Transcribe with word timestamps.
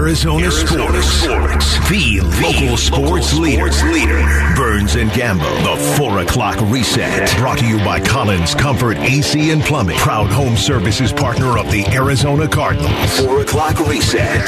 Arizona, 0.00 0.44
Arizona 0.46 1.02
sports. 1.02 1.66
sports. 1.66 1.88
The 1.90 2.20
local 2.42 2.76
sports, 2.78 3.32
local 3.34 3.42
leader. 3.42 3.70
sports 3.70 3.82
leader. 3.92 4.54
Burns 4.56 4.94
and 4.94 5.10
Gambo. 5.10 5.76
The 5.76 5.96
4 5.98 6.20
o'clock 6.20 6.58
reset. 6.72 7.36
Brought 7.36 7.58
to 7.58 7.66
you 7.68 7.76
by 7.84 8.00
Collins 8.00 8.54
Comfort 8.54 8.96
AC 8.96 9.50
and 9.50 9.60
Plumbing. 9.62 9.98
Proud 9.98 10.30
home 10.30 10.56
services 10.56 11.12
partner 11.12 11.58
of 11.58 11.70
the 11.70 11.84
Arizona 11.88 12.48
Cardinals. 12.48 13.20
4 13.20 13.42
o'clock 13.42 13.78
reset. 13.86 14.40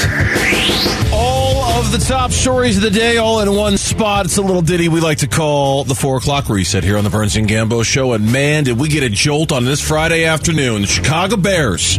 All 1.13 1.63
of 1.79 1.93
the 1.93 1.99
top 1.99 2.31
stories 2.31 2.79
of 2.79 2.83
the 2.85 2.91
day, 2.91 3.19
all 3.19 3.41
in 3.41 3.55
one 3.55 3.77
spot. 3.77 4.25
It's 4.25 4.39
a 4.39 4.43
little 4.43 4.63
ditty 4.63 4.89
we 4.89 5.01
like 5.01 5.19
to 5.19 5.29
call 5.29 5.85
the 5.85 5.95
four 5.95 6.17
o'clock 6.17 6.49
reset 6.49 6.83
here 6.83 6.97
on 6.97 7.05
the 7.05 7.11
Burns 7.11 7.37
and 7.37 7.47
Gambo 7.47 7.85
show. 7.85 8.15
And 8.15 8.33
man, 8.33 8.65
did 8.65 8.81
we 8.81 8.89
get 8.89 9.03
a 9.03 9.11
jolt 9.11 9.53
on 9.53 9.67
this 9.67 9.83
Friday 9.87 10.25
afternoon. 10.25 10.81
The 10.81 10.87
Chicago 10.87 11.37
Bears 11.37 11.99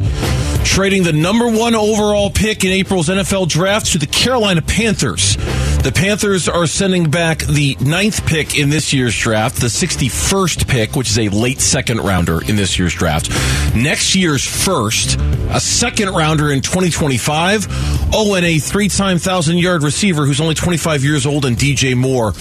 trading 0.64 1.04
the 1.04 1.14
number 1.14 1.48
one 1.48 1.76
overall 1.76 2.30
pick 2.30 2.64
in 2.64 2.72
April's 2.72 3.10
NFL 3.10 3.48
draft 3.50 3.92
to 3.94 3.98
the 3.98 4.08
Carolina 4.08 4.62
Panthers. 4.62 5.38
The 5.84 5.92
Panthers 5.92 6.48
are 6.48 6.66
sending 6.66 7.10
back 7.10 7.40
the 7.40 7.76
ninth 7.82 8.26
pick 8.26 8.58
in 8.58 8.70
this 8.70 8.94
year's 8.94 9.18
draft, 9.18 9.58
the 9.58 9.68
61st 9.68 10.66
pick, 10.66 10.96
which 10.96 11.10
is 11.10 11.20
a 11.20 11.28
late 11.28 11.60
second 11.60 11.98
rounder 12.00 12.42
in 12.42 12.56
this 12.56 12.80
year's 12.80 12.94
draft. 12.94 13.30
Next 13.76 14.16
year's 14.16 14.46
first, 14.46 15.20
a 15.50 15.60
second 15.60 16.12
rounder 16.12 16.54
in 16.54 16.62
2025. 16.62 17.68
Oh, 18.14 18.34
and 18.36 18.46
a 18.46 18.60
three 18.60 18.88
time 18.88 19.18
thousand 19.18 19.58
yard 19.58 19.84
receiver 19.84 20.26
who's 20.26 20.40
only 20.40 20.56
25 20.56 21.04
years 21.04 21.26
old 21.26 21.44
and 21.44 21.58
DJ 21.58 21.98
Moore 21.98 22.32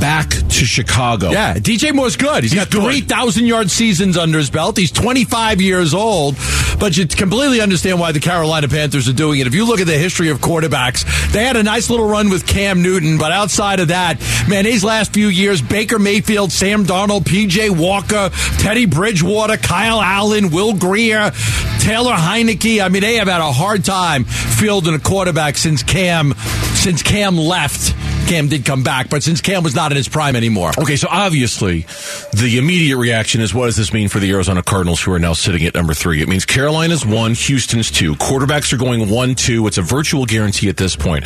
back 0.00 0.30
to 0.30 0.64
Chicago. 0.64 1.30
Yeah, 1.30 1.54
DJ 1.54 1.94
Moore's 1.94 2.16
good. 2.16 2.44
He's 2.44 2.54
got 2.54 2.68
3,000 2.68 3.44
yard 3.44 3.70
seasons 3.70 4.16
under 4.16 4.38
his 4.38 4.50
belt. 4.50 4.76
He's 4.76 4.92
25 4.92 5.60
years 5.60 5.94
old, 5.94 6.36
but 6.78 6.96
you 6.96 7.06
completely 7.06 7.60
understand 7.60 8.00
why 8.00 8.12
the 8.12 8.20
Carolina 8.20 8.68
Panthers 8.68 9.08
are 9.08 9.12
doing 9.12 9.40
it. 9.40 9.46
If 9.46 9.54
you 9.54 9.66
look 9.66 9.80
at 9.80 9.86
the 9.86 9.98
history 9.98 10.30
of 10.30 10.38
quarterbacks, 10.38 11.04
they 11.32 11.44
had 11.44 11.56
a 11.56 11.62
nice 11.62 11.90
little 11.90 12.08
run 12.08 12.30
with 12.30 12.46
Cam 12.46 12.82
Newton, 12.86 13.18
but 13.18 13.32
outside 13.32 13.80
of 13.80 13.88
that, 13.88 14.20
man, 14.48 14.64
these 14.64 14.84
last 14.84 15.12
few 15.12 15.26
years, 15.26 15.60
Baker 15.60 15.98
Mayfield, 15.98 16.52
Sam 16.52 16.84
Darnold, 16.84 17.24
PJ 17.24 17.76
Walker, 17.76 18.30
Teddy 18.58 18.86
Bridgewater, 18.86 19.56
Kyle 19.56 20.00
Allen, 20.00 20.50
Will 20.50 20.72
Grier, 20.72 21.32
Taylor 21.80 22.14
Heinicke. 22.14 22.84
I 22.84 22.88
mean, 22.88 23.02
they 23.02 23.16
have 23.16 23.26
had 23.26 23.40
a 23.40 23.50
hard 23.50 23.84
time 23.84 24.22
fielding 24.22 24.94
a 24.94 25.00
quarterback 25.00 25.56
since 25.56 25.82
Cam 25.82 26.32
since 26.74 27.02
Cam 27.02 27.36
left. 27.36 28.15
Cam 28.26 28.48
did 28.48 28.64
come 28.64 28.82
back, 28.82 29.08
but 29.08 29.22
since 29.22 29.40
Cam 29.40 29.62
was 29.62 29.74
not 29.74 29.92
in 29.92 29.96
his 29.96 30.08
prime 30.08 30.34
anymore. 30.34 30.72
Okay, 30.78 30.96
so 30.96 31.06
obviously, 31.10 31.86
the 32.32 32.58
immediate 32.58 32.96
reaction 32.96 33.40
is 33.40 33.54
what 33.54 33.66
does 33.66 33.76
this 33.76 33.92
mean 33.92 34.08
for 34.08 34.18
the 34.18 34.30
Arizona 34.32 34.62
Cardinals, 34.62 35.00
who 35.00 35.12
are 35.12 35.18
now 35.18 35.32
sitting 35.32 35.64
at 35.64 35.74
number 35.74 35.94
three? 35.94 36.22
It 36.22 36.28
means 36.28 36.44
Carolina's 36.44 37.06
one, 37.06 37.34
Houston's 37.34 37.90
two. 37.90 38.14
Quarterbacks 38.14 38.72
are 38.72 38.78
going 38.78 39.08
one, 39.08 39.34
two. 39.36 39.66
It's 39.66 39.78
a 39.78 39.82
virtual 39.82 40.26
guarantee 40.26 40.68
at 40.68 40.76
this 40.76 40.96
point. 40.96 41.24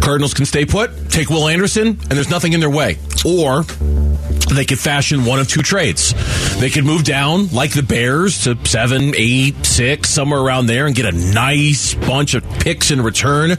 Cardinals 0.00 0.32
can 0.32 0.46
stay 0.46 0.64
put, 0.64 1.10
take 1.10 1.28
Will 1.28 1.48
Anderson, 1.48 1.88
and 1.88 1.98
there's 1.98 2.30
nothing 2.30 2.54
in 2.54 2.60
their 2.60 2.70
way. 2.70 2.98
Or 3.26 3.64
they 4.56 4.64
could 4.64 4.78
fashion 4.78 5.24
one 5.24 5.38
of 5.38 5.48
two 5.48 5.62
trades. 5.62 6.14
They 6.58 6.70
could 6.70 6.84
move 6.84 7.04
down 7.04 7.48
like 7.48 7.72
the 7.72 7.82
Bears 7.82 8.44
to 8.44 8.58
seven, 8.64 9.12
eight, 9.16 9.64
six, 9.64 10.10
somewhere 10.10 10.40
around 10.40 10.66
there 10.66 10.86
and 10.86 10.94
get 10.94 11.06
a 11.06 11.12
nice 11.12 11.94
bunch 11.94 12.34
of 12.34 12.42
picks 12.60 12.90
in 12.90 13.00
return. 13.00 13.56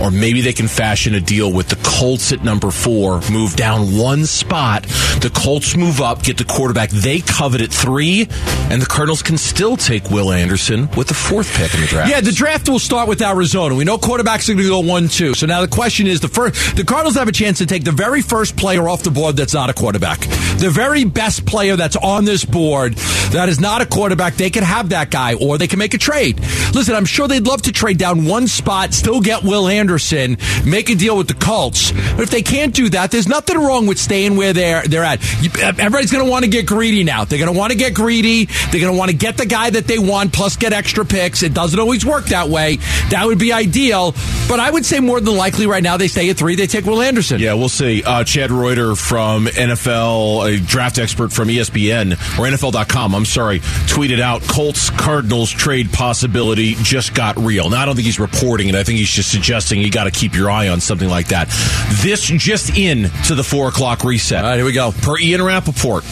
Or 0.00 0.10
maybe 0.10 0.40
they 0.40 0.52
can 0.52 0.68
fashion 0.68 1.14
a 1.14 1.20
deal 1.20 1.52
with 1.52 1.68
the 1.68 1.76
Colts 1.82 2.32
at 2.32 2.44
number 2.44 2.70
four, 2.70 3.20
move 3.30 3.56
down 3.56 3.96
one 3.96 4.26
spot. 4.26 4.82
The 5.20 5.30
Colts 5.34 5.76
move 5.76 6.00
up, 6.00 6.22
get 6.22 6.38
the 6.38 6.44
quarterback 6.44 6.90
they 6.90 7.20
covet 7.20 7.60
at 7.60 7.70
three, 7.70 8.28
and 8.70 8.82
the 8.82 8.86
Cardinals 8.86 9.22
can 9.22 9.38
still 9.38 9.76
take 9.76 10.10
Will 10.10 10.32
Anderson 10.32 10.88
with 10.96 11.08
the 11.08 11.14
fourth 11.14 11.52
pick 11.54 11.72
in 11.74 11.80
the 11.80 11.86
draft. 11.86 12.10
Yeah, 12.10 12.20
the 12.20 12.32
draft 12.32 12.68
will 12.68 12.78
start 12.78 13.08
with 13.08 13.22
Arizona. 13.22 13.74
We 13.74 13.84
know 13.84 13.98
quarterbacks 13.98 14.48
are 14.48 14.54
going 14.54 14.64
to 14.64 14.70
go 14.70 14.80
one, 14.80 15.08
two. 15.08 15.34
So 15.34 15.46
now 15.46 15.60
the 15.60 15.68
question 15.68 16.06
is: 16.06 16.20
the 16.20 16.28
first, 16.28 16.76
the 16.76 16.84
Cardinals 16.84 17.14
have 17.14 17.28
a 17.28 17.32
chance 17.32 17.58
to 17.58 17.66
take 17.66 17.84
the 17.84 17.92
very 17.92 18.22
first 18.22 18.56
player 18.56 18.88
off 18.88 19.02
the 19.02 19.10
board 19.10 19.36
that's 19.36 19.54
not 19.54 19.70
a 19.70 19.74
quarterback. 19.74 20.26
The 20.58 20.70
very 20.70 21.04
best 21.04 21.46
player 21.46 21.76
that's 21.76 21.96
on 21.96 22.24
this 22.24 22.44
board 22.44 22.94
that 23.32 23.48
is 23.48 23.60
not 23.60 23.82
a 23.82 23.86
quarterback. 23.86 24.34
They 24.34 24.50
could 24.50 24.62
have 24.62 24.90
that 24.90 25.10
guy, 25.10 25.34
or 25.34 25.58
they 25.58 25.66
can 25.66 25.78
make 25.78 25.94
a 25.94 25.98
trade. 25.98 26.38
Listen, 26.74 26.94
I'm 26.94 27.04
sure 27.04 27.26
they'd 27.26 27.46
love 27.46 27.62
to 27.62 27.72
trade 27.72 27.98
down 27.98 28.26
one 28.26 28.46
spot, 28.46 28.94
still 28.94 29.20
get 29.20 29.42
Will 29.42 29.68
Anderson, 29.68 30.36
make 30.64 30.90
a 30.90 30.94
deal 30.94 31.16
with 31.16 31.28
the 31.28 31.34
Colts. 31.34 31.92
But 31.92 32.20
if 32.20 32.30
they 32.30 32.42
can't 32.42 32.74
do 32.74 32.88
that, 32.90 33.10
there's 33.10 33.28
nothing 33.28 33.58
wrong 33.58 33.86
with 33.86 33.98
staying 33.98 34.36
where 34.36 34.52
they're 34.52 34.82
they're 34.86 35.04
at. 35.04 35.20
You, 35.42 35.50
everybody's 35.62 36.12
going 36.12 36.24
to 36.24 36.30
want 36.30 36.44
to 36.44 36.50
get 36.50 36.66
greedy 36.66 37.04
now. 37.04 37.24
They're 37.24 37.38
going 37.38 37.52
to 37.52 37.58
want 37.58 37.72
to 37.72 37.78
get 37.78 37.94
greedy. 37.94 38.46
They're 38.70 38.80
going 38.80 38.92
to 38.92 38.98
want 38.98 39.10
to 39.10 39.16
get 39.16 39.36
the 39.36 39.46
guy 39.46 39.70
that 39.70 39.86
they 39.86 39.98
want, 39.98 40.32
plus 40.32 40.56
get 40.56 40.72
extra 40.72 41.04
picks. 41.04 41.42
It 41.42 41.54
doesn't 41.54 41.78
always 41.78 42.04
work 42.04 42.26
that 42.26 42.48
way. 42.48 42.76
That 43.10 43.24
would 43.26 43.38
be 43.38 43.52
ideal. 43.52 44.14
But 44.48 44.60
I 44.60 44.70
would 44.70 44.84
say 44.84 45.00
more 45.00 45.20
than 45.20 45.36
likely 45.36 45.66
right 45.66 45.82
now 45.82 45.96
they 45.96 46.08
stay 46.08 46.28
at 46.30 46.36
three. 46.36 46.56
They 46.56 46.66
take 46.66 46.84
Will 46.84 47.00
Anderson. 47.00 47.40
Yeah, 47.40 47.54
we'll 47.54 47.68
see. 47.68 48.02
Uh, 48.02 48.24
Chad 48.24 48.50
Reuter 48.50 48.94
from 48.94 49.46
NFL, 49.46 50.21
a 50.22 50.58
draft 50.58 50.98
expert 50.98 51.32
from 51.32 51.48
ESPN 51.48 52.12
or 52.38 52.46
NFL.com, 52.46 53.14
I'm 53.14 53.24
sorry, 53.24 53.60
tweeted 53.60 54.20
out 54.20 54.42
Colts 54.42 54.90
Cardinals 54.90 55.50
trade 55.50 55.92
possibility 55.92 56.74
just 56.82 57.14
got 57.14 57.36
real. 57.36 57.70
Now, 57.70 57.82
I 57.82 57.84
don't 57.84 57.94
think 57.94 58.06
he's 58.06 58.20
reporting 58.20 58.68
it. 58.68 58.74
I 58.74 58.84
think 58.84 58.98
he's 58.98 59.10
just 59.10 59.30
suggesting 59.30 59.80
you 59.80 59.90
got 59.90 60.04
to 60.04 60.10
keep 60.10 60.34
your 60.34 60.50
eye 60.50 60.68
on 60.68 60.80
something 60.80 61.08
like 61.08 61.28
that. 61.28 61.48
This 62.02 62.22
just 62.22 62.76
in 62.76 63.10
to 63.26 63.34
the 63.34 63.44
four 63.44 63.68
o'clock 63.68 64.04
reset. 64.04 64.44
All 64.44 64.50
right, 64.50 64.56
here 64.56 64.64
we 64.64 64.72
go. 64.72 64.92
Per 64.92 65.18
Ian 65.18 65.42
Rapoport, 65.42 66.04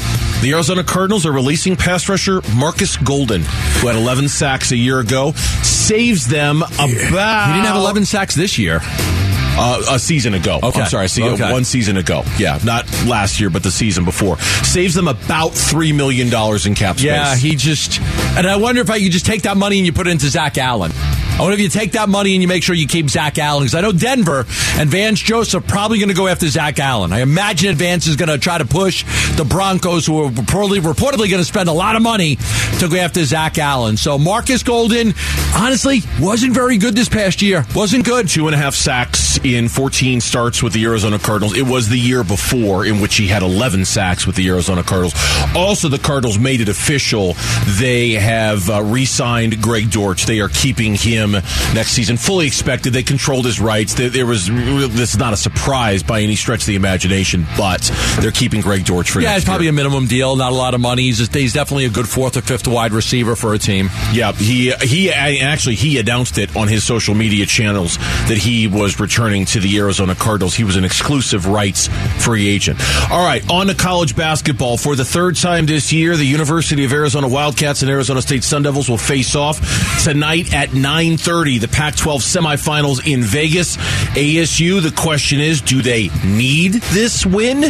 the 0.43 0.53
Arizona 0.53 0.85
Cardinals 0.85 1.27
are 1.27 1.33
releasing 1.33 1.77
pass 1.77 2.09
rusher 2.09 2.41
Marcus 2.55 2.97
Golden, 2.97 3.43
who 3.43 3.87
had 3.87 3.97
11 3.97 4.29
sacks 4.29 4.73
a 4.73 4.77
year 4.77 4.99
ago, 5.01 5.33
saves 5.63 6.27
them 6.27 6.63
about. 6.63 6.89
He 6.89 6.95
didn't 6.97 7.67
have 7.67 7.77
11 7.77 8.05
sacks 8.07 8.35
this 8.35 8.59
year. 8.59 8.81
Uh, 9.53 9.83
a 9.91 9.99
season 9.99 10.33
ago. 10.35 10.59
Okay. 10.63 10.81
I'm 10.81 10.89
sorry, 10.89 11.09
see, 11.09 11.23
Okay. 11.23 11.53
one 11.53 11.65
season 11.65 11.97
ago. 11.97 12.23
Yeah, 12.39 12.59
not 12.65 12.87
last 13.07 13.41
year, 13.41 13.51
but 13.51 13.63
the 13.63 13.71
season 13.71 14.05
before. 14.05 14.39
Saves 14.63 14.95
them 14.95 15.07
about 15.09 15.51
$3 15.53 15.95
million 15.95 16.29
in 16.29 16.75
cap 16.75 16.97
space. 16.97 17.05
Yeah, 17.05 17.37
he 17.37 17.57
just. 17.57 18.01
And 18.37 18.47
I 18.47 18.57
wonder 18.57 18.81
if 18.81 18.89
I 18.91 19.01
could 19.03 19.13
just 19.13 19.27
take 19.27 19.43
that 19.43 19.57
money 19.59 19.77
and 19.79 19.85
you 19.87 19.93
put 19.93 20.07
it 20.07 20.11
into 20.11 20.29
Zach 20.31 20.57
Allen. 20.57 20.93
I 21.41 21.43
wonder 21.43 21.55
if 21.55 21.61
you 21.61 21.71
take 21.71 21.93
that 21.93 22.11
money 22.11 22.35
and 22.35 22.43
you 22.43 22.49
make 22.49 22.63
sure 22.63 22.75
you 22.75 22.87
keep 22.87 23.09
Zach 23.09 23.39
Allen 23.39 23.63
because 23.63 23.75
I 23.75 23.81
know 23.81 23.93
Denver 23.93 24.45
and 24.77 24.91
Vance 24.91 25.19
Joseph 25.19 25.67
probably 25.67 25.97
going 25.99 26.11
to 26.11 26.15
go 26.15 26.29
after 26.29 26.47
Zach 26.47 26.79
Allen. 26.79 27.15
I 27.15 27.21
imagine 27.21 27.75
Vance 27.77 28.07
is 28.07 28.17
going 28.17 28.29
to 28.29 28.37
try 28.37 28.59
to 28.59 28.67
push 28.67 29.07
the 29.39 29.47
Broncos, 29.47 30.05
who 30.05 30.23
are 30.23 30.31
reportedly, 30.31 30.81
reportedly 30.81 31.31
going 31.31 31.41
to 31.41 31.45
spend 31.45 31.71
a 31.71 31.73
lot 31.73 31.97
of 31.97 32.03
money 32.03 32.37
to 32.81 32.89
go 32.91 32.97
after 32.97 33.25
Zach 33.25 33.57
Allen. 33.57 33.97
So 33.97 34.19
Marcus 34.19 34.63
Golden, 34.63 35.15
honestly, 35.57 36.01
wasn't 36.21 36.53
very 36.53 36.77
good 36.77 36.95
this 36.95 37.09
past 37.09 37.41
year. 37.41 37.65
Wasn't 37.75 38.05
good. 38.05 38.29
Two 38.29 38.47
and 38.47 38.55
a 38.55 38.59
half 38.59 38.75
sacks 38.75 39.43
in 39.43 39.71
14 39.71 40.21
starts 40.21 40.63
with 40.63 40.75
the 40.75 40.85
Arizona 40.85 41.19
Cardinals. 41.19 41.57
It 41.57 41.67
was 41.67 41.89
the 41.89 41.99
year 41.99 42.23
before 42.23 42.85
in 42.85 43.01
which 43.01 43.17
he 43.17 43.29
had 43.29 43.43
11 43.43 43.87
sacks 43.87 44.27
with 44.27 44.37
the 44.37 44.47
Arizona 44.49 44.83
Cardinals. 44.83 45.15
Also, 45.57 45.89
the 45.89 45.99
Cardinals 45.99 46.39
made 46.39 46.61
it 46.61 46.69
official. 46.69 47.35
They 47.79 48.11
have 48.11 48.69
uh, 48.69 48.83
re 48.83 49.07
signed 49.07 49.63
Greg 49.63 49.91
Dortch. 49.91 50.27
They 50.27 50.41
are 50.41 50.51
keeping 50.51 50.95
him 50.95 51.30
next 51.33 51.93
season. 51.93 52.17
Fully 52.17 52.47
expected. 52.47 52.93
They 52.93 53.03
controlled 53.03 53.45
his 53.47 53.61
rights. 53.61 53.95
There, 53.95 54.09
there 54.11 54.27
was 54.27 54.47
This 54.49 55.13
is 55.15 55.19
not 55.19 55.33
a 55.33 55.37
surprise 55.37 56.03
by 56.03 56.21
any 56.21 56.37
stretch 56.37 56.61
of 56.63 56.67
the 56.67 56.77
imagination, 56.77 57.47
but 57.57 57.91
they're 58.21 58.31
keeping 58.31 58.61
Greg 58.61 58.85
Dortch 58.85 59.11
for 59.11 59.21
Yeah, 59.21 59.37
it's 59.37 59.45
probably 59.45 59.67
year. 59.67 59.73
a 59.73 59.77
minimum 59.77 60.07
deal, 60.07 60.37
not 60.37 60.53
a 60.53 60.55
lot 60.55 60.75
of 60.75 60.81
money. 60.81 61.03
He's, 61.03 61.19
just, 61.19 61.35
he's 61.35 61.53
definitely 61.53 61.85
a 61.87 61.91
good 61.91 62.09
fourth 62.09 62.37
or 62.37 62.43
fifth 62.43 62.67
wide 62.69 62.93
receiver 62.93 63.37
for 63.37 63.55
a 63.55 63.59
team. 63.59 63.91
Yeah, 64.13 64.33
he 64.33 64.73
he 64.73 65.11
actually 65.13 65.75
he 65.77 65.99
announced 65.99 66.39
it 66.39 66.55
on 66.57 66.69
his 66.69 66.85
social 66.85 67.15
media 67.15 67.47
channels 67.47 67.97
that 68.29 68.39
he 68.39 68.67
was 68.67 68.99
returning 69.01 69.45
to 69.47 69.61
the 69.61 69.79
Arizona 69.79 70.15
Cardinals. 70.15 70.55
He 70.55 70.65
was 70.65 70.77
an 70.77 70.85
exclusive 70.85 71.47
rights 71.47 71.89
free 72.23 72.49
agent. 72.49 72.79
All 73.11 73.25
right, 73.25 73.49
on 73.51 73.67
to 73.69 73.75
college 73.75 74.17
basketball 74.17 74.77
for 74.77 74.97
the 74.97 75.05
third 75.05 75.37
time 75.37 75.67
this 75.67 75.93
year. 75.93 76.17
The 76.17 76.25
University 76.25 76.85
of 76.85 76.93
Arizona 76.93 77.29
Wildcats 77.29 77.83
and 77.83 77.91
Arizona 77.91 78.23
State 78.23 78.45
Sun 78.45 78.63
Devils 78.63 78.89
will 78.89 78.99
face 78.99 79.35
off 79.35 79.59
tonight 80.05 80.53
at 80.55 80.73
9:30. 81.17 81.61
The 81.61 81.69
Pac-12 81.69 82.21
semifinals 82.21 83.07
in 83.07 83.23
Vegas. 83.23 83.77
ASU. 84.17 84.81
The 84.81 84.91
question 84.91 85.41
is, 85.41 85.61
do 85.61 85.83
they 85.83 86.09
need 86.25 86.75
this 86.75 87.25
win? 87.27 87.65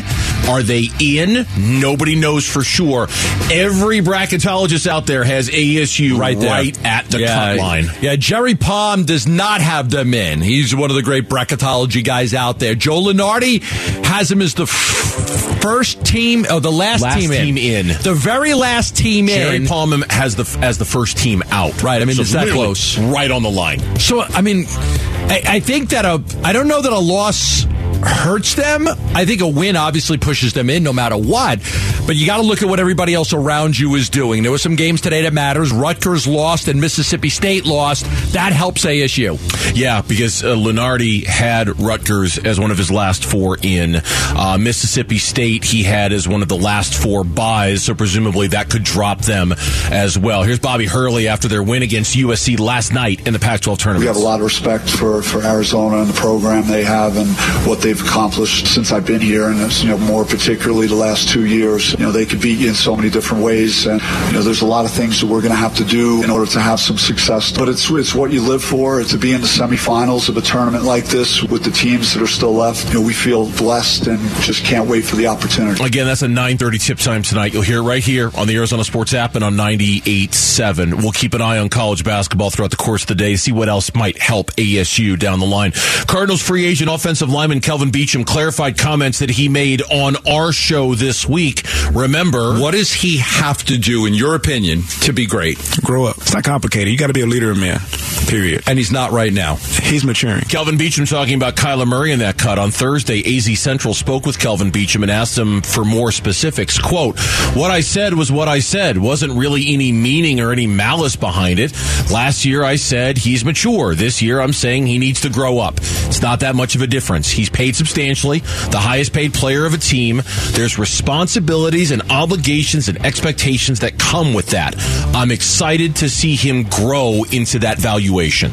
Are 0.48 0.62
they 0.62 0.88
in? 1.00 1.46
Nobody 1.58 2.16
knows 2.16 2.46
for 2.46 2.62
sure. 2.62 3.08
Every 3.50 4.00
bracketologist 4.00 4.86
out 4.86 5.06
there 5.06 5.24
has 5.24 5.48
ASU 5.48 6.18
Right 6.18 6.36
right, 6.36 6.84
at 6.84 7.06
the 7.06 7.20
yeah, 7.20 7.34
cut 7.34 7.58
line. 7.58 7.86
Yeah, 8.00 8.16
Jerry 8.16 8.54
Palm 8.54 9.04
does 9.04 9.26
not 9.26 9.60
have 9.60 9.90
them 9.90 10.14
in. 10.14 10.40
He's 10.40 10.74
one 10.74 10.90
of 10.90 10.96
the 10.96 11.02
great 11.02 11.28
bracketology 11.28 12.04
guys 12.04 12.34
out 12.34 12.58
there. 12.58 12.74
Joe 12.74 13.00
Lunardi 13.02 13.62
has 14.04 14.30
him 14.30 14.42
as 14.42 14.54
the 14.54 14.64
f- 14.64 15.60
first 15.62 16.04
team, 16.04 16.46
or 16.50 16.60
the 16.60 16.72
last, 16.72 17.02
Last 17.02 17.18
team, 17.20 17.30
team 17.30 17.56
in. 17.58 17.88
The 17.88 18.14
very 18.14 18.54
last 18.54 18.96
team 18.96 19.26
Jerry 19.26 19.56
in. 19.56 19.62
Jerry 19.62 19.68
Palm 19.68 20.02
has 20.10 20.36
the 20.36 20.58
as 20.62 20.78
the 20.78 20.84
first 20.84 21.16
team 21.18 21.42
out. 21.50 21.82
Right, 21.82 22.00
I 22.02 22.04
mean, 22.04 22.18
it's 22.18 22.32
that 22.32 22.48
close. 22.48 22.98
right 22.98 23.29
on 23.30 23.42
the 23.42 23.50
line. 23.50 23.80
So, 23.98 24.22
I 24.22 24.40
mean, 24.40 24.64
I, 24.68 25.42
I 25.46 25.60
think 25.60 25.90
that 25.90 26.04
a, 26.04 26.22
I 26.44 26.52
don't 26.52 26.68
know 26.68 26.82
that 26.82 26.92
a 26.92 26.98
loss 26.98 27.66
hurts 28.02 28.54
them. 28.54 28.88
I 28.88 29.24
think 29.24 29.40
a 29.40 29.48
win 29.48 29.76
obviously 29.76 30.18
pushes 30.18 30.52
them 30.52 30.70
in 30.70 30.82
no 30.82 30.92
matter 30.92 31.16
what. 31.16 31.60
But 32.06 32.16
you 32.16 32.26
got 32.26 32.38
to 32.38 32.42
look 32.42 32.62
at 32.62 32.68
what 32.68 32.80
everybody 32.80 33.14
else 33.14 33.32
around 33.32 33.78
you 33.78 33.94
is 33.94 34.10
doing. 34.10 34.42
There 34.42 34.52
were 34.52 34.58
some 34.58 34.76
games 34.76 35.00
today 35.00 35.22
that 35.22 35.32
matters. 35.32 35.72
Rutgers 35.72 36.26
lost 36.26 36.68
and 36.68 36.80
Mississippi 36.80 37.28
State 37.28 37.66
lost. 37.66 38.04
That 38.32 38.52
helps 38.52 38.84
ASU. 38.84 39.38
Yeah, 39.76 40.02
because 40.02 40.42
uh, 40.42 40.54
Lunardi 40.54 41.24
had 41.24 41.78
Rutgers 41.80 42.38
as 42.38 42.58
one 42.58 42.70
of 42.70 42.78
his 42.78 42.90
last 42.90 43.24
four 43.24 43.58
in. 43.62 43.96
Uh, 43.96 44.58
Mississippi 44.58 45.18
State 45.18 45.64
he 45.64 45.82
had 45.82 46.12
as 46.12 46.26
one 46.26 46.42
of 46.42 46.48
the 46.48 46.56
last 46.56 46.94
four 46.94 47.24
buys, 47.24 47.82
so 47.84 47.94
presumably 47.94 48.48
that 48.48 48.70
could 48.70 48.84
drop 48.84 49.20
them 49.20 49.52
as 49.90 50.18
well. 50.18 50.42
Here's 50.42 50.58
Bobby 50.58 50.86
Hurley 50.86 51.28
after 51.28 51.48
their 51.48 51.62
win 51.62 51.82
against 51.82 52.16
USC 52.16 52.58
last 52.58 52.92
night 52.92 53.26
in 53.26 53.32
the 53.32 53.38
Pac-12 53.38 53.78
tournament. 53.78 54.00
We 54.00 54.06
have 54.06 54.16
a 54.16 54.20
lot 54.20 54.40
of 54.40 54.44
respect 54.44 54.90
for, 54.90 55.22
for 55.22 55.42
Arizona 55.42 55.98
and 55.98 56.08
the 56.08 56.14
program 56.14 56.66
they 56.66 56.84
have 56.84 57.16
and 57.16 57.28
what 57.66 57.80
they've 57.90 58.06
accomplished 58.06 58.68
since 58.68 58.92
I've 58.92 59.04
been 59.04 59.20
here, 59.20 59.48
and 59.48 59.58
you 59.82 59.88
know 59.88 59.98
more 59.98 60.24
particularly 60.24 60.86
the 60.86 60.94
last 60.94 61.28
two 61.28 61.44
years. 61.44 61.92
You 61.94 61.98
know 61.98 62.12
they 62.12 62.24
could 62.24 62.40
beat 62.40 62.58
you 62.58 62.68
in 62.68 62.74
so 62.74 62.94
many 62.94 63.10
different 63.10 63.42
ways, 63.42 63.86
and 63.86 64.00
you 64.28 64.32
know 64.32 64.42
there's 64.42 64.62
a 64.62 64.66
lot 64.66 64.84
of 64.84 64.92
things 64.92 65.20
that 65.20 65.26
we're 65.26 65.40
going 65.40 65.52
to 65.52 65.58
have 65.58 65.76
to 65.78 65.84
do 65.84 66.22
in 66.22 66.30
order 66.30 66.46
to 66.52 66.60
have 66.60 66.78
some 66.78 66.98
success. 66.98 67.50
But 67.50 67.68
it's 67.68 67.90
it's 67.90 68.14
what 68.14 68.30
you 68.30 68.42
live 68.42 68.62
for. 68.62 69.02
To 69.02 69.18
be 69.18 69.32
in 69.32 69.40
the 69.40 69.48
semifinals 69.48 70.28
of 70.28 70.36
a 70.36 70.40
tournament 70.40 70.84
like 70.84 71.06
this 71.06 71.42
with 71.42 71.64
the 71.64 71.70
teams 71.70 72.14
that 72.14 72.22
are 72.22 72.28
still 72.28 72.52
left, 72.52 72.88
you 72.88 72.94
know 72.94 73.06
we 73.06 73.12
feel 73.12 73.50
blessed 73.52 74.06
and 74.06 74.20
just 74.42 74.64
can't 74.64 74.88
wait 74.88 75.04
for 75.04 75.16
the 75.16 75.26
opportunity. 75.26 75.82
Again, 75.82 76.06
that's 76.06 76.22
a 76.22 76.28
9:30 76.28 76.78
tip 76.78 76.98
time 76.98 77.22
tonight. 77.22 77.52
You'll 77.52 77.62
hear 77.62 77.78
it 77.78 77.82
right 77.82 78.02
here 78.02 78.30
on 78.36 78.46
the 78.46 78.54
Arizona 78.56 78.84
Sports 78.84 79.14
app 79.14 79.34
and 79.34 79.42
on 79.42 79.56
98.7. 79.56 81.02
We'll 81.02 81.10
keep 81.10 81.34
an 81.34 81.42
eye 81.42 81.58
on 81.58 81.68
college 81.70 82.04
basketball 82.04 82.50
throughout 82.50 82.70
the 82.70 82.76
course 82.76 83.02
of 83.02 83.08
the 83.08 83.14
day. 83.16 83.34
See 83.34 83.52
what 83.52 83.68
else 83.68 83.92
might 83.94 84.18
help 84.18 84.52
ASU 84.52 85.18
down 85.18 85.40
the 85.40 85.46
line. 85.46 85.72
Cardinals 86.06 86.40
free 86.40 86.66
agent 86.66 86.88
offensive 86.88 87.30
lineman 87.30 87.60
Kelvin 87.60 87.79
Beachum 87.88 88.26
clarified 88.26 88.76
comments 88.78 89.20
that 89.20 89.30
he 89.30 89.48
made 89.48 89.82
on 89.90 90.16
our 90.28 90.52
show 90.52 90.94
this 90.94 91.26
week. 91.26 91.62
Remember, 91.92 92.60
what 92.60 92.72
does 92.72 92.92
he 92.92 93.16
have 93.18 93.64
to 93.64 93.78
do, 93.78 94.06
in 94.06 94.14
your 94.14 94.34
opinion, 94.34 94.82
to 95.02 95.12
be 95.12 95.26
great? 95.26 95.58
Grow 95.82 96.04
up. 96.04 96.18
It's 96.18 96.34
not 96.34 96.44
complicated. 96.44 96.92
You 96.92 96.98
got 96.98 97.06
to 97.06 97.12
be 97.12 97.22
a 97.22 97.26
leader, 97.26 97.50
of 97.50 97.58
man. 97.58 97.80
Period. 98.28 98.64
And 98.66 98.78
he's 98.78 98.92
not 98.92 99.10
right 99.10 99.32
now. 99.32 99.56
He's 99.56 100.04
maturing. 100.04 100.42
Kelvin 100.42 100.76
Beachum 100.76 101.08
talking 101.08 101.34
about 101.34 101.56
Kyler 101.56 101.86
Murray 101.86 102.12
in 102.12 102.20
that 102.20 102.36
cut 102.38 102.58
on 102.58 102.70
Thursday. 102.70 103.22
AZ 103.36 103.58
Central 103.58 103.94
spoke 103.94 104.26
with 104.26 104.38
Kelvin 104.38 104.70
Beachum 104.70 105.02
and 105.02 105.10
asked 105.10 105.36
him 105.36 105.62
for 105.62 105.84
more 105.84 106.12
specifics. 106.12 106.78
Quote, 106.78 107.18
What 107.56 107.70
I 107.70 107.80
said 107.80 108.14
was 108.14 108.30
what 108.30 108.46
I 108.46 108.60
said. 108.60 108.98
Wasn't 108.98 109.32
really 109.32 109.72
any 109.72 109.90
meaning 109.90 110.40
or 110.40 110.52
any 110.52 110.66
malice 110.66 111.16
behind 111.16 111.58
it. 111.58 111.72
Last 112.10 112.44
year 112.44 112.62
I 112.62 112.76
said 112.76 113.18
he's 113.18 113.44
mature. 113.44 113.94
This 113.94 114.22
year 114.22 114.40
I'm 114.40 114.52
saying 114.52 114.86
he 114.86 114.98
needs 114.98 115.22
to 115.22 115.30
grow 115.30 115.58
up. 115.58 115.78
It's 115.78 116.22
not 116.22 116.40
that 116.40 116.54
much 116.54 116.74
of 116.74 116.82
a 116.82 116.86
difference. 116.86 117.30
He's 117.30 117.50
paid 117.50 117.69
substantially, 117.74 118.40
the 118.70 118.78
highest 118.78 119.12
paid 119.12 119.34
player 119.34 119.66
of 119.66 119.74
a 119.74 119.78
team. 119.78 120.22
There's 120.52 120.78
responsibilities 120.78 121.90
and 121.90 122.02
obligations 122.10 122.88
and 122.88 123.04
expectations 123.04 123.80
that 123.80 123.98
come 123.98 124.34
with 124.34 124.48
that. 124.48 124.74
I'm 125.14 125.30
excited 125.30 125.96
to 125.96 126.08
see 126.08 126.36
him 126.36 126.64
grow 126.64 127.24
into 127.30 127.60
that 127.60 127.78
valuation. 127.78 128.50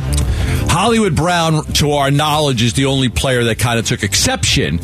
Hollywood 0.77 1.15
Brown, 1.15 1.63
to 1.74 1.94
our 1.94 2.12
knowledge, 2.12 2.62
is 2.62 2.74
the 2.74 2.85
only 2.85 3.09
player 3.09 3.45
that 3.45 3.57
kind 3.57 3.79
of 3.79 3.88
took 3.88 4.03
exception 4.03 4.77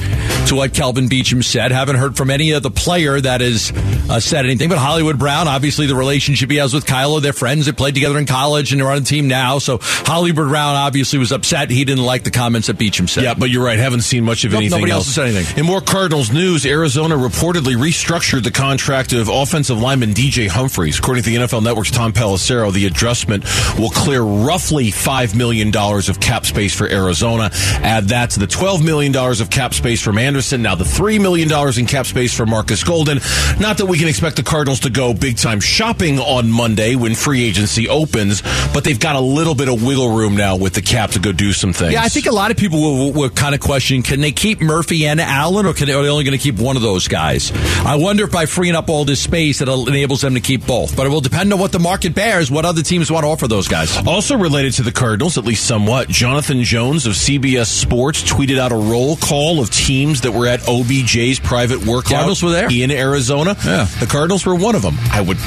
to 0.48 0.56
what 0.56 0.74
Kelvin 0.74 1.07
Beachum 1.07 1.44
said. 1.44 1.72
Haven't 1.72 1.98
heard 1.98 2.18
from 2.18 2.31
any 2.31 2.51
other 2.51 2.72
player 2.72 3.22
that 3.22 3.42
has 3.42 3.72
uh, 4.10 4.19
said 4.19 4.45
anything, 4.45 4.69
but 4.69 4.80
Hollywood 4.80 5.19
Brown, 5.19 5.48
obviously 5.48 5.86
the 5.86 5.94
relationship 5.94 6.50
he 6.50 6.57
has 6.57 6.74
with 6.74 6.88
Kylo, 6.88 7.22
they're 7.22 7.31
friends. 7.31 7.68
They 7.68 7.74
played 7.74 7.94
together 7.94 8.18
in 8.18 8.25
college 8.25 8.72
and 8.72 8.81
they're 8.81 8.90
on 8.90 8.98
a 8.98 9.01
team 9.01 9.28
now. 9.28 9.60
So 9.60 9.78
Hollywood 9.81 10.48
Brown 10.48 10.75
obviously 10.75 11.19
was 11.19 11.31
upset. 11.31 11.69
He 11.69 11.86
didn't 11.86 12.04
like 12.04 12.24
the 12.24 12.31
comments 12.31 12.68
that 12.68 12.80
Beachum 12.80 13.07
said. 13.07 13.24
Yeah, 13.24 13.36
but 13.36 13.51
you're 13.51 13.63
right. 13.63 13.78
Haven't 13.78 14.01
seen 14.01 14.24
much 14.24 14.46
of 14.46 14.51
Nope, 14.51 14.62
anything 14.62 14.80
nobody 14.80 14.92
else 14.92 15.06
else. 15.06 15.16
has 15.16 15.16
said 15.16 15.36
anything. 15.36 15.60
In 15.60 15.66
more 15.68 15.80
Cardinals 15.80 16.31
news, 16.31 16.66
Arizona 16.66 17.16
reportedly 17.16 17.75
restructured 17.75 18.44
the 18.44 18.51
contract 18.51 19.13
of 19.13 19.30
offensive 19.30 19.80
lineman 19.80 20.13
DJ 20.16 20.48
Humphries. 20.48 20.98
According 20.98 21.24
to 21.25 21.30
the 21.30 21.36
NFL 21.36 21.62
Network's 21.63 21.92
Tom 21.92 22.13
Pelissero, 22.13 22.74
the 22.74 22.88
adjustment 22.88 23.46
will 23.78 23.92
clear 23.92 24.24
roughly 24.24 24.89
$5 24.89 25.36
million 25.36 25.72
of 25.83 26.19
cap 26.19 26.45
space 26.45 26.75
for 26.75 26.88
Arizona. 26.88 27.50
Add 27.53 28.06
that 28.06 28.31
to 28.31 28.39
the 28.39 28.47
$12 28.47 28.83
million 28.83 29.15
of 29.15 29.50
cap 29.50 29.74
space 29.74 30.01
from 30.01 30.18
Anderson. 30.18 30.62
Now 30.62 30.75
the 30.75 30.83
$3 30.83 31.21
million 31.21 31.50
in 31.77 31.85
cap 31.85 32.06
space 32.06 32.35
for 32.35 32.45
Marcus 32.45 32.83
Golden. 32.83 33.19
Not 33.59 33.77
that 33.77 33.88
we 33.88 33.97
can 33.97 34.07
expect 34.07 34.38
the 34.38 34.44
Cardinals 34.44 34.81
to 34.81 34.89
go 34.89 35.13
big 35.13 35.38
time 35.38 35.59
shopping 35.59 36.19
on 36.19 36.50
Monday 36.50 36.95
when 36.95 37.15
free 37.15 37.44
agency 37.44 37.89
opens, 37.89 38.41
but 38.74 38.83
they've 38.83 39.00
got 39.00 39.15
a 39.15 39.19
little 39.19 39.56
bit 39.56 39.68
of 39.68 39.83
wiggle 39.83 40.15
room 40.15 40.35
now 40.35 40.56
with 40.56 40.74
the 40.74 40.81
cap 40.81 41.12
to 41.12 41.19
go 41.19 41.31
do 41.31 41.51
some 41.51 41.74
things. 41.74 41.94
Yeah, 41.94 42.03
I 42.03 42.09
think 42.09 42.25
a 42.25 42.31
lot 42.31 42.51
of 42.51 42.57
people 42.57 43.12
were, 43.12 43.12
were 43.12 43.29
kind 43.29 43.53
of 43.53 43.62
questioning 43.62 44.03
can 44.03 44.21
they 44.21 44.31
keep 44.31 44.62
Murphy 44.62 45.06
and 45.06 45.19
Allen, 45.19 45.65
or 45.65 45.74
can 45.74 45.88
they, 45.88 45.94
are 45.94 46.01
they 46.01 46.09
only 46.09 46.24
going 46.24 46.38
to 46.38 46.44
keep 46.44 46.59
one 46.59 46.75
of 46.75 46.81
those 46.81 47.07
guys? 47.07 47.51
I 47.86 47.95
wonder 47.95 48.24
if 48.24 48.31
by 48.31 48.45
freeing 48.45 48.75
up 48.75 48.89
all 48.89 49.06
this 49.06 49.21
space, 49.21 49.62
it 49.62 49.68
enables 49.68 50.21
them 50.21 50.36
to 50.36 50.39
keep 50.39 50.65
both. 50.65 50.95
But 50.95 51.07
it 51.07 51.09
will 51.09 51.21
depend 51.21 51.51
on 51.51 51.59
what 51.59 51.71
the 51.71 51.79
market 51.79 52.15
bears, 52.15 52.50
what 52.50 52.65
other 52.65 52.81
teams 52.81 53.12
want 53.12 53.24
to 53.24 53.27
offer 53.27 53.47
those 53.47 53.68
guys. 53.68 53.95
Also 54.07 54.38
related 54.38 54.74
to 54.74 54.83
the 54.83 54.91
Cardinals, 54.91 55.38
at 55.38 55.45
least 55.45 55.65
somewhat, 55.74 56.08
Jonathan 56.08 56.62
Jones 56.64 57.08
of 57.08 57.14
CBS 57.14 57.66
Sports 57.66 58.22
tweeted 58.22 58.60
out 58.60 58.72
a 58.72 58.75
roll 58.75 59.18
call 59.18 59.60
of 59.60 59.72
teams 59.72 60.22
that 60.22 60.31
were 60.31 60.46
at 60.46 60.60
OBJ's 60.60 61.40
private 61.40 61.84
workout. 61.84 62.12
Cardinals 62.12 62.44
were 62.44 62.52
there? 62.52 62.72
in 62.72 62.92
Arizona. 62.92 63.56
Yeah. 63.66 63.86
the 64.00 64.06
Cardinals 64.06 64.46
were 64.46 64.54
one 64.54 64.75
of 64.75 64.84
them. 64.84 64.96
I 65.12 65.20
would. 65.20 65.38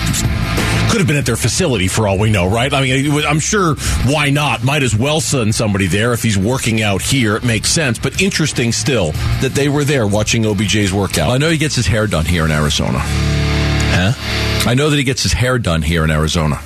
Could 0.91 0.99
have 0.99 1.07
been 1.07 1.17
at 1.17 1.27
their 1.27 1.37
facility 1.37 1.87
for 1.87 2.09
all 2.09 2.19
we 2.19 2.31
know, 2.31 2.51
right? 2.51 2.75
I 2.75 2.81
mean, 2.83 3.25
I'm 3.25 3.39
sure 3.39 3.77
why 4.05 4.31
not? 4.31 4.65
Might 4.65 4.83
as 4.83 4.97
well 4.97 5.21
send 5.21 5.55
somebody 5.55 5.87
there 5.87 6.13
if 6.13 6.25
he's 6.25 6.37
working 6.37 6.83
out 6.83 7.03
here. 7.03 7.37
It 7.37 7.45
makes 7.45 7.69
sense, 7.69 7.97
but 7.97 8.21
interesting 8.21 8.73
still 8.73 9.13
that 9.43 9.53
they 9.55 9.69
were 9.69 9.85
there 9.85 10.09
watching 10.09 10.43
OBJ's 10.43 10.93
workout. 10.93 11.31
I 11.31 11.39
know 11.39 11.51
he 11.51 11.57
gets 11.57 11.77
his 11.77 11.87
hair 11.87 12.09
done 12.09 12.25
here 12.25 12.45
in 12.45 12.51
Arizona. 12.51 12.99
Huh? 12.99 14.69
I 14.69 14.75
know 14.75 14.91
that 14.91 14.97
he 14.97 15.05
gets 15.05 15.23
his 15.23 15.33
hair 15.33 15.61
done 15.61 15.83
here 15.83 16.03
in 16.03 16.11
Arizona. 16.11 16.61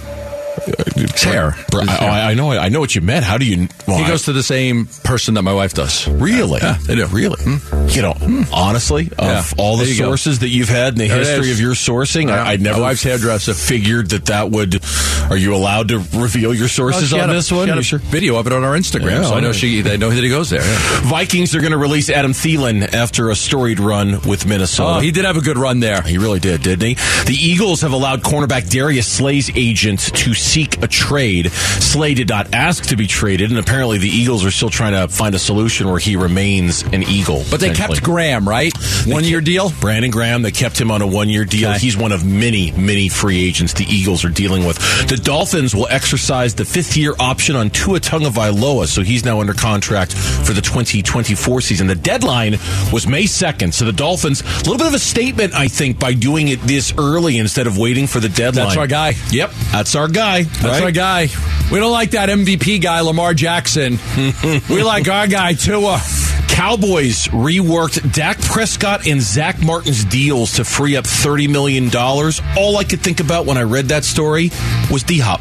Hair. 1.08 1.50
His 1.52 1.88
I, 1.88 1.92
hair. 1.92 2.10
I 2.10 2.34
know. 2.34 2.50
I 2.52 2.68
know 2.68 2.80
what 2.80 2.94
you 2.94 3.00
meant. 3.00 3.24
How 3.24 3.38
do 3.38 3.44
you? 3.44 3.68
well, 3.86 3.98
he 3.98 4.04
I- 4.04 4.08
goes 4.08 4.22
to 4.24 4.32
the 4.32 4.42
same 4.42 4.86
person 5.04 5.34
that 5.34 5.42
my 5.42 5.52
wife 5.52 5.74
does. 5.74 6.06
Really? 6.08 6.60
Yeah, 6.62 6.78
they 6.86 6.94
do. 6.96 7.06
Really? 7.06 7.42
Hmm. 7.42 7.88
You 7.88 8.02
know, 8.02 8.46
honestly, 8.52 9.06
of 9.18 9.24
Yeah. 9.24 9.44
all 9.58 9.76
the 9.76 9.86
you 9.86 9.98
go. 9.98 10.04
sources 10.06 10.40
that 10.40 10.48
you've 10.48 10.68
had 10.68 10.94
in 10.94 10.98
the 10.98 11.08
There 11.08 11.18
history 11.18 11.50
of 11.52 11.60
your 11.60 11.74
sourcing, 11.74 12.28
Yeah. 12.28 12.42
I, 12.44 12.52
I 12.52 12.56
never 12.56 12.78
My 12.80 12.88
wife's 12.88 13.02
hairdresser. 13.02 13.54
figured 13.54 14.10
that 14.10 14.26
that 14.26 14.50
would. 14.50 14.82
Are 15.30 15.36
you 15.36 15.54
allowed 15.54 15.88
to 15.88 15.98
reveal 16.14 16.52
your 16.54 16.68
sources 16.68 17.12
oh, 17.12 17.16
She 17.16 17.20
on 17.20 17.28
had 17.28 17.30
a- 17.30 17.34
this 17.38 17.52
one? 17.52 17.68
a 17.70 17.82
sure? 17.82 17.98
video 18.00 18.36
of 18.36 18.46
it 18.46 18.52
on 18.52 18.64
our 18.64 18.76
Instagram, 18.76 19.24
so 19.24 19.34
I 19.34 19.40
know 19.40 19.52
she. 19.52 19.80
They 19.80 19.96
know 19.96 20.10
that 20.10 20.22
he 20.22 20.28
goes 20.30 20.50
there. 20.50 20.62
Vikings 21.02 21.54
are 21.54 21.60
going 21.60 21.72
to 21.72 21.78
release 21.78 22.10
Adam 22.10 22.32
Thielen 22.32 22.92
after 22.94 23.30
a 23.30 23.34
storied 23.36 23.80
run 23.80 24.20
with 24.22 24.46
Minnesota. 24.46 24.98
Oh, 24.98 25.00
he 25.00 25.10
did 25.10 25.24
have 25.24 25.36
a 25.36 25.40
good 25.40 25.56
run 25.58 25.80
there. 25.80 26.02
He 26.02 26.18
really 26.18 26.40
did, 26.40 26.62
didn't 26.62 26.86
he? 26.86 26.94
The 27.24 27.36
Eagles 27.40 27.80
have 27.82 27.92
allowed 27.92 28.22
cornerback 28.22 28.68
Darius 28.70 29.06
Slay's 29.06 29.50
agent 29.56 30.00
to 30.16 30.34
seek 30.34 30.82
a 30.82 30.88
trade. 30.90 31.52
Slay 31.52 32.14
did 32.14 32.28
not 32.28 32.54
ask 32.54 32.86
to 32.86 32.96
be 32.96 33.06
traded, 33.06 33.50
and 33.50 33.58
apparently 33.58 33.98
the 33.98 34.08
Eagles 34.08 34.44
are 34.44 34.50
still 34.50 34.70
trying 34.70 34.92
to 34.92 35.08
find 35.08 35.34
a 35.34 35.38
solution 35.38 35.88
where 35.88 35.98
he 35.98 36.16
remains 36.16 36.82
an 36.82 37.02
Eagle. 37.02 37.44
But 37.50 37.60
they 37.60 37.72
kept. 37.72 38.02
Graham, 38.02 38.48
right? 38.48 38.72
One 39.06 39.24
year 39.24 39.40
deal. 39.40 39.70
Brandon 39.80 40.10
Graham, 40.10 40.42
they 40.42 40.50
kept 40.50 40.80
him 40.80 40.90
on 40.90 41.02
a 41.02 41.06
one 41.06 41.28
year 41.28 41.44
deal. 41.44 41.70
Okay. 41.70 41.78
He's 41.78 41.96
one 41.96 42.12
of 42.12 42.24
many, 42.24 42.70
many 42.72 43.08
free 43.08 43.44
agents 43.44 43.74
the 43.74 43.84
Eagles 43.84 44.24
are 44.24 44.30
dealing 44.30 44.64
with. 44.64 44.78
The 45.08 45.16
Dolphins 45.16 45.74
will 45.74 45.86
exercise 45.88 46.54
the 46.54 46.64
fifth 46.64 46.96
year 46.96 47.14
option 47.18 47.56
on 47.56 47.70
Tua 47.70 48.00
Tagovailoa, 48.00 48.86
so 48.86 49.02
he's 49.02 49.24
now 49.24 49.40
under 49.40 49.54
contract 49.54 50.14
for 50.14 50.52
the 50.52 50.60
2024 50.60 51.60
season. 51.60 51.86
The 51.86 51.94
deadline 51.94 52.52
was 52.92 53.06
May 53.06 53.24
2nd, 53.24 53.72
so 53.72 53.84
the 53.84 53.92
Dolphins, 53.92 54.40
a 54.40 54.44
little 54.58 54.78
bit 54.78 54.86
of 54.86 54.94
a 54.94 54.98
statement, 54.98 55.54
I 55.54 55.68
think, 55.68 55.98
by 55.98 56.14
doing 56.14 56.48
it 56.48 56.60
this 56.62 56.92
early 56.98 57.38
instead 57.38 57.66
of 57.66 57.76
waiting 57.78 58.06
for 58.06 58.20
the 58.20 58.28
deadline. 58.28 58.66
That's 58.66 58.78
our 58.78 58.86
guy. 58.86 59.14
Yep, 59.30 59.50
that's 59.72 59.94
our 59.94 60.08
guy. 60.08 60.42
That's 60.42 60.64
right? 60.64 60.79
Our 60.80 60.90
guy. 60.90 61.28
We 61.70 61.78
don't 61.78 61.92
like 61.92 62.12
that 62.12 62.28
MVP 62.28 62.82
guy, 62.82 63.00
Lamar 63.00 63.34
Jackson. 63.34 63.98
we 64.68 64.82
like 64.82 65.08
our 65.08 65.26
guy, 65.26 65.54
Tua. 65.54 66.00
Cowboys 66.48 67.28
reworked 67.28 68.12
Dak 68.12 68.40
Prescott 68.40 69.06
and 69.06 69.22
Zack 69.22 69.62
Martin's 69.62 70.04
deals 70.04 70.54
to 70.54 70.64
free 70.64 70.96
up 70.96 71.04
$30 71.04 71.48
million. 71.48 71.94
All 71.94 72.76
I 72.76 72.84
could 72.84 73.00
think 73.00 73.20
about 73.20 73.46
when 73.46 73.56
I 73.56 73.62
read 73.62 73.86
that 73.86 74.04
story 74.04 74.50
was 74.90 75.02
D 75.02 75.18
Hop. 75.20 75.40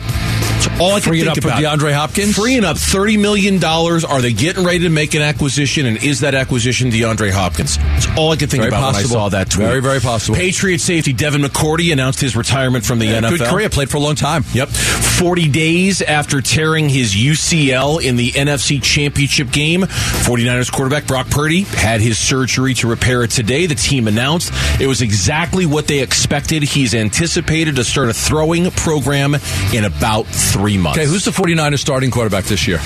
All 0.80 0.92
I 0.92 1.00
could 1.00 1.10
Freeing 1.10 1.26
think 1.26 1.38
up 1.38 1.44
for 1.44 1.50
about. 1.50 1.80
DeAndre 1.80 1.94
Hopkins? 1.94 2.36
Freeing 2.36 2.64
up 2.64 2.78
$30 2.78 3.20
million. 3.20 3.64
Are 3.64 4.22
they 4.22 4.32
getting 4.34 4.64
ready 4.64 4.80
to 4.80 4.90
make 4.90 5.14
an 5.14 5.22
acquisition? 5.22 5.86
And 5.86 6.02
is 6.04 6.22
that 6.22 6.36
acquisition 6.36 6.90
DeAndre 6.90 7.32
Hopkins? 7.32 7.78
That's 7.78 8.08
all 8.18 8.32
I 8.32 8.38
could 8.38 8.50
think 8.50 8.62
Very 8.62 8.70
about 8.70 8.94
possible. 8.94 9.10
when 9.16 9.20
I 9.20 9.24
saw 9.26 9.30
that 9.30 9.50
tweet. 9.50 9.68
Very, 9.68 9.82
very 9.82 10.00
possible. 10.00 10.38
Patriot 10.38 10.80
safety 10.80 11.12
Devin 11.12 11.42
McCourty 11.42 11.92
announced 11.92 12.22
his 12.22 12.36
retirement 12.36 12.86
from 12.86 13.00
the 13.00 13.08
NFL. 13.08 13.30
Good 13.38 13.48
career. 13.48 13.70
Played 13.70 13.90
for 13.90 13.98
a 13.98 14.00
long 14.00 14.16
time. 14.16 14.44
Yep. 14.54 14.70
40 14.70 15.50
days 15.50 16.02
after 16.02 16.42
tearing 16.42 16.88
his 16.88 17.14
UCL 17.14 18.02
in 18.04 18.16
the 18.16 18.32
NFC 18.32 18.82
Championship 18.82 19.52
game, 19.52 19.82
49ers 19.82 20.72
quarterback 20.72 21.06
Brock 21.08 21.30
Purdy 21.30 21.64
had 21.64 22.00
his 22.00 22.18
surgery 22.18 22.74
to 22.76 22.88
repair 22.88 23.24
it 23.24 23.32
today. 23.32 23.66
The 23.66 23.76
team 23.76 24.08
announced 24.08 24.54
it 24.80 24.88
was 24.88 25.02
exactly 25.02 25.66
what 25.66 25.88
they 25.88 26.00
expected. 26.00 26.64
He's 26.64 26.96
anticipated 26.96 27.76
to 27.76 27.84
start 27.84 28.08
a 28.10 28.14
throwing 28.14 28.72
program 28.72 29.36
in 29.74 29.84
about 29.84 30.26
three 30.28 30.69
months. 30.78 31.00
Okay, 31.00 31.08
who's 31.08 31.26
the 31.26 31.32
49ers 31.32 31.80
starting 31.80 32.12
quarterback 32.12 32.46
this 32.46 32.68
year? 32.68 32.80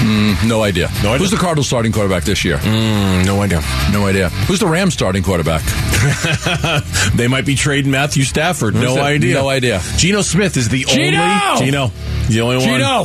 Mm, 0.00 0.48
no 0.48 0.62
idea. 0.62 0.88
No 1.02 1.10
idea. 1.10 1.18
Who's 1.18 1.30
the 1.30 1.36
Cardinals 1.36 1.66
starting 1.66 1.92
quarterback 1.92 2.24
this 2.24 2.44
year? 2.44 2.56
Mm, 2.58 3.26
no 3.26 3.42
idea. 3.42 3.62
No 3.92 4.06
idea. 4.06 4.30
Who's 4.48 4.58
the 4.60 4.66
Rams 4.66 4.94
starting 4.94 5.22
quarterback? 5.22 5.62
They 7.14 7.28
might 7.28 7.44
be 7.44 7.54
trading 7.56 7.90
Matthew 7.90 8.22
Stafford. 8.24 8.74
Who's 8.74 8.84
No 8.84 8.94
that? 8.94 9.04
idea. 9.04 9.34
No 9.34 9.48
idea. 9.48 9.82
Geno 9.96 10.22
Smith 10.22 10.56
is 10.56 10.68
the 10.70 10.84
Geno! 10.84 11.20
only 11.20 11.66
Geno. 11.66 11.92
The 12.28 12.40
only 12.40 12.56
one. 12.56 12.64
Geno. 12.64 13.04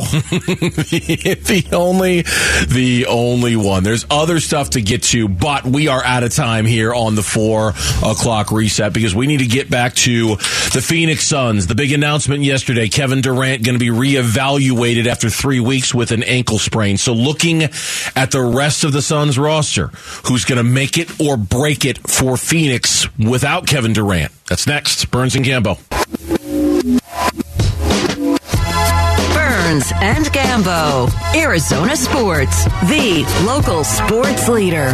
the 1.46 1.66
only 1.72 2.22
the 2.68 3.06
only 3.06 3.56
one. 3.56 3.82
There's 3.82 4.06
other 4.10 4.40
stuff 4.40 4.70
to 4.70 4.80
get 4.80 5.02
to, 5.04 5.28
but 5.28 5.64
we 5.64 5.88
are 5.88 6.02
out 6.04 6.22
of 6.22 6.32
time 6.34 6.64
here 6.64 6.94
on 6.94 7.14
the 7.16 7.22
four 7.22 7.70
o'clock 8.04 8.50
reset 8.52 8.92
because 8.92 9.14
we 9.14 9.26
need 9.26 9.38
to 9.40 9.46
get 9.46 9.68
back 9.68 9.94
to 9.96 10.36
the 10.72 10.82
Phoenix 10.82 11.24
Suns. 11.24 11.66
The 11.66 11.74
big 11.74 11.92
announcement 11.92 12.44
yesterday: 12.44 12.88
Kevin 12.88 13.20
Durant 13.20 13.64
going 13.64 13.78
to 13.78 13.84
be 13.84 13.90
reevaluated 13.90 15.06
after 15.06 15.28
three 15.28 15.60
weeks 15.60 15.92
with 15.94 16.12
an 16.12 16.22
ankle 16.22 16.58
sprain. 16.58 16.85
So, 16.94 17.12
looking 17.12 17.64
at 17.64 18.30
the 18.30 18.40
rest 18.40 18.84
of 18.84 18.92
the 18.92 19.02
Suns 19.02 19.36
roster, 19.36 19.88
who's 20.26 20.44
going 20.44 20.58
to 20.58 20.62
make 20.62 20.96
it 20.98 21.20
or 21.20 21.36
break 21.36 21.84
it 21.84 21.98
for 22.08 22.36
Phoenix 22.36 23.08
without 23.18 23.66
Kevin 23.66 23.92
Durant? 23.92 24.30
That's 24.48 24.68
next. 24.68 25.10
Burns 25.10 25.34
and 25.34 25.44
Gambo. 25.44 25.76
Burns 29.34 29.92
and 29.96 30.26
Gambo, 30.26 31.10
Arizona 31.34 31.96
Sports, 31.96 32.64
the 32.88 33.24
local 33.44 33.82
sports 33.82 34.48
leader. 34.48 34.92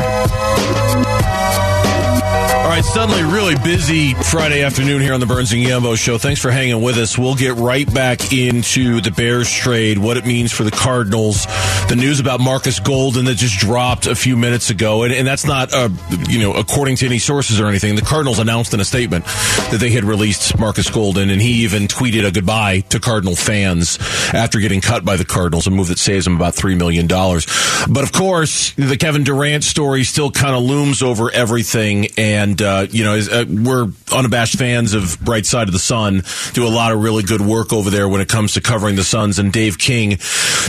Right, 2.72 2.82
suddenly 2.82 3.22
really 3.22 3.54
busy 3.56 4.14
Friday 4.14 4.62
afternoon 4.62 5.02
here 5.02 5.12
on 5.12 5.20
the 5.20 5.26
Burns 5.26 5.52
and 5.52 5.62
Gambo 5.62 5.94
show. 5.94 6.16
Thanks 6.16 6.40
for 6.40 6.50
hanging 6.50 6.80
with 6.80 6.96
us. 6.96 7.18
We'll 7.18 7.34
get 7.34 7.56
right 7.56 7.92
back 7.92 8.32
into 8.32 9.02
the 9.02 9.10
Bears 9.10 9.52
trade, 9.52 9.98
what 9.98 10.16
it 10.16 10.24
means 10.24 10.52
for 10.52 10.64
the 10.64 10.70
Cardinals, 10.70 11.44
the 11.90 11.96
news 11.96 12.18
about 12.18 12.40
Marcus 12.40 12.80
Golden 12.80 13.26
that 13.26 13.34
just 13.34 13.58
dropped 13.58 14.06
a 14.06 14.14
few 14.14 14.38
minutes 14.38 14.70
ago, 14.70 15.02
and, 15.02 15.12
and 15.12 15.26
that's 15.26 15.44
not, 15.44 15.74
uh, 15.74 15.90
you 16.30 16.40
know, 16.40 16.54
according 16.54 16.96
to 16.96 17.04
any 17.04 17.18
sources 17.18 17.60
or 17.60 17.66
anything. 17.66 17.94
The 17.94 18.00
Cardinals 18.00 18.38
announced 18.38 18.72
in 18.72 18.80
a 18.80 18.86
statement 18.86 19.26
that 19.70 19.76
they 19.78 19.90
had 19.90 20.04
released 20.04 20.58
Marcus 20.58 20.88
Golden, 20.88 21.28
and 21.28 21.42
he 21.42 21.64
even 21.64 21.88
tweeted 21.88 22.26
a 22.26 22.30
goodbye 22.30 22.80
to 22.88 22.98
Cardinal 22.98 23.36
fans 23.36 23.98
after 24.32 24.60
getting 24.60 24.80
cut 24.80 25.04
by 25.04 25.18
the 25.18 25.26
Cardinals, 25.26 25.66
a 25.66 25.70
move 25.70 25.88
that 25.88 25.98
saves 25.98 26.26
him 26.26 26.36
about 26.36 26.54
three 26.54 26.74
million 26.74 27.06
dollars. 27.06 27.46
But 27.86 28.02
of 28.02 28.12
course, 28.12 28.72
the 28.72 28.96
Kevin 28.96 29.24
Durant 29.24 29.62
story 29.62 30.04
still 30.04 30.30
kind 30.30 30.56
of 30.56 30.62
looms 30.62 31.02
over 31.02 31.30
everything, 31.30 32.06
and 32.16 32.61
uh, 32.62 32.86
you 32.90 33.04
know, 33.04 33.14
is, 33.14 33.28
uh, 33.28 33.44
we're 33.48 33.88
unabashed 34.12 34.58
fans 34.58 34.94
of 34.94 35.18
Bright 35.20 35.46
Side 35.46 35.68
of 35.68 35.72
the 35.72 35.78
Sun. 35.78 36.22
Do 36.52 36.66
a 36.66 36.70
lot 36.70 36.92
of 36.92 37.02
really 37.02 37.22
good 37.22 37.40
work 37.40 37.72
over 37.72 37.90
there 37.90 38.08
when 38.08 38.20
it 38.20 38.28
comes 38.28 38.54
to 38.54 38.60
covering 38.60 38.96
the 38.96 39.04
Suns. 39.04 39.38
And 39.38 39.52
Dave 39.52 39.78
King 39.78 40.10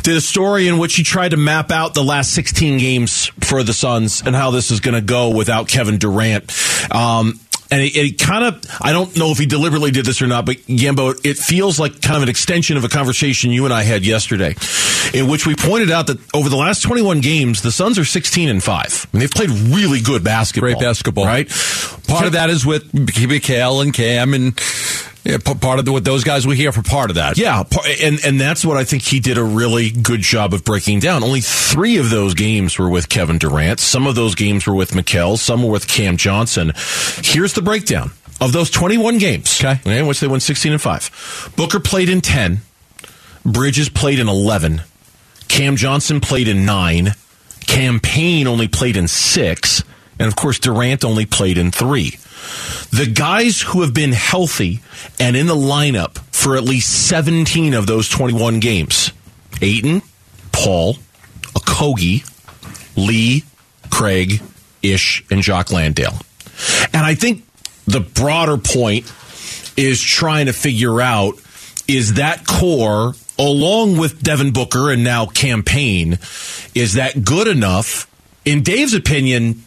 did 0.02 0.18
a 0.18 0.22
story 0.22 0.68
in 0.68 0.78
which 0.78 0.96
he 0.96 1.04
tried 1.04 1.30
to 1.30 1.38
map 1.38 1.72
out 1.72 1.94
the 1.94 2.04
last 2.04 2.34
16 2.34 2.78
games 2.78 3.28
for 3.42 3.64
the 3.64 3.74
Suns 3.74 4.22
and 4.26 4.36
how 4.36 4.52
this 4.52 4.72
is 4.72 4.80
going 4.80 4.96
to 4.96 5.02
go 5.02 5.30
without 5.30 5.68
Kevin 5.68 5.98
Durant. 5.98 6.52
Um, 6.94 7.40
and 7.74 7.82
it, 7.82 7.96
it 7.96 8.20
kind 8.20 8.44
of, 8.44 8.64
I 8.80 8.92
don't 8.92 9.18
know 9.18 9.32
if 9.32 9.40
he 9.40 9.48
deliberately 9.48 9.90
did 9.90 10.06
this 10.06 10.22
or 10.22 10.28
not, 10.28 10.46
but 10.46 10.58
Gambo, 10.58 11.20
it 11.26 11.38
feels 11.38 11.80
like 11.80 12.02
kind 12.04 12.16
of 12.16 12.22
an 12.22 12.30
extension 12.30 12.78
of 12.78 12.84
a 12.84 12.88
conversation 12.88 13.50
you 13.50 13.66
and 13.66 13.74
I 13.74 13.82
had 13.82 14.06
yesterday, 14.06 14.56
in 15.12 15.28
which 15.28 15.48
we 15.48 15.56
pointed 15.56 15.90
out 15.90 16.06
that 16.08 16.20
over 16.36 16.50
the 16.50 16.56
last 16.56 16.84
21 16.84 17.22
games, 17.22 17.64
the 17.64 17.72
Suns 17.72 17.98
are 17.98 18.06
16 18.06 18.48
and 18.48 18.64
5. 18.64 19.08
I 19.12 19.18
mean, 19.18 19.20
they've 19.22 19.32
played 19.32 19.50
really 19.50 20.02
good 20.02 20.24
basketball. 20.24 20.70
Great 20.70 20.80
basketball. 20.80 21.26
Right? 21.26 21.50
Part 22.08 22.28
of 22.28 22.34
that 22.34 22.52
is 22.52 22.64
with 22.64 22.92
Mikal 22.92 23.82
and 23.82 23.92
Cam 23.92 24.36
and 24.36 24.56
yeah, 25.24 25.38
part 25.38 25.80
of 25.80 25.86
the, 25.86 25.92
what 25.92 26.04
those 26.04 26.24
guys 26.24 26.46
were 26.46 26.54
here 26.54 26.72
for 26.72 26.82
part 26.82 27.10
of 27.10 27.16
that. 27.16 27.38
Yeah, 27.38 27.64
and 28.02 28.20
and 28.26 28.40
that's 28.40 28.66
what 28.66 28.76
I 28.78 28.84
think 28.84 29.04
he 29.04 29.20
did 29.20 29.38
a 29.38 29.44
really 29.44 29.90
good 29.90 30.22
job 30.22 30.54
of 30.54 30.64
breaking 30.66 31.00
down. 31.00 31.24
Only 31.24 31.42
three 31.42 31.98
of 31.98 32.10
those 32.10 32.34
games 32.34 32.78
were 32.78 32.90
with 32.90 33.08
Kevin 33.08 33.38
Durant. 33.38 33.80
Some 33.80 34.06
of 34.06 34.16
those 34.16 34.36
games 34.36 34.68
were 34.68 34.76
with 34.76 34.92
Mikal. 34.92 35.38
Some 35.38 35.64
were 35.64 35.72
with 35.72 35.88
Cam 35.88 36.18
Johnson. 36.18 36.74
Here's 37.24 37.54
the 37.54 37.62
breakdown 37.62 38.12
of 38.42 38.52
those 38.52 38.70
21 38.70 39.18
games. 39.18 39.64
Okay. 39.64 39.80
in 40.00 40.08
which 40.08 40.20
they 40.20 40.28
won 40.28 40.42
16 40.42 40.74
and 40.74 40.82
five. 40.82 41.54
Booker 41.56 41.80
played 41.80 42.10
in 42.10 42.20
10. 42.22 42.62
Bridges 43.46 43.90
played 43.90 44.20
in 44.20 44.28
11. 44.28 44.82
Cam 45.48 45.76
Johnson 45.76 46.20
played 46.20 46.48
in 46.48 46.66
nine. 46.66 47.14
Cam 47.68 48.00
Payne 48.00 48.48
only 48.48 48.68
played 48.68 48.98
in 48.98 49.08
six. 49.08 49.84
And 50.20 50.28
of 50.28 50.36
course, 50.36 50.60
Durant 50.60 51.04
only 51.04 51.26
played 51.26 51.58
in 51.58 51.72
three. 51.72 52.18
The 52.92 53.10
guys 53.12 53.62
who 53.62 53.82
have 53.82 53.94
been 53.94 54.12
healthy 54.12 54.82
and 55.20 55.36
in 55.36 55.48
the 55.48 55.56
lineup 55.56 56.20
for 56.32 56.56
at 56.56 56.64
least 56.64 57.08
17 57.08 57.74
of 57.74 57.88
those 57.88 58.10
21 58.10 58.60
games 58.60 59.12
Ayton, 59.62 60.02
Paul, 60.52 60.96
Okogie, 61.56 62.30
Lee, 62.96 63.44
Craig, 63.90 64.42
Ish, 64.82 65.24
and 65.32 65.42
Jock 65.42 65.72
Landale. 65.72 66.18
And 66.94 67.06
I 67.06 67.16
think 67.16 67.44
the 67.86 68.00
broader 68.00 68.58
point 68.58 69.12
is 69.78 70.02
trying 70.02 70.48
to 70.48 70.54
figure 70.54 71.02
out 71.02 71.36
is 71.88 72.16
that 72.16 72.46
core, 72.46 73.14
along 73.38 73.98
with 73.98 74.22
Devin 74.22 74.52
Booker 74.54 74.92
and 74.92 75.04
now 75.04 75.26
Cam 75.26 75.64
Payne, 75.64 76.20
is 76.76 76.94
that 76.94 77.24
good 77.24 77.48
enough? 77.48 78.10
In 78.46 78.64
Dave's 78.64 78.94
opinion, 78.94 79.64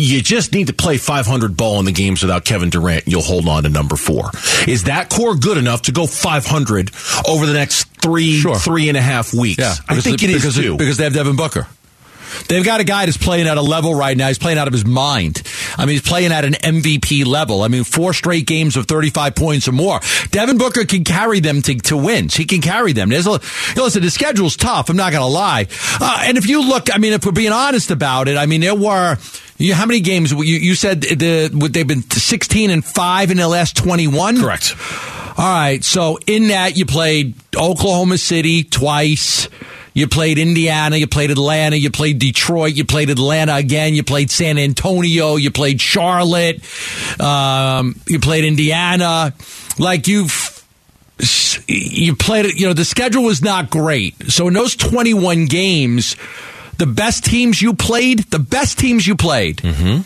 you 0.00 0.22
just 0.22 0.52
need 0.52 0.66
to 0.68 0.72
play 0.72 0.96
500 0.98 1.56
ball 1.56 1.78
in 1.78 1.84
the 1.84 1.92
games 1.92 2.22
without 2.22 2.44
Kevin 2.44 2.70
Durant. 2.70 3.06
You'll 3.06 3.22
hold 3.22 3.48
on 3.48 3.62
to 3.64 3.68
number 3.68 3.96
four. 3.96 4.30
Is 4.66 4.84
that 4.84 5.08
core 5.10 5.34
good 5.36 5.58
enough 5.58 5.82
to 5.82 5.92
go 5.92 6.06
500 6.06 6.90
over 7.28 7.46
the 7.46 7.52
next 7.52 7.84
three, 8.00 8.38
Sure. 8.38 8.56
three 8.56 8.88
and 8.88 8.96
a 8.96 9.02
half 9.02 9.32
weeks? 9.34 9.58
Yeah, 9.58 9.74
I 9.88 10.00
think 10.00 10.20
they- 10.20 10.26
it 10.28 10.30
is 10.30 10.42
because, 10.42 10.54
too. 10.56 10.76
because 10.76 10.96
they 10.96 11.04
have 11.04 11.14
Devin 11.14 11.36
Booker. 11.36 11.66
They've 12.48 12.64
got 12.64 12.80
a 12.80 12.84
guy 12.84 13.06
that's 13.06 13.16
playing 13.16 13.46
at 13.46 13.56
a 13.56 13.62
level 13.62 13.94
right 13.94 14.16
now. 14.16 14.28
He's 14.28 14.38
playing 14.38 14.58
out 14.58 14.66
of 14.66 14.72
his 14.72 14.84
mind. 14.84 15.42
I 15.76 15.86
mean, 15.86 15.94
he's 15.94 16.02
playing 16.02 16.32
at 16.32 16.44
an 16.44 16.54
MVP 16.54 17.24
level. 17.26 17.62
I 17.62 17.68
mean, 17.68 17.84
four 17.84 18.12
straight 18.12 18.46
games 18.46 18.76
of 18.76 18.86
35 18.86 19.34
points 19.34 19.68
or 19.68 19.72
more. 19.72 20.00
Devin 20.30 20.58
Booker 20.58 20.84
can 20.84 21.04
carry 21.04 21.40
them 21.40 21.62
to, 21.62 21.74
to 21.74 21.96
wins. 21.96 22.34
He 22.34 22.44
can 22.44 22.60
carry 22.60 22.92
them. 22.92 23.08
There's 23.08 23.26
a, 23.26 23.40
listen, 23.76 24.02
the 24.02 24.10
schedule's 24.10 24.56
tough. 24.56 24.90
I'm 24.90 24.96
not 24.96 25.12
going 25.12 25.22
to 25.22 25.26
lie. 25.26 25.66
Uh, 26.00 26.22
and 26.24 26.38
if 26.38 26.48
you 26.48 26.66
look, 26.66 26.94
I 26.94 26.98
mean, 26.98 27.12
if 27.12 27.24
we're 27.24 27.32
being 27.32 27.52
honest 27.52 27.90
about 27.90 28.28
it, 28.28 28.36
I 28.36 28.46
mean, 28.46 28.60
there 28.60 28.74
were, 28.74 29.16
you, 29.58 29.74
how 29.74 29.86
many 29.86 30.00
games? 30.00 30.32
You, 30.32 30.40
you 30.42 30.74
said 30.74 31.02
the, 31.02 31.68
they've 31.70 31.86
been 31.86 32.02
16 32.02 32.70
and 32.70 32.84
5 32.84 33.30
in 33.30 33.36
the 33.36 33.48
last 33.48 33.76
21? 33.76 34.40
Correct. 34.40 34.74
All 35.36 35.44
right. 35.44 35.84
So 35.84 36.18
in 36.26 36.48
that, 36.48 36.76
you 36.76 36.86
played 36.86 37.34
Oklahoma 37.56 38.18
City 38.18 38.64
twice. 38.64 39.48
You 39.92 40.08
played 40.08 40.38
Indiana. 40.38 40.96
You 40.96 41.06
played 41.06 41.30
Atlanta. 41.30 41.76
You 41.76 41.90
played 41.90 42.18
Detroit. 42.18 42.74
You 42.74 42.84
played 42.84 43.10
Atlanta 43.10 43.54
again. 43.54 43.94
You 43.94 44.02
played 44.02 44.30
San 44.30 44.58
Antonio. 44.58 45.36
You 45.36 45.50
played 45.50 45.80
Charlotte. 45.80 46.60
Um, 47.20 48.00
you 48.06 48.20
played 48.20 48.44
Indiana. 48.44 49.34
Like 49.78 50.06
you've 50.06 50.56
you 51.66 52.16
played 52.16 52.46
it. 52.46 52.58
You 52.58 52.66
know 52.68 52.72
the 52.72 52.84
schedule 52.84 53.24
was 53.24 53.42
not 53.42 53.70
great. 53.70 54.30
So 54.30 54.48
in 54.48 54.54
those 54.54 54.76
twenty 54.76 55.14
one 55.14 55.46
games, 55.46 56.16
the 56.78 56.86
best 56.86 57.24
teams 57.24 57.60
you 57.60 57.74
played, 57.74 58.20
the 58.30 58.38
best 58.38 58.78
teams 58.78 59.06
you 59.06 59.16
played. 59.16 59.58
Mm-hmm. 59.58 60.02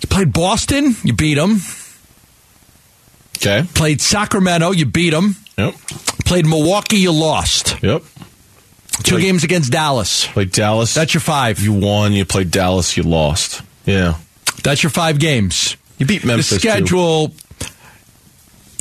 You 0.00 0.08
played 0.08 0.32
Boston. 0.32 0.96
You 1.04 1.12
beat 1.12 1.34
them. 1.34 1.60
Okay. 3.44 3.66
Played 3.74 4.00
Sacramento, 4.00 4.70
you 4.70 4.86
beat 4.86 5.10
them. 5.10 5.34
Yep. 5.58 5.74
Played 6.24 6.46
Milwaukee, 6.46 6.98
you 6.98 7.10
lost. 7.10 7.82
Yep. 7.82 8.02
Two 9.02 9.14
Played- 9.14 9.22
games 9.22 9.44
against 9.44 9.72
Dallas. 9.72 10.26
Played 10.28 10.52
Dallas. 10.52 10.94
That's 10.94 11.14
your 11.14 11.20
five. 11.20 11.60
You 11.60 11.72
won. 11.72 12.12
You 12.12 12.24
played 12.24 12.50
Dallas. 12.50 12.96
You 12.96 13.02
lost. 13.04 13.62
Yeah. 13.86 14.14
That's 14.62 14.82
your 14.82 14.90
five 14.90 15.18
games. 15.18 15.76
You 15.98 16.06
beat 16.06 16.24
Memphis. 16.24 16.50
the 16.50 16.58
too. 16.86 17.32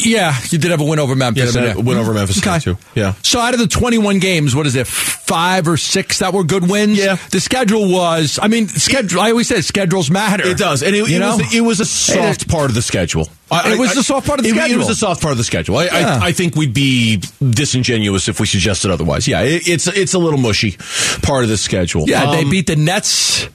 Yeah, 0.03 0.35
you 0.49 0.57
did 0.57 0.71
have 0.71 0.81
a 0.81 0.83
win 0.83 0.99
over 0.99 1.15
Memphis. 1.15 1.55
Yeah, 1.55 1.73
a 1.73 1.79
win 1.79 1.97
over 1.97 2.13
Memphis, 2.13 2.37
Okay. 2.45 2.59
too. 2.59 2.77
Yeah. 2.95 3.13
So 3.23 3.39
out 3.39 3.53
of 3.53 3.59
the 3.59 3.67
21 3.67 4.19
games, 4.19 4.55
what 4.55 4.65
is 4.67 4.75
it? 4.75 4.87
Five 4.87 5.67
or 5.67 5.77
six 5.77 6.19
that 6.19 6.33
were 6.33 6.43
good 6.43 6.69
wins? 6.69 6.97
Yeah. 6.97 7.17
The 7.31 7.39
schedule 7.39 7.89
was, 7.91 8.39
I 8.41 8.47
mean, 8.47 8.67
schedule, 8.67 9.21
I 9.21 9.31
always 9.31 9.47
say 9.47 9.61
schedules 9.61 10.09
matter. 10.11 10.45
It 10.47 10.57
does, 10.57 10.83
and 10.83 10.95
it, 10.95 11.09
You 11.09 11.15
it 11.15 11.19
know? 11.19 11.37
was 11.37 11.53
it 11.53 11.61
was 11.61 11.79
a 11.79 11.85
soft 11.85 12.49
part 12.49 12.69
of 12.69 12.75
the 12.75 12.81
schedule. 12.81 13.29
It 13.51 13.77
was 13.79 13.93
the 13.93 14.03
soft 14.03 14.25
part 14.27 14.39
of 14.39 14.43
the 14.43 14.49
it, 14.51 14.55
schedule. 14.55 14.75
It 14.75 14.77
was 14.77 14.87
the 14.87 14.95
soft 14.95 15.21
part 15.21 15.31
of 15.33 15.37
the 15.37 15.43
schedule. 15.43 15.77
I, 15.77 15.85
Yeah. 15.85 16.19
I, 16.21 16.27
I 16.27 16.31
think 16.31 16.55
we'd 16.55 16.73
be 16.73 17.21
disingenuous 17.49 18.27
if 18.29 18.39
we 18.39 18.47
suggested 18.47 18.91
otherwise. 18.91 19.27
Yeah, 19.27 19.41
it, 19.41 19.67
it's 19.67 19.87
it's 19.87 20.13
a 20.13 20.19
little 20.19 20.39
mushy 20.39 20.77
part 21.21 21.43
of 21.43 21.49
the 21.49 21.57
schedule. 21.57 22.09
Yeah, 22.09 22.31
they 22.31 22.43
Um, 22.43 22.49
beat 22.49 22.67
the 22.67 22.75
Nets. 22.77 23.47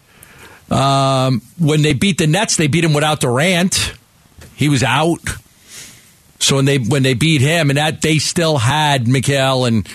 Um, 0.71 1.43
when 1.59 1.83
they 1.83 1.93
beat 1.93 2.19
the 2.19 2.27
Nets, 2.27 2.57
they 2.57 2.67
beat 2.67 2.85
him 2.85 2.93
without 2.93 3.21
Durant. 3.21 3.95
He 4.55 4.69
was 4.69 4.83
out. 4.83 5.21
So 6.39 6.57
when 6.57 6.65
they 6.65 6.79
when 6.79 7.03
they 7.03 7.15
beat 7.15 7.41
him, 7.41 7.71
and 7.71 7.77
that 7.79 8.03
they 8.03 8.19
still 8.19 8.59
had 8.59 9.07
Mikal 9.07 9.67
and 9.67 9.89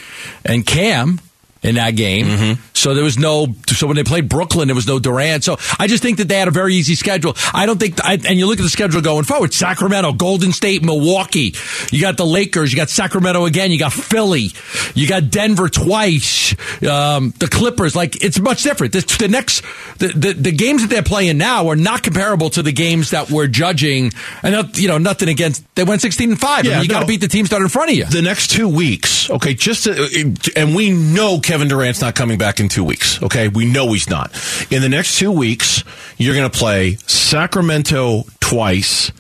and 0.46 0.66
Cam 0.66 1.20
in 1.64 1.76
that 1.76 1.96
game. 1.96 2.58
So 2.74 2.96
there 2.96 3.04
was 3.04 3.20
no. 3.20 3.48
So 3.68 3.86
when 3.86 3.96
they 3.96 4.04
played 4.04 4.28
Brooklyn, 4.28 4.68
there 4.68 4.76
was 4.76 4.88
no 4.88 4.98
Durant. 4.98 5.44
So 5.44 5.58
I 5.78 5.88
just 5.88 6.02
think 6.02 6.18
that 6.18 6.28
they 6.28 6.38
had 6.40 6.48
a 6.48 6.52
very 6.52 6.74
easy 6.74 6.96
schedule. 6.96 7.36
I 7.54 7.66
don't 7.66 7.80
think. 7.80 8.04
I, 8.04 8.14
and 8.14 8.40
you 8.40 8.48
look 8.48 8.60
at 8.60 8.64
the 8.64 8.70
schedule 8.70 9.02
going 9.02 9.24
forward: 9.26 9.54
Sacramento, 9.54 10.14
Golden 10.14 10.52
State, 10.52 10.84
Milwaukee. 10.84 11.54
You 11.92 12.02
got 12.02 12.18
the 12.18 12.26
Lakers. 12.26 12.72
You 12.72 12.78
got 12.78 12.90
Sacramento 12.90 13.46
again. 13.46 13.72
You 13.72 13.78
got 13.78 13.94
Philly. 13.94 14.50
You 14.96 15.08
got 15.08 15.30
Denver 15.30 15.70
twice. 15.70 16.56
Um, 16.84 17.34
the 17.38 17.48
Clippers. 17.48 17.96
Like 17.96 18.24
it's 18.24 18.40
much 18.40 18.64
different. 18.64 18.94
The, 18.94 19.16
the 19.20 19.28
next 19.28 19.62
the, 20.00 20.08
the 20.08 20.34
the 20.34 20.52
games 20.52 20.82
that 20.82 20.90
they're 20.90 21.04
playing 21.04 21.38
now 21.38 21.68
are 21.68 21.76
not 21.76 22.02
comparable 22.02 22.50
to 22.52 22.64
the 22.64 22.72
games 22.72 23.12
that 23.12 23.30
we're 23.30 23.48
judging. 23.48 24.12
And 24.42 24.54
not, 24.54 24.78
you 24.80 24.88
know 24.88 24.98
nothing 24.98 25.30
against. 25.30 25.64
They 25.76 25.84
went 25.84 26.02
sixteen 26.02 26.32
and 26.32 26.40
five. 26.40 26.66
Yeah, 26.66 26.72
I 26.72 26.76
mean, 26.76 26.84
you 26.86 26.90
got 26.90 27.02
to 27.02 27.06
beat 27.06 27.22
the 27.22 27.28
teams 27.28 27.50
that 27.50 27.62
are 27.62 27.64
in 27.64 27.70
front 27.70 27.92
of 27.92 27.98
you. 27.98 28.06
the 28.06 28.24
next 28.24 28.50
two 28.50 28.68
weeks, 28.68 29.30
okay, 29.30 29.54
just 29.54 29.84
to, 29.84 30.52
and 30.56 30.76
we 30.76 30.90
know 30.90 31.40
Kevin 31.52 31.68
Durant's 31.68 32.00
not 32.00 32.16
coming 32.16 32.38
back 32.38 32.62
in 32.62 32.70
two 32.70 32.82
weeks, 32.82 33.22
okay? 33.22 33.50
We 33.50 33.66
know 33.66 33.92
he's 33.92 34.10
not. 34.10 34.32
In 34.72 34.82
the 34.82 34.88
next 34.88 35.18
two 35.18 35.34
weeks, 35.34 35.84
you're 36.16 36.34
going 36.34 36.50
to 36.50 36.58
play 36.58 36.96
Sacramento 37.08 38.24
twice, 38.40 39.12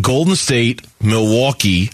Golden 0.00 0.34
State, 0.34 0.84
Milwaukee, 1.00 1.92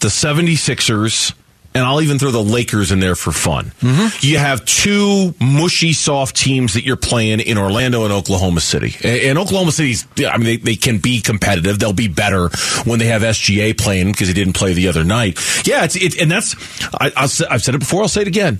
the 0.00 0.08
76ers, 0.08 1.32
and 1.74 1.84
I'll 1.84 2.02
even 2.02 2.18
throw 2.18 2.30
the 2.30 2.42
Lakers 2.42 2.92
in 2.92 3.00
there 3.00 3.14
for 3.14 3.32
fun. 3.32 3.72
You 4.20 4.38
have 4.38 4.64
two 4.64 5.34
mushy, 5.40 5.92
soft 5.92 6.36
teams 6.36 6.74
that 6.74 6.84
you're 6.84 6.96
playing 6.96 7.40
in 7.40 7.58
Orlando 7.58 8.04
and 8.04 8.12
Oklahoma 8.12 8.60
City. 8.60 8.96
And 9.02 9.30
and 9.30 9.38
Oklahoma 9.38 9.70
City's, 9.70 10.06
I 10.18 10.36
mean, 10.36 10.44
they, 10.44 10.56
they 10.56 10.74
can 10.74 10.98
be 10.98 11.20
competitive. 11.20 11.78
They'll 11.78 11.92
be 11.92 12.08
better 12.08 12.48
when 12.84 12.98
they 12.98 13.06
have 13.06 13.22
SGA 13.22 13.78
playing 13.78 14.10
because 14.10 14.26
he 14.26 14.34
didn't 14.34 14.54
play 14.54 14.72
the 14.72 14.88
other 14.88 15.04
night. 15.04 15.38
Yeah, 15.64 15.84
it's, 15.84 15.94
it, 15.94 16.20
and 16.20 16.30
that's, 16.30 16.56
I, 16.92 17.12
I've 17.16 17.30
said 17.30 17.74
it 17.74 17.78
before, 17.78 18.02
I'll 18.02 18.08
say 18.08 18.22
it 18.22 18.28
again. 18.28 18.58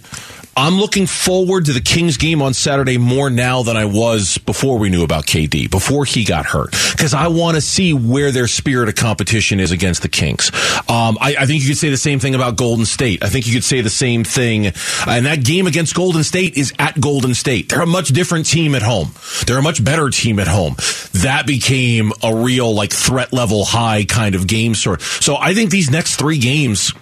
I'm 0.56 0.74
looking 0.74 1.06
forward 1.06 1.66
to 1.66 1.72
the 1.72 1.80
Kings 1.80 2.16
game 2.16 2.42
on 2.42 2.54
Saturday 2.54 2.98
more 2.98 3.30
now 3.30 3.62
than 3.62 3.76
I 3.76 3.84
was 3.84 4.36
before 4.38 4.78
we 4.78 4.90
knew 4.90 5.04
about 5.04 5.24
KD, 5.24 5.70
before 5.70 6.04
he 6.04 6.24
got 6.24 6.44
hurt, 6.44 6.72
because 6.90 7.14
I 7.14 7.28
want 7.28 7.54
to 7.54 7.60
see 7.60 7.94
where 7.94 8.32
their 8.32 8.48
spirit 8.48 8.88
of 8.88 8.96
competition 8.96 9.60
is 9.60 9.70
against 9.70 10.02
the 10.02 10.08
Kings. 10.08 10.50
Um, 10.88 11.16
I, 11.20 11.36
I 11.38 11.46
think 11.46 11.62
you 11.62 11.68
could 11.68 11.78
say 11.78 11.88
the 11.88 11.96
same 11.96 12.18
thing 12.18 12.34
about 12.34 12.56
Golden 12.56 12.84
State. 12.84 12.99
I 13.00 13.28
think 13.28 13.46
you 13.46 13.54
could 13.54 13.64
say 13.64 13.80
the 13.80 13.90
same 13.90 14.24
thing. 14.24 14.66
And 15.06 15.26
that 15.26 15.42
game 15.44 15.66
against 15.66 15.94
Golden 15.94 16.22
State 16.22 16.56
is 16.56 16.72
at 16.78 17.00
Golden 17.00 17.34
State. 17.34 17.68
They're 17.68 17.82
a 17.82 17.86
much 17.86 18.08
different 18.08 18.46
team 18.46 18.74
at 18.74 18.82
home. 18.82 19.12
They're 19.46 19.58
a 19.58 19.62
much 19.62 19.82
better 19.82 20.10
team 20.10 20.38
at 20.38 20.48
home. 20.48 20.76
That 21.22 21.44
became 21.46 22.12
a 22.22 22.34
real 22.34 22.74
like 22.74 22.92
threat 22.92 23.32
level 23.32 23.64
high 23.64 24.04
kind 24.04 24.34
of 24.34 24.46
game 24.46 24.74
sort. 24.74 25.00
So 25.00 25.36
I 25.36 25.54
think 25.54 25.70
these 25.70 25.90
next 25.90 26.16
three 26.16 26.38
games 26.38 26.92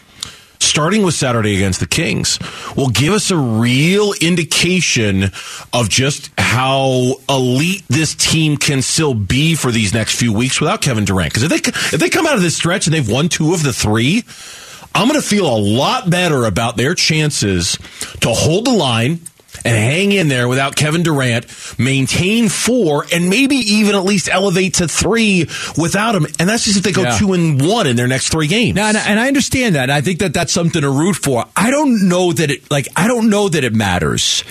starting 0.61 1.03
with 1.03 1.15
Saturday 1.15 1.55
against 1.57 1.81
the 1.81 1.87
Kings, 1.87 2.39
will 2.77 2.89
give 2.89 3.13
us 3.13 3.31
a 3.31 3.37
real 3.37 4.13
indication 4.21 5.25
of 5.73 5.89
just 5.89 6.31
how 6.39 7.15
elite 7.29 7.85
this 7.89 8.15
team 8.15 8.57
can 8.57 8.83
still 8.83 9.15
be 9.15 9.55
for 9.55 9.71
these 9.71 9.95
next 9.95 10.17
few 10.17 10.33
weeks 10.33 10.61
without 10.61 10.81
Kevin 10.81 11.05
Durant. 11.05 11.33
Because 11.33 11.45
if 11.45 11.51
they 11.51 11.69
if 11.95 12.01
they 12.01 12.09
come 12.09 12.27
out 12.27 12.37
of 12.37 12.43
this 12.43 12.57
stretch 12.57 12.87
and 12.87 12.95
they've 12.95 13.09
won 13.09 13.29
two 13.29 13.55
of 13.55 13.63
the 13.63 13.73
three, 13.73 14.25
I'm 14.95 15.09
going 15.09 15.21
to 15.21 15.27
feel 15.27 15.47
a 15.47 15.59
lot 15.59 16.11
better 16.11 16.45
about 16.45 16.77
their 16.77 16.95
chances 16.95 17.79
to 18.21 18.31
hold 18.31 18.65
the 18.65 18.73
line 18.73 19.21
and 19.65 19.75
hang 19.77 20.13
in 20.13 20.29
there 20.29 20.47
without 20.47 20.77
Kevin 20.77 21.03
Durant, 21.03 21.47
maintain 21.79 22.49
four, 22.49 23.07
and 23.13 23.29
maybe 23.29 23.57
even 23.57 23.95
at 23.97 24.05
least 24.05 24.29
elevate 24.31 24.75
to 24.75 24.87
three 24.87 25.49
without 25.77 26.15
him. 26.15 26.27
And 26.39 26.49
that's 26.49 26.65
just 26.65 26.77
if 26.79 26.83
they 26.85 26.93
go 26.93 27.03
Yeah. 27.03 27.19
two 27.19 27.33
and 27.33 27.61
one 27.61 27.87
in 27.87 27.97
their 27.97 28.07
next 28.07 28.29
three 28.29 28.47
games. 28.47 28.77
Now, 28.77 28.89
and, 28.89 28.97
I 29.19 29.27
understand 29.27 29.75
that. 29.75 29.85
And 29.85 29.93
I 29.93 30.01
think 30.01 30.21
that 30.21 30.33
that's 30.33 30.53
something 30.53 30.83
to 30.83 30.91
root 30.91 31.17
for. 31.17 31.45
I 31.57 31.71
don't 31.71 32.09
know 32.09 32.33
that 32.33 32.51
it 32.51 32.71
like 32.71 32.87
I 32.95 33.09
don't 33.09 33.31
know 33.31 33.49
that 33.49 33.65
it 33.65 33.75
matters. 33.75 34.45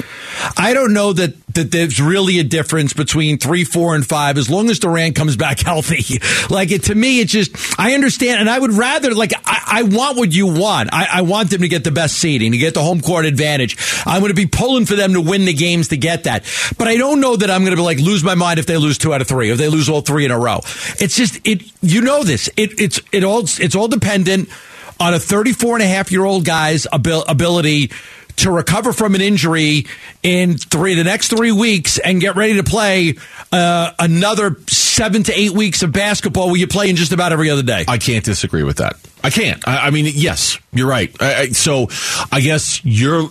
I 0.58 0.74
don't 0.74 0.94
know 0.94 1.14
that 1.14 1.36
that 1.58 1.72
there's 1.72 2.00
really 2.00 2.40
a 2.40 2.44
difference 2.44 2.94
between 2.94 3.38
three, 3.38 3.64
four, 3.64 3.96
and 3.96 4.06
five 4.06 4.38
as 4.38 4.50
long 4.50 4.70
as 4.70 4.80
Durant 4.80 5.16
comes 5.16 5.36
back 5.36 5.60
healthy. 5.66 6.20
Like 6.50 6.72
it 6.72 6.84
to 6.86 6.96
me, 6.96 7.20
it's 7.20 7.32
just 7.32 7.80
I 7.80 7.94
understand, 7.94 8.40
and 8.40 8.50
I 8.50 8.58
would 8.58 8.72
rather 8.72 9.14
like 9.14 9.34
I, 9.46 9.80
I 9.80 9.84
want 9.84 10.18
what 10.18 10.34
you 10.34 10.48
want. 10.48 10.94
I, 10.94 11.08
I 11.14 11.22
want 11.24 11.50
them 11.50 11.62
to 11.62 11.68
get 11.68 11.84
the 11.84 11.92
best 11.92 12.18
seeding, 12.18 12.52
to 12.52 12.58
get 12.58 12.74
the 12.74 12.84
home 12.84 13.02
court 13.02 13.26
advantage. 13.26 13.78
I'm 14.06 14.22
going 14.22 14.30
to 14.30 14.36
be 14.36 14.48
pulling 14.48 14.86
for 14.86 14.96
them 14.96 15.14
to 15.14 15.22
win 15.22 15.46
the 15.46 15.54
games 15.54 15.90
to 15.90 15.98
get 15.98 16.24
that. 16.24 16.44
But 16.78 16.88
I 16.88 16.98
don't 16.98 17.20
know 17.20 17.36
that 17.36 17.50
I'm 17.50 17.62
going 17.62 17.72
to 17.72 17.78
be 17.78 17.84
like 17.84 18.00
lose 18.00 18.24
my 18.24 18.36
mind 18.36 18.60
if 18.60 18.66
they 18.66 18.78
lose 18.78 18.98
two 18.98 19.14
out 19.14 19.22
of 19.22 19.28
three, 19.28 19.50
if 19.50 19.58
they 19.58 19.68
lose 19.68 19.90
all 19.90 20.02
three 20.02 20.26
in 20.26 20.32
a 20.32 20.40
row. 20.40 20.60
It's 21.00 21.16
just 21.16 21.40
it. 21.46 21.64
You 21.82 22.02
know 22.02 22.24
this. 22.24 22.50
It 22.56 22.80
it's 22.80 23.02
it 23.12 23.24
all 23.24 23.42
it's 23.42 23.76
all 23.76 23.88
dependent 23.88 24.50
on 25.00 25.14
a 25.14 25.20
34 25.20 25.76
and 25.76 25.84
a 25.84 25.88
half 25.88 26.12
year 26.12 26.26
old 26.26 26.46
guy's 26.46 26.88
abil- 26.92 27.24
ability 27.28 27.92
to 28.38 28.52
recover 28.52 28.94
from 28.94 29.16
an 29.16 29.22
injury 29.22 29.86
in 30.24 30.58
three 30.58 30.96
the 30.96 31.04
next 31.04 31.30
three 31.30 31.52
weeks 31.52 31.98
and 32.00 32.22
get 32.22 32.36
ready 32.36 32.56
to 32.56 32.64
play 32.64 33.16
uh, 33.52 33.92
another 34.00 34.58
seven 34.68 35.24
to 35.24 35.38
eight 35.38 35.52
weeks 35.52 35.84
of 35.84 35.92
basketball 35.92 36.48
where 36.48 36.58
you 36.58 36.68
play 36.68 36.90
in 36.90 36.96
just 36.96 37.12
about 37.12 37.32
every 37.32 37.50
other 37.50 37.64
day. 37.64 37.86
I 37.88 37.98
can't 37.98 38.24
disagree 38.24 38.64
with 38.64 38.78
that. 38.78 38.98
I 39.24 39.30
can't. 39.30 39.68
I, 39.68 39.88
I 39.88 39.90
mean, 39.90 40.06
yes, 40.14 40.58
you're 40.72 40.88
right. 40.88 41.16
I, 41.22 41.36
I, 41.36 41.48
so 41.50 41.88
I 42.32 42.42
guess 42.42 42.84
you're 42.86 43.30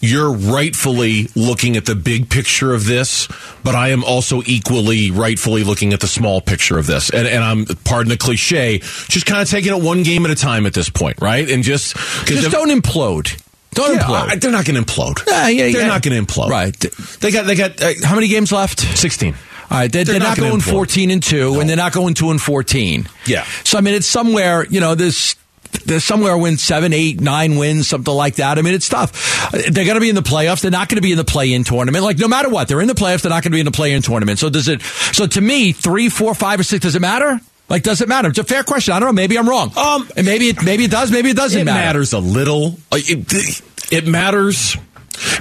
you're 0.00 0.30
rightfully 0.30 1.28
looking 1.34 1.76
at 1.76 1.86
the 1.86 1.94
big 1.94 2.28
picture 2.28 2.74
of 2.74 2.86
this, 2.86 3.28
but 3.64 3.74
I 3.74 3.88
am 3.88 4.04
also 4.04 4.42
equally 4.44 5.10
rightfully 5.10 5.64
looking 5.64 5.92
at 5.92 6.00
the 6.00 6.06
small 6.06 6.40
picture 6.40 6.78
of 6.78 6.86
this. 6.86 7.10
And, 7.10 7.26
and 7.26 7.42
I'm, 7.42 7.64
pardon 7.84 8.10
the 8.10 8.16
cliche, 8.16 8.78
just 8.78 9.26
kind 9.26 9.40
of 9.40 9.48
taking 9.48 9.74
it 9.74 9.82
one 9.82 10.02
game 10.02 10.24
at 10.24 10.30
a 10.30 10.34
time 10.34 10.66
at 10.66 10.74
this 10.74 10.90
point, 10.90 11.20
right? 11.20 11.48
And 11.48 11.62
just 11.62 11.96
just 12.26 12.50
don't 12.50 12.70
implode. 12.70 13.42
Don't 13.76 13.94
yeah, 13.94 14.00
implode. 14.00 14.32
I- 14.32 14.36
they're 14.36 14.50
not 14.50 14.64
going 14.64 14.82
to 14.82 14.92
implode. 14.92 15.24
Yeah, 15.26 15.48
yeah, 15.48 15.72
they're 15.72 15.82
yeah. 15.82 15.86
not 15.86 16.02
going 16.02 16.26
to 16.26 16.32
implode. 16.32 16.48
Right. 16.48 16.74
They 17.20 17.30
got 17.30 17.46
they 17.46 17.54
got 17.54 17.80
uh, 17.80 17.92
How 18.02 18.14
many 18.16 18.26
games 18.28 18.50
left? 18.50 18.80
sixteen. 18.80 19.34
All 19.70 19.78
right, 19.78 19.90
they're, 19.92 20.04
They're 20.04 20.14
they're, 20.14 20.20
not 20.20 20.38
not, 20.38 20.48
gonna 20.48 20.62
implode. 20.62 20.70
14 20.70 21.10
and 21.10 21.20
2, 21.22 21.58
and 21.58 21.68
they're 21.68 21.76
not 21.76 21.92
going 21.92 22.14
2 22.14 22.30
and 22.30 22.40
14. 22.40 23.08
Yeah. 23.26 23.44
So, 23.64 23.76
I 23.76 23.80
mean, 23.80 23.94
it's 23.94 24.06
somewhere, 24.06 24.64
you 24.66 24.80
know, 24.80 24.94
there's. 24.94 25.36
There's 25.84 26.04
somewhere 26.04 26.38
win 26.38 26.56
seven, 26.56 26.92
eight, 26.94 27.20
nine 27.20 27.56
wins, 27.56 27.86
something 27.88 28.14
like 28.14 28.36
that. 28.36 28.58
I 28.58 28.62
mean, 28.62 28.72
it's 28.72 28.88
tough. 28.88 29.50
They're 29.50 29.84
going 29.84 29.96
to 29.96 30.00
be 30.00 30.08
in 30.08 30.14
the 30.14 30.22
playoffs. 30.22 30.62
They're 30.62 30.70
not 30.70 30.88
going 30.88 30.96
to 30.96 31.02
be 31.02 31.10
in 31.10 31.18
the 31.18 31.24
play-in 31.24 31.64
tournament. 31.64 32.02
Like, 32.02 32.18
no 32.18 32.28
matter 32.28 32.48
what, 32.48 32.66
they're 32.68 32.80
in 32.80 32.86
the 32.86 32.94
playoffs. 32.94 33.22
They're 33.22 33.30
not 33.30 33.42
going 33.42 33.50
to 33.50 33.56
be 33.56 33.60
in 33.60 33.66
the 33.66 33.72
play-in 33.72 34.00
tournament. 34.00 34.38
So, 34.38 34.48
does 34.48 34.68
it? 34.68 34.80
So, 34.80 35.26
to 35.26 35.40
me, 35.40 35.72
three, 35.72 36.08
four, 36.08 36.34
five, 36.34 36.60
or 36.60 36.62
six, 36.62 36.82
does 36.84 36.94
it 36.94 37.02
matter? 37.02 37.40
Like, 37.68 37.82
does 37.82 38.00
it 38.00 38.08
matter? 38.08 38.28
It's 38.28 38.38
a 38.38 38.44
fair 38.44 38.62
question. 38.62 38.94
I 38.94 39.00
don't 39.00 39.08
know. 39.08 39.12
Maybe 39.12 39.36
I'm 39.38 39.48
wrong. 39.48 39.72
Um, 39.76 40.08
and 40.16 40.24
maybe 40.24 40.48
it, 40.48 40.62
maybe 40.64 40.84
it 40.84 40.90
does. 40.90 41.10
Maybe 41.10 41.30
it 41.30 41.36
doesn't 41.36 41.60
it 41.60 41.64
matter. 41.64 41.78
matters 41.86 42.12
a 42.12 42.18
little. 42.20 42.78
Uh, 42.92 42.98
It, 43.02 43.62
it 43.90 44.06
matters. 44.06 44.76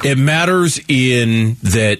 It 0.04 0.18
matters 0.18 0.80
in 0.88 1.58
that 1.64 2.00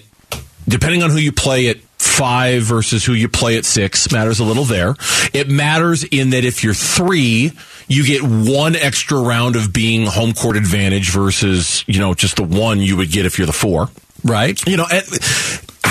depending 0.68 1.02
on 1.02 1.10
who 1.10 1.18
you 1.18 1.30
play 1.32 1.68
at 1.68 1.76
five 1.98 2.62
versus 2.62 3.04
who 3.04 3.12
you 3.12 3.28
play 3.28 3.56
at 3.56 3.64
six 3.64 4.10
matters 4.12 4.40
a 4.40 4.44
little 4.44 4.64
there. 4.64 4.94
It 5.32 5.48
matters 5.48 6.02
in 6.04 6.30
that 6.30 6.44
if 6.44 6.64
you're 6.64 6.74
three, 6.74 7.52
you 7.88 8.04
get 8.04 8.22
one 8.22 8.74
extra 8.76 9.20
round 9.20 9.54
of 9.56 9.72
being 9.72 10.06
home 10.06 10.32
court 10.32 10.56
advantage 10.56 11.10
versus 11.10 11.84
you 11.86 12.00
know 12.00 12.14
just 12.14 12.36
the 12.36 12.42
one 12.42 12.80
you 12.80 12.96
would 12.96 13.10
get 13.12 13.26
if 13.26 13.38
you're 13.38 13.46
the 13.46 13.52
four. 13.52 13.90
right? 14.24 14.60
You 14.66 14.76
know, 14.76 14.86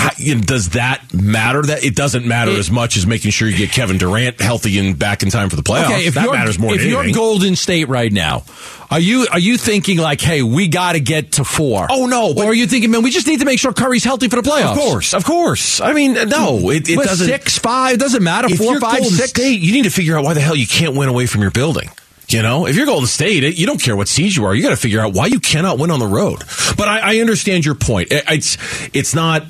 and, 0.06 0.12
how- 0.12 0.24
you 0.24 0.34
know, 0.36 0.40
does 0.42 0.70
that 0.70 1.02
matter? 1.12 1.62
That 1.62 1.84
it 1.84 1.94
doesn't 1.94 2.26
matter 2.26 2.52
as 2.52 2.70
much 2.70 2.96
as 2.96 3.06
making 3.06 3.30
sure 3.32 3.48
you 3.48 3.56
get 3.56 3.70
Kevin 3.70 3.98
Durant 3.98 4.40
healthy 4.40 4.78
and 4.78 4.98
back 4.98 5.22
in 5.22 5.30
time 5.30 5.50
for 5.50 5.56
the 5.56 5.62
playoffs. 5.62 5.86
Okay, 5.86 6.06
if 6.06 6.14
that 6.14 6.30
matters 6.30 6.58
more 6.58 6.74
if 6.74 6.80
than 6.80 6.90
you're 6.90 7.00
anything. 7.02 7.14
Golden 7.14 7.56
State 7.56 7.88
right 7.88 8.12
now, 8.12 8.44
are 8.90 9.00
you 9.00 9.26
are 9.32 9.38
you 9.38 9.56
thinking 9.56 9.98
like, 9.98 10.20
hey, 10.20 10.42
we 10.42 10.68
got 10.68 10.92
to 10.92 11.00
get 11.00 11.32
to 11.32 11.44
four? 11.44 11.86
Oh, 11.90 12.06
no, 12.06 12.34
but- 12.34 12.44
or 12.46 12.50
are 12.50 12.54
you 12.54 12.66
thinking, 12.66 12.90
man, 12.90 13.02
we 13.02 13.10
just 13.10 13.26
need 13.26 13.40
to 13.40 13.44
make 13.46 13.58
sure 13.58 13.72
Curry's 13.72 14.04
healthy 14.04 14.28
for 14.28 14.40
the 14.40 14.48
playoffs? 14.48 14.72
Of 14.72 14.78
course, 14.78 15.14
of 15.14 15.24
course. 15.24 15.80
I 15.80 15.92
mean, 15.92 16.14
no, 16.14 16.70
it, 16.70 16.88
it 16.88 16.96
doesn't. 16.96 17.26
six, 17.26 17.58
five, 17.58 17.98
doesn't 17.98 18.22
matter. 18.22 18.48
if 18.50 18.58
Four, 18.58 18.72
you're 18.72 18.80
five, 18.80 18.98
Golden 19.00 19.16
six. 19.16 19.30
State, 19.30 19.60
you 19.60 19.72
need 19.72 19.84
to 19.84 19.90
figure 19.90 20.16
out 20.18 20.24
why 20.24 20.34
the 20.34 20.40
hell 20.40 20.54
you 20.56 20.66
can't 20.66 20.94
win 20.96 21.08
away 21.08 21.26
from 21.26 21.42
your 21.42 21.50
building. 21.50 21.88
You 22.28 22.42
know, 22.42 22.66
if 22.66 22.74
you're 22.74 22.86
Golden 22.86 23.06
State, 23.06 23.56
you 23.56 23.66
don't 23.66 23.80
care 23.80 23.94
what 23.94 24.08
seed 24.08 24.34
you 24.34 24.44
are. 24.46 24.54
You 24.54 24.60
got 24.60 24.70
to 24.70 24.76
figure 24.76 25.00
out 25.00 25.12
why 25.12 25.26
you 25.26 25.38
cannot 25.38 25.78
win 25.78 25.92
on 25.92 26.00
the 26.00 26.08
road. 26.08 26.40
But 26.76 26.88
I, 26.88 27.14
I 27.14 27.20
understand 27.20 27.64
your 27.64 27.76
point. 27.76 28.10
It, 28.10 28.24
it's 28.28 28.58
it's 28.92 29.14
not 29.14 29.42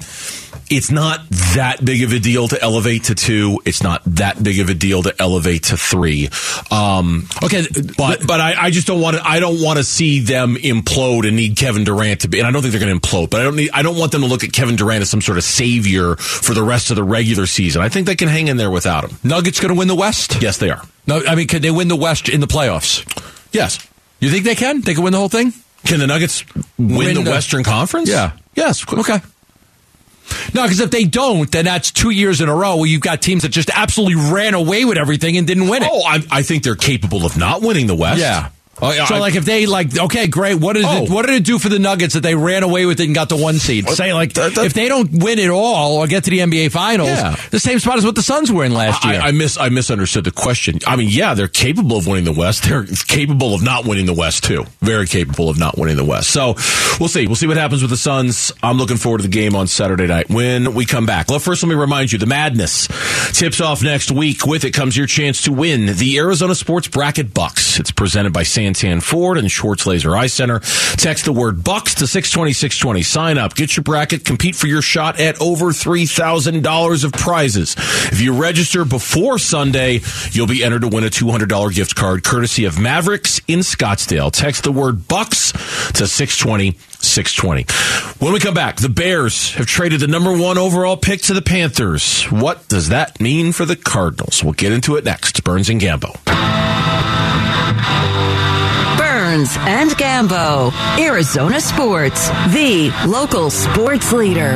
it's 0.70 0.90
not 0.90 1.20
that 1.55 1.85
big 1.85 2.02
of 2.02 2.12
a 2.12 2.18
deal 2.18 2.48
to 2.48 2.61
elevate 2.62 3.05
to 3.05 3.14
two. 3.14 3.61
It's 3.64 3.83
not 3.83 4.02
that 4.07 4.42
big 4.42 4.59
of 4.61 4.68
a 4.68 4.74
deal 4.74 5.02
to 5.05 5.14
elevate 5.20 5.64
to 5.64 5.76
three. 5.76 6.29
Um, 6.70 7.29
Okay, 7.42 7.64
but 7.96 8.26
but 8.26 8.40
I, 8.40 8.55
I 8.64 8.70
just 8.70 8.87
don't 8.87 9.00
want 9.00 9.16
to. 9.16 9.26
I 9.26 9.40
don't 9.40 9.62
want 9.62 9.79
to 9.79 9.85
see 9.85 10.20
them 10.20 10.57
implode 10.57 11.26
and 11.26 11.37
need 11.37 11.57
Kevin 11.57 11.85
Durant 11.85 12.22
to 12.22 12.29
be. 12.29 12.38
And 12.38 12.46
I 12.46 12.50
don't 12.50 12.62
think 12.62 12.72
they're 12.72 12.81
going 12.85 12.98
to 12.98 13.09
implode. 13.09 13.31
But 13.31 13.40
I 13.40 13.44
don't 13.44 13.57
need. 13.57 13.70
I 13.72 13.83
don't 13.83 13.96
want 13.98 14.12
them 14.12 14.22
to 14.22 14.26
look 14.26 14.42
at 14.44 14.52
Kevin 14.52 14.76
Durant 14.76 15.02
as 15.02 15.11
some 15.11 15.20
sort 15.20 15.38
of 15.38 15.44
savior 15.44 16.16
for 16.16 16.55
the 16.55 16.62
rest 16.62 16.90
of 16.90 16.96
the 16.96 17.05
regular 17.05 17.46
season. 17.46 17.83
I 17.83 17.88
think 17.88 18.07
they 18.07 18.16
can 18.16 18.29
hang 18.29 18.48
in 18.48 18.57
there 18.57 18.70
without 18.70 19.05
him. 19.05 19.16
Nuggets 19.22 19.61
going 19.61 19.72
to 19.72 19.79
win 19.79 19.88
the 19.88 19.94
West? 19.94 20.40
Yes, 20.42 20.59
they 20.59 20.70
are. 20.70 20.83
No, 21.07 21.22
I 21.26 21.35
mean, 21.37 21.46
could 21.46 21.62
they 21.62 21.70
win 21.70 21.88
the 21.88 21.96
West 21.96 22.29
in 22.29 22.40
the 22.40 22.46
playoffs? 22.46 23.05
Yes. 23.52 23.79
You 24.18 24.31
think 24.31 24.44
they 24.44 24.55
can? 24.55 24.81
They 24.81 24.94
can 24.94 25.05
win 25.05 25.12
the 25.12 25.18
whole 25.18 25.29
thing? 25.29 25.52
Can 25.85 26.00
the 26.00 26.07
Nuggets 26.07 26.44
win, 26.79 26.96
Win 26.96 27.14
the, 27.14 27.22
the- 27.22 27.31
Western 27.31 27.62
Conference? 27.62 28.09
Yeah. 28.09 28.33
Yes. 28.55 28.85
Okay. 28.92 29.20
No, 30.54 30.62
because 30.62 30.80
if 30.80 30.90
they 30.90 31.04
don't, 31.04 31.50
then 31.50 31.64
that's 31.64 31.90
two 31.90 32.10
years 32.10 32.40
in 32.40 32.48
a 32.48 32.54
row 32.54 32.76
where 32.76 32.86
you've 32.86 33.00
got 33.02 33.22
teams 33.22 33.42
that 33.42 33.50
just 33.50 33.70
absolutely 33.70 34.16
ran 34.32 34.54
away 34.54 34.84
with 34.84 34.98
everything 34.98 35.36
and 35.36 35.46
didn't 35.46 35.68
win 35.68 35.82
it. 35.82 35.88
Oh, 35.92 36.02
I, 36.02 36.22
I 36.30 36.42
think 36.42 36.62
they're 36.62 36.74
capable 36.76 37.24
of 37.26 37.36
not 37.36 37.62
winning 37.62 37.86
the 37.86 37.94
West. 37.94 38.20
Yeah. 38.20 38.50
Oh, 38.80 38.92
yeah, 38.92 39.06
so, 39.06 39.14
I- 39.14 39.18
like, 39.18 39.34
if 39.36 39.44
they 39.44 39.66
like, 39.66 39.96
okay, 39.98 40.26
great. 40.26 40.56
What 40.56 40.74
did 40.74 40.84
Oh. 40.84 41.04
it? 41.04 41.10
What 41.10 41.24
did 41.26 41.34
it 41.36 41.44
do 41.44 41.58
for 41.58 41.68
the 41.68 41.78
Nuggets 41.78 42.14
that 42.14 42.20
they 42.22 42.34
ran 42.34 42.62
away 42.62 42.84
with 42.86 43.00
it 43.00 43.04
and 43.04 43.14
got 43.14 43.28
the 43.28 43.36
one 43.36 43.58
seed? 43.58 43.88
Say, 43.88 44.12
like, 44.12 44.34
that- 44.34 44.54
that- 44.54 44.66
if 44.66 44.74
they 44.74 44.88
don't 44.88 45.10
win 45.12 45.38
it 45.38 45.48
all 45.50 45.96
or 45.96 46.06
get 46.06 46.24
to 46.24 46.30
the 46.30 46.40
NBA 46.40 46.68
Finals, 46.70 47.08
Yeah. 47.08 47.36
the 47.50 47.58
same 47.60 47.78
spot 47.78 47.98
as 47.98 48.04
what 48.04 48.14
the 48.16 48.22
Suns 48.22 48.52
were 48.52 48.64
in 48.64 48.74
last 48.74 49.04
year. 49.04 49.20
I, 49.20 49.28
I 49.28 49.30
mis 49.32 49.56
I 49.58 49.68
misunderstood 49.70 50.24
the 50.24 50.30
question. 50.30 50.78
I 50.86 50.96
mean, 50.96 51.08
yeah, 51.10 51.34
they're 51.34 51.48
capable 51.48 51.96
of 51.96 52.06
winning 52.06 52.24
the 52.24 52.32
West. 52.32 52.64
They're 52.64 52.84
capable 53.06 53.54
of 53.54 53.62
not 53.62 53.86
winning 53.86 54.06
the 54.06 54.12
West 54.12 54.44
too. 54.44 54.66
Very 54.82 55.06
capable 55.06 55.48
of 55.48 55.58
not 55.58 55.78
winning 55.78 55.96
the 55.96 56.04
West. 56.04 56.30
So 56.30 56.56
we'll 57.00 57.08
see. 57.08 57.26
We'll 57.26 57.36
see 57.36 57.46
what 57.46 57.56
happens 57.56 57.80
with 57.82 57.90
the 57.90 57.96
Suns. 57.96 58.52
I'm 58.62 58.76
looking 58.78 58.96
forward 58.98 59.18
to 59.18 59.22
the 59.22 59.28
game 59.28 59.54
on 59.56 59.66
Saturday 59.68 60.06
night 60.06 60.28
when 60.28 60.74
we 60.74 60.84
come 60.84 61.06
back. 61.06 61.30
Well, 61.30 61.38
first, 61.38 61.62
let 61.62 61.68
me 61.70 61.74
remind 61.76 62.12
you: 62.12 62.18
the 62.18 62.26
madness 62.26 62.88
tips 63.32 63.60
off 63.60 63.82
next 63.82 64.10
week. 64.10 64.46
With 64.46 64.64
it 64.64 64.72
comes 64.72 64.96
your 64.96 65.06
chance 65.06 65.42
to 65.42 65.52
win 65.52 65.96
the 65.96 66.18
Arizona 66.18 66.54
Sports 66.54 66.88
Bracket 66.88 67.32
Bucks. 67.32 67.78
It's 67.80 67.90
presented 67.90 68.32
by 68.32 68.42
Santan 68.66 69.02
Ford 69.02 69.38
and 69.38 69.50
Schwartz 69.50 69.87
Laser 69.87 70.16
Eye 70.16 70.26
Center. 70.26 70.61
Text 70.96 71.24
the 71.24 71.33
word 71.33 71.62
Bucks 71.62 71.94
to 71.96 72.07
six 72.07 72.31
twenty 72.31 72.52
six 72.52 72.76
twenty. 72.79 73.02
Sign 73.02 73.38
up, 73.38 73.55
get 73.55 73.76
your 73.76 73.85
bracket, 73.85 74.24
compete 74.24 74.57
for 74.57 74.66
your 74.66 74.83
shot 74.83 75.20
at 75.20 75.40
over 75.40 75.72
three 75.72 76.07
thousand 76.07 76.62
dollars 76.62 77.05
of 77.05 77.12
prizes. 77.12 77.74
If 78.12 78.20
you 78.20 78.35
register 78.40 78.85
before 78.85 79.38
Sunday, 79.38 80.00
you'll 80.33 80.46
be 80.46 80.64
entered 80.64 80.83
to 80.83 80.88
win 80.88 81.05
a 81.05 81.11
two 81.11 81.31
hundred 81.31 81.48
dollar 81.48 81.70
gift 81.70 81.94
card 81.94 82.24
courtesy 82.24 82.64
of 82.64 82.79
Mavericks 82.79 83.40
in 83.46 83.61
Scottsdale. 83.61 84.33
Text 84.33 84.64
the 84.64 84.72
word 84.72 85.07
Bucks 85.09 85.52
to 85.92 86.07
six 86.07 86.37
twenty. 86.37 86.76
620. 86.98 87.64
When 88.24 88.33
we 88.33 88.40
come 88.40 88.55
back, 88.55 88.76
the 88.76 88.88
Bears 88.88 89.55
have 89.55 89.66
traded 89.66 90.00
the 90.00 90.09
number 90.09 90.37
one 90.37 90.59
overall 90.59 90.96
pick 90.96 91.20
to 91.22 91.35
the 91.35 91.42
Panthers. 91.42 92.24
What 92.24 92.66
does 92.68 92.88
that 92.88 93.20
mean 93.20 93.52
for 93.52 93.64
the 93.64 93.76
Cardinals? 93.76 94.42
We'll 94.42 94.55
get 94.55 94.72
into 94.72 94.96
it 94.96 95.05
next. 95.05 95.44
Burns 95.44 95.70
and 95.70 95.81
Gambo. 95.81 96.16
Burns 99.37 99.57
and 99.59 99.90
Gambo. 99.90 100.72
Arizona 100.99 101.61
Sports, 101.61 102.29
the 102.55 102.90
local 103.07 103.51
sports 103.51 104.11
leader. 104.11 104.53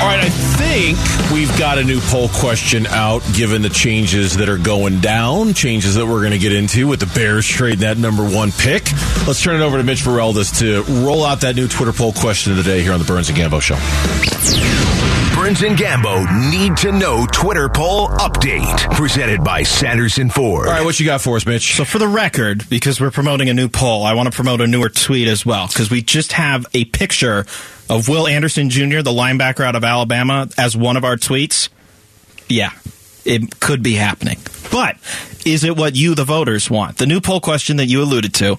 All 0.00 0.10
right, 0.10 0.20
I 0.22 0.28
think 0.28 0.98
we've 1.32 1.56
got 1.58 1.78
a 1.78 1.82
new 1.82 1.98
poll 2.02 2.28
question 2.28 2.86
out 2.86 3.22
given 3.32 3.62
the 3.62 3.68
changes 3.68 4.36
that 4.36 4.48
are 4.48 4.58
going 4.58 5.00
down, 5.00 5.54
changes 5.54 5.96
that 5.96 6.06
we're 6.06 6.20
going 6.20 6.32
to 6.32 6.38
get 6.38 6.52
into 6.52 6.86
with 6.86 7.00
the 7.00 7.06
Bears 7.06 7.48
trading 7.48 7.80
that 7.80 7.98
number 7.98 8.22
one 8.22 8.52
pick. 8.52 8.92
Let's 9.26 9.42
turn 9.42 9.60
it 9.60 9.64
over 9.64 9.76
to 9.78 9.82
Mitch 9.82 10.02
Vareldas 10.02 10.60
to 10.60 10.84
roll 11.04 11.24
out 11.24 11.40
that 11.40 11.56
new 11.56 11.66
Twitter 11.66 11.92
poll 11.92 12.12
question 12.12 12.52
of 12.52 12.58
the 12.58 12.64
day 12.64 12.82
here 12.82 12.92
on 12.92 13.00
the 13.00 13.06
Burns 13.06 13.28
and 13.28 13.36
Gambo 13.36 13.60
Show. 13.60 14.83
Burns 15.44 15.62
and 15.62 15.76
Gambo 15.76 16.50
need 16.50 16.74
to 16.78 16.90
know 16.90 17.26
Twitter 17.26 17.68
poll 17.68 18.08
update. 18.08 18.78
Presented 18.94 19.44
by 19.44 19.62
Sanderson 19.62 20.30
Ford. 20.30 20.68
All 20.68 20.72
right, 20.72 20.82
what 20.86 20.98
you 20.98 21.04
got 21.04 21.20
for 21.20 21.36
us, 21.36 21.44
Mitch? 21.44 21.74
So 21.74 21.84
for 21.84 21.98
the 21.98 22.08
record, 22.08 22.66
because 22.70 22.98
we're 22.98 23.10
promoting 23.10 23.50
a 23.50 23.52
new 23.52 23.68
poll, 23.68 24.04
I 24.04 24.14
want 24.14 24.32
to 24.32 24.34
promote 24.34 24.62
a 24.62 24.66
newer 24.66 24.88
tweet 24.88 25.28
as 25.28 25.44
well 25.44 25.68
because 25.68 25.90
we 25.90 26.00
just 26.00 26.32
have 26.32 26.64
a 26.72 26.86
picture 26.86 27.44
of 27.90 28.08
Will 28.08 28.26
Anderson 28.26 28.70
Jr., 28.70 29.02
the 29.02 29.12
linebacker 29.12 29.66
out 29.66 29.76
of 29.76 29.84
Alabama, 29.84 30.48
as 30.56 30.74
one 30.74 30.96
of 30.96 31.04
our 31.04 31.16
tweets. 31.16 31.68
Yeah, 32.48 32.70
it 33.24 33.60
could 33.60 33.82
be 33.82 33.94
happening. 33.94 34.38
But 34.70 34.96
is 35.44 35.64
it 35.64 35.76
what 35.76 35.94
you, 35.94 36.14
the 36.14 36.24
voters, 36.24 36.70
want? 36.70 36.98
The 36.98 37.06
new 37.06 37.20
poll 37.20 37.40
question 37.40 37.76
that 37.76 37.86
you 37.86 38.02
alluded 38.02 38.34
to. 38.34 38.58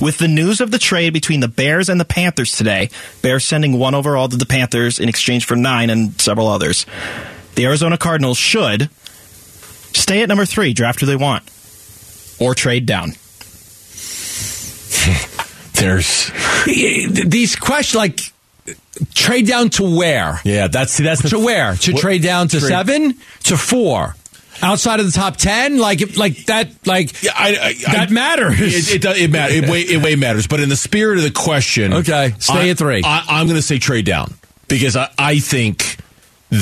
With 0.00 0.18
the 0.18 0.28
news 0.28 0.60
of 0.60 0.70
the 0.70 0.78
trade 0.78 1.12
between 1.12 1.40
the 1.40 1.48
Bears 1.48 1.88
and 1.88 2.00
the 2.00 2.04
Panthers 2.04 2.52
today, 2.52 2.90
Bears 3.22 3.44
sending 3.44 3.78
one 3.78 3.94
overall 3.94 4.28
to 4.28 4.36
the 4.36 4.46
Panthers 4.46 4.98
in 4.98 5.08
exchange 5.08 5.46
for 5.46 5.56
nine 5.56 5.90
and 5.90 6.20
several 6.20 6.48
others. 6.48 6.86
The 7.54 7.64
Arizona 7.64 7.96
Cardinals 7.98 8.38
should 8.38 8.90
stay 9.92 10.22
at 10.22 10.28
number 10.28 10.44
three, 10.44 10.72
draft 10.74 11.00
who 11.00 11.06
they 11.06 11.16
want, 11.16 11.42
or 12.38 12.54
trade 12.54 12.86
down. 12.86 13.08
There's, 15.74 16.30
These 16.66 17.56
questions, 17.56 17.96
like, 17.96 18.20
trade 19.14 19.46
down 19.46 19.70
to 19.70 19.82
where? 19.96 20.40
yeah, 20.44 20.68
that's 20.68 20.92
see, 20.92 21.04
that's 21.04 21.22
the 21.22 21.28
To 21.30 21.38
where? 21.38 21.74
To 21.76 21.92
What- 21.92 22.00
trade 22.00 22.22
down 22.22 22.48
to 22.48 22.58
trade- 22.60 22.68
seven? 22.68 23.14
To 23.44 23.56
four? 23.56 24.16
Outside 24.62 25.00
of 25.00 25.06
the 25.06 25.12
top 25.12 25.36
ten? 25.36 25.76
Like, 25.78 26.00
if- 26.00 26.16
like 26.16 26.46
that, 26.46 26.70
like, 26.86 27.22
Yeah, 27.22 27.32
I, 27.36 27.48
I, 27.48 27.74
that 27.92 28.08
I- 28.08 28.12
matters. 28.12 28.58
It, 28.58 28.94
it, 28.96 29.02
does- 29.02 29.18
it, 29.18 29.30
matters 29.30 29.56
it, 29.56 29.68
way, 29.68 29.80
it 29.82 30.02
way 30.02 30.16
matters. 30.16 30.46
But 30.46 30.60
in 30.60 30.68
the 30.70 30.76
spirit 30.76 31.18
of 31.18 31.24
the 31.24 31.30
question, 31.30 31.92
Okay, 31.92 32.32
stay 32.38 32.54
I- 32.54 32.68
at 32.70 32.78
three. 32.78 33.02
I, 33.04 33.24
I'm 33.28 33.46
going 33.46 33.56
to 33.58 33.62
say 33.62 33.78
trade 33.78 34.06
down 34.06 34.32
because 34.68 34.96
I, 34.96 35.10
I 35.18 35.38
think 35.40 35.98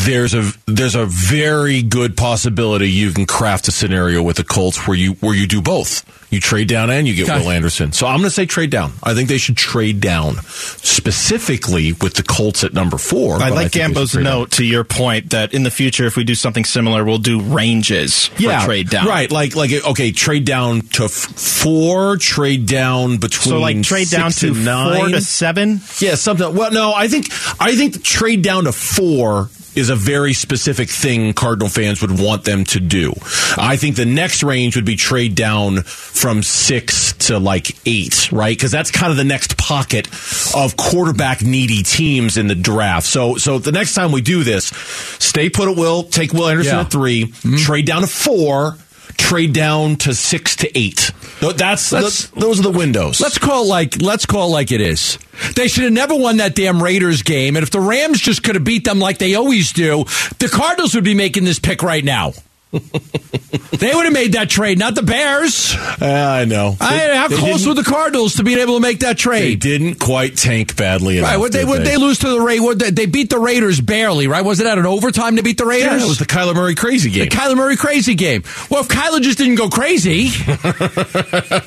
there's 0.05 0.35
a 0.35 0.51
there's 0.67 0.95
a 0.95 1.07
very 1.07 1.83
good 1.83 2.17
possibility 2.17 2.91
you 2.91 3.13
can 3.13 3.27
craft 3.27 3.69
a 3.69 3.71
scenario 3.71 4.23
with 4.23 4.37
the 4.37 4.45
Colts 4.45 4.87
where 4.87 4.97
you 4.97 5.13
where 5.15 5.35
you 5.35 5.47
do 5.47 5.61
both. 5.63 6.05
You 6.31 6.41
trade 6.41 6.67
down 6.69 6.91
and 6.91 7.07
you 7.07 7.15
get 7.15 7.29
Okay. 7.31 7.39
Will 7.39 7.51
Anderson. 7.51 7.93
So 7.93 8.07
I'm 8.09 8.17
going 8.19 8.25
to 8.25 8.31
say 8.31 8.45
trade 8.45 8.71
down. 8.71 8.93
I 9.05 9.15
think 9.15 9.29
they 9.29 9.39
should 9.39 9.57
trade 9.57 10.01
down 10.01 10.35
specifically 10.43 11.93
with 11.93 12.15
the 12.15 12.23
Colts 12.25 12.65
at 12.65 12.73
number 12.73 12.99
four. 12.99 13.37
I 13.37 13.51
like 13.51 13.67
should 13.67 13.73
Gambo's 13.73 14.13
trade 14.13 14.25
down. 14.25 14.33
note 14.41 14.51
to 14.53 14.65
your 14.65 14.83
point 14.85 15.31
that 15.31 15.55
in 15.55 15.63
the 15.63 15.71
future, 15.71 16.07
if 16.07 16.17
we 16.17 16.25
do 16.25 16.35
something 16.35 16.65
similar, 16.65 17.05
we'll 17.05 17.19
do 17.19 17.41
ranges 17.41 18.27
for 18.27 18.59
trade 18.65 18.91
down. 18.91 19.07
Right, 19.07 19.31
like 19.31 19.55
like 19.55 19.71
okay, 19.73 20.11
trade 20.13 20.45
down 20.45 20.81
to 20.95 21.05
f- 21.05 21.11
four, 21.11 22.17
trade 22.17 22.67
down 22.67 23.19
between 23.19 23.51
So 23.55 23.59
like 23.61 23.83
trade 23.83 24.09
down 24.11 24.31
to 24.33 24.53
nine. 24.53 24.97
four 24.99 25.09
to 25.11 25.21
seven. 25.21 25.81
Yeah, 26.01 26.17
something. 26.17 26.55
Well, 26.55 26.73
no, 26.73 26.93
I 26.93 27.07
think 27.09 27.27
I 27.61 27.77
think 27.77 28.03
trade 28.03 28.43
down 28.43 28.65
to 28.65 28.73
four 28.73 29.51
is 29.77 29.91
a 29.91 29.97
very 29.97 30.33
specific 30.33 30.89
thing 30.89 31.33
Cardinal 31.33 31.69
fans 31.69 32.01
would 32.01 32.19
want 32.19 32.45
them 32.45 32.65
to 32.65 32.81
do. 32.81 33.13
I 33.57 33.77
think 33.77 33.97
the 33.97 34.07
next 34.07 34.43
range 34.43 34.77
would 34.77 34.85
be 34.85 34.97
trade 34.97 35.35
down 35.35 35.83
from 35.83 36.43
six 36.43 37.13
to 37.15 37.39
like 37.39 37.77
eight, 37.87 38.31
right? 38.33 38.57
Because 38.57 38.71
that's 38.71 38.91
kind 38.91 39.11
of 39.11 39.17
the 39.17 39.25
next 39.25 39.57
pocket 39.57 40.07
of 40.55 40.77
quarterback 40.77 41.43
needy 41.43 41.83
teams 41.83 42.37
in 42.37 42.47
the 42.47 42.55
draft. 42.55 43.07
So, 43.07 43.37
so 43.37 43.59
the 43.59 43.73
next 43.73 43.95
time 43.95 44.13
we 44.13 44.21
do 44.21 44.45
this, 44.45 44.67
stay 44.67 45.51
put 45.51 45.69
at 45.69 45.77
Will, 45.77 46.05
take 46.05 46.33
Will 46.33 46.49
Anderson 46.49 46.75
Yeah. 46.75 46.81
at 46.83 46.91
3 46.91 47.25
mm-hmm. 47.25 47.57
trade 47.57 47.87
down 47.87 48.03
to 48.03 48.07
four. 48.07 48.77
Trade 49.17 49.53
down 49.53 49.97
to 49.97 50.15
six 50.15 50.57
to 50.57 50.79
eight. 50.79 51.11
That's, 51.41 51.91
that's 51.91 52.29
those 52.29 52.61
are 52.61 52.63
the 52.63 52.71
windows. 52.71 53.21
Let's 53.21 53.39
call 53.39 53.67
like 53.67 54.01
let's 54.01 54.27
call 54.27 54.49
it 54.49 54.53
like 54.53 54.73
it 54.73 54.81
is. 54.81 55.19
They 55.57 55.69
should 55.69 55.85
have 55.85 55.93
never 55.93 56.15
won 56.15 56.39
that 56.39 56.55
damn 56.55 56.83
Raiders 56.83 57.23
game, 57.23 57.57
and 57.57 57.63
if 57.63 57.71
the 57.71 57.81
Rams 57.81 58.21
just 58.21 58.43
could 58.43 58.55
have 58.55 58.65
beat 58.65 58.85
them 58.85 58.99
like 58.99 59.19
they 59.19 59.35
always 59.35 59.73
do, 59.73 60.05
the 60.39 60.49
Cardinals 60.53 60.95
would 60.95 61.05
be 61.05 61.15
making 61.15 61.45
this 61.45 61.59
pick 61.59 61.83
right 61.83 62.05
now. 62.05 62.33
They 62.75 63.95
would 63.95 64.05
have 64.05 64.13
made 64.13 64.33
that 64.33 64.49
trade, 64.49 64.79
not 64.79 64.95
the 64.95 65.03
Bears. 65.03 65.75
Ah, 65.77 66.37
I 66.37 66.45
know. 66.45 66.77
I, 66.81 67.15
how 67.15 67.29
They 67.29 67.37
close 67.37 67.67
were 67.67 67.75
the 67.75 67.83
Cardinals 67.83 68.37
to 68.37 68.45
being 68.45 68.59
able 68.59 68.75
to 68.77 68.81
make 68.81 69.01
that 69.01 69.19
trade? 69.19 69.43
They 69.43 69.57
didn't 69.57 69.97
quite 69.97 70.37
tank 70.37 70.77
badly 70.77 71.19
enough. 71.19 71.31
Right? 71.31 71.37
What 71.37 71.53
they 71.53 71.65
would 71.65 71.83
they 71.85 71.97
lose 71.97 72.19
to 72.21 72.29
the 72.29 72.41
Raiders? 72.41 72.77
they, 72.77 72.91
they 72.91 73.07
beat 73.07 73.31
the 73.31 73.39
Raiders 73.39 73.81
barely, 73.81 74.27
right? 74.27 74.45
Was 74.45 74.61
it 74.61 74.67
at 74.67 74.79
an 74.79 74.87
overtime 74.87 75.37
to 75.37 75.43
beat 75.43 75.59
the 75.59 75.67
Raiders? 75.67 76.01
Yeah, 76.01 76.07
it 76.07 76.09
was 76.09 76.19
the 76.19 76.25
Kyler 76.25 76.55
Murray 76.55 76.75
crazy 76.75 77.11
game. 77.11 77.29
The 77.29 77.35
Kyler 77.37 77.57
Murray 77.57 77.77
crazy 77.77 78.15
game. 78.15 78.43
Well, 78.71 78.81
if 78.81 78.89
Kyler 78.89 79.21
just 79.21 79.39
didn't 79.39 79.57
go 79.57 79.69
crazy, 79.69 80.29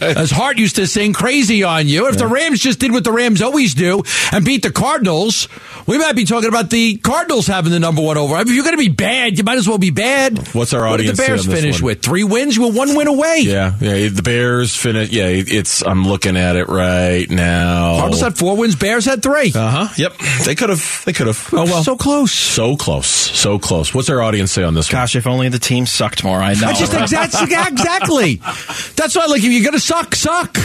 as 0.02 0.32
Heart 0.32 0.58
used 0.58 0.78
to 0.78 0.88
sing, 0.88 1.14
crazy 1.14 1.64
on 1.64 1.88
you. 1.88 2.08
If 2.08 2.18
the 2.18 2.28
Rams 2.28 2.60
just 2.60 2.80
did 2.80 2.92
what 2.92 3.04
the 3.04 3.12
Rams 3.12 3.42
always 3.42 3.74
do 3.74 4.04
and 4.32 4.46
beat 4.46 4.64
the 4.64 4.72
Cardinals, 4.72 5.48
we 5.86 5.98
might 5.98 6.16
be 6.16 6.26
talking 6.26 6.50
about 6.50 6.70
the 6.70 6.98
Cardinals 6.98 7.48
having 7.48 7.72
the 7.72 7.80
number 7.80 8.02
one 8.02 8.18
over. 8.18 8.34
I 8.36 8.40
mean, 8.40 8.50
if 8.50 8.54
you're 8.56 8.64
going 8.64 8.78
to 8.78 8.84
be 8.84 8.90
bad, 8.90 9.38
you 9.38 9.44
might 9.44 9.58
as 9.58 9.68
well 9.68 9.78
be 9.78 9.92
bad. 9.92 10.54
What's 10.54 10.74
our 10.74 10.88
what 10.98 11.06
Did 11.06 11.16
the 11.16 11.24
Bears 11.24 11.48
on 11.48 11.54
finish 11.56 11.82
one? 11.82 11.86
with 11.88 12.02
three 12.02 12.24
wins. 12.24 12.56
You 12.56 12.68
were 12.68 12.72
one 12.74 12.96
win 12.96 13.08
away. 13.08 13.40
yeah, 13.42 13.74
yeah. 13.80 14.10
The 14.10 14.22
Bears 14.24 14.76
finish. 14.76 15.10
Yeah, 15.12 15.28
it's. 15.28 15.82
I'm 15.86 16.06
looking 16.08 16.38
at 16.38 16.56
it 16.56 16.68
right 16.68 17.30
now. 17.30 17.96
Cardinals 17.98 18.22
had 18.22 18.38
four 18.38 18.58
wins. 18.58 18.76
Bears 18.76 19.06
had 19.06 19.24
three. 19.24 19.52
Uh 19.56 19.70
huh. 19.88 19.94
Yep. 19.98 20.14
They 20.46 20.56
could 20.56 20.70
have. 20.70 21.04
They 21.06 21.14
could 21.14 21.28
have. 21.28 21.50
oh 21.54 21.66
well, 21.66 21.84
so 21.84 21.96
close. 21.96 22.32
So 22.32 22.76
close. 22.76 23.08
So 23.08 23.60
close. 23.60 23.94
What's 23.94 24.10
our 24.10 24.22
audience 24.22 24.52
say 24.52 24.64
on 24.64 24.74
this 24.74 24.92
one? 24.92 25.02
Gosh, 25.02 25.16
if 25.16 25.28
only 25.28 25.50
the 25.50 25.60
team 25.60 25.86
sucked 25.86 26.24
more. 26.24 26.40
I 26.42 26.54
know. 26.54 26.68
I 26.68 26.74
just 26.74 26.94
exactly, 27.02 27.48
exactly. 27.56 28.36
That's 28.96 29.16
why, 29.16 29.26
like, 29.28 29.44
if 29.44 29.52
you're 29.52 29.64
gonna 29.66 29.80
suck, 29.80 30.16
suck. 30.16 30.58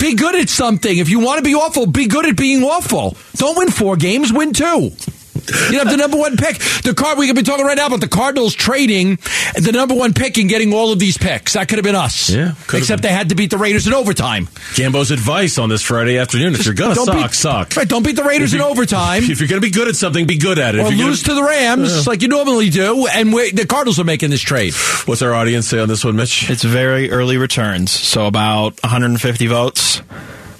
Be 0.00 0.14
good 0.14 0.34
at 0.34 0.48
something. 0.48 0.96
If 0.96 1.08
you 1.10 1.20
want 1.20 1.38
to 1.38 1.44
be 1.44 1.54
awful, 1.54 1.86
be 1.86 2.06
good 2.06 2.26
at 2.26 2.36
being 2.36 2.62
awful. 2.62 3.16
Don't 3.36 3.56
win 3.58 3.70
four 3.70 3.96
games, 3.96 4.32
win 4.32 4.52
two. 4.52 4.90
You 5.34 5.78
have 5.78 5.88
the 5.90 5.96
number 5.96 6.16
one 6.18 6.36
pick. 6.36 6.58
The 6.82 6.94
card 6.94 7.18
we 7.18 7.26
could 7.26 7.36
be 7.36 7.42
talking 7.42 7.64
right 7.64 7.76
now 7.76 7.86
about 7.86 8.00
the 8.00 8.08
Cardinals 8.08 8.54
trading 8.54 9.16
the 9.54 9.70
number 9.72 9.94
one 9.94 10.12
pick 10.12 10.36
and 10.38 10.48
getting 10.48 10.72
all 10.74 10.92
of 10.92 10.98
these 10.98 11.16
picks. 11.16 11.54
That 11.54 11.68
could 11.68 11.78
have 11.78 11.84
been 11.84 11.94
us. 11.96 12.28
Yeah, 12.30 12.52
Except 12.74 13.00
been. 13.02 13.10
they 13.10 13.14
had 13.16 13.30
to 13.30 13.34
beat 13.34 13.50
the 13.50 13.58
Raiders 13.58 13.86
in 13.86 13.94
overtime. 13.94 14.48
Gambo's 14.74 15.10
advice 15.10 15.58
on 15.58 15.68
this 15.68 15.82
Friday 15.82 16.18
afternoon: 16.18 16.54
If 16.54 16.64
you're 16.66 16.74
gonna 16.74 16.94
Don't 16.94 17.06
suck, 17.06 17.16
beat, 17.30 17.32
suck. 17.34 17.76
Right, 17.76 17.88
don't 17.88 18.04
beat 18.04 18.16
the 18.16 18.24
Raiders 18.24 18.52
If 18.52 18.60
in 18.60 18.66
overtime. 18.66 19.22
If 19.24 19.40
you're 19.40 19.48
gonna 19.48 19.60
be 19.62 19.70
good 19.70 19.88
at 19.88 19.96
something, 19.96 20.26
be 20.26 20.36
good 20.38 20.58
at 20.58 20.74
it. 20.74 20.80
or 20.80 20.86
If 20.92 20.98
you're 20.98 21.08
lose 21.08 21.22
to 21.22 21.28
gonna, 21.30 21.40
the 21.40 21.46
Rams 21.48 22.06
like 22.06 22.20
you 22.22 22.28
normally 22.28 22.68
do, 22.70 23.06
and 23.06 23.32
we, 23.32 23.52
the 23.52 23.66
Cardinals 23.66 23.98
are 23.98 24.04
making 24.04 24.30
this 24.30 24.42
trade. 24.42 24.74
What's 25.06 25.22
our 25.22 25.32
audience 25.34 25.66
say 25.66 25.78
on 25.78 25.88
this 25.88 26.04
one, 26.04 26.16
Mitch? 26.16 26.50
It's 26.50 26.62
very 26.62 27.10
early 27.10 27.36
returns, 27.38 27.90
so 27.90 28.26
about 28.26 28.80
150 28.82 29.46
votes, 29.46 30.02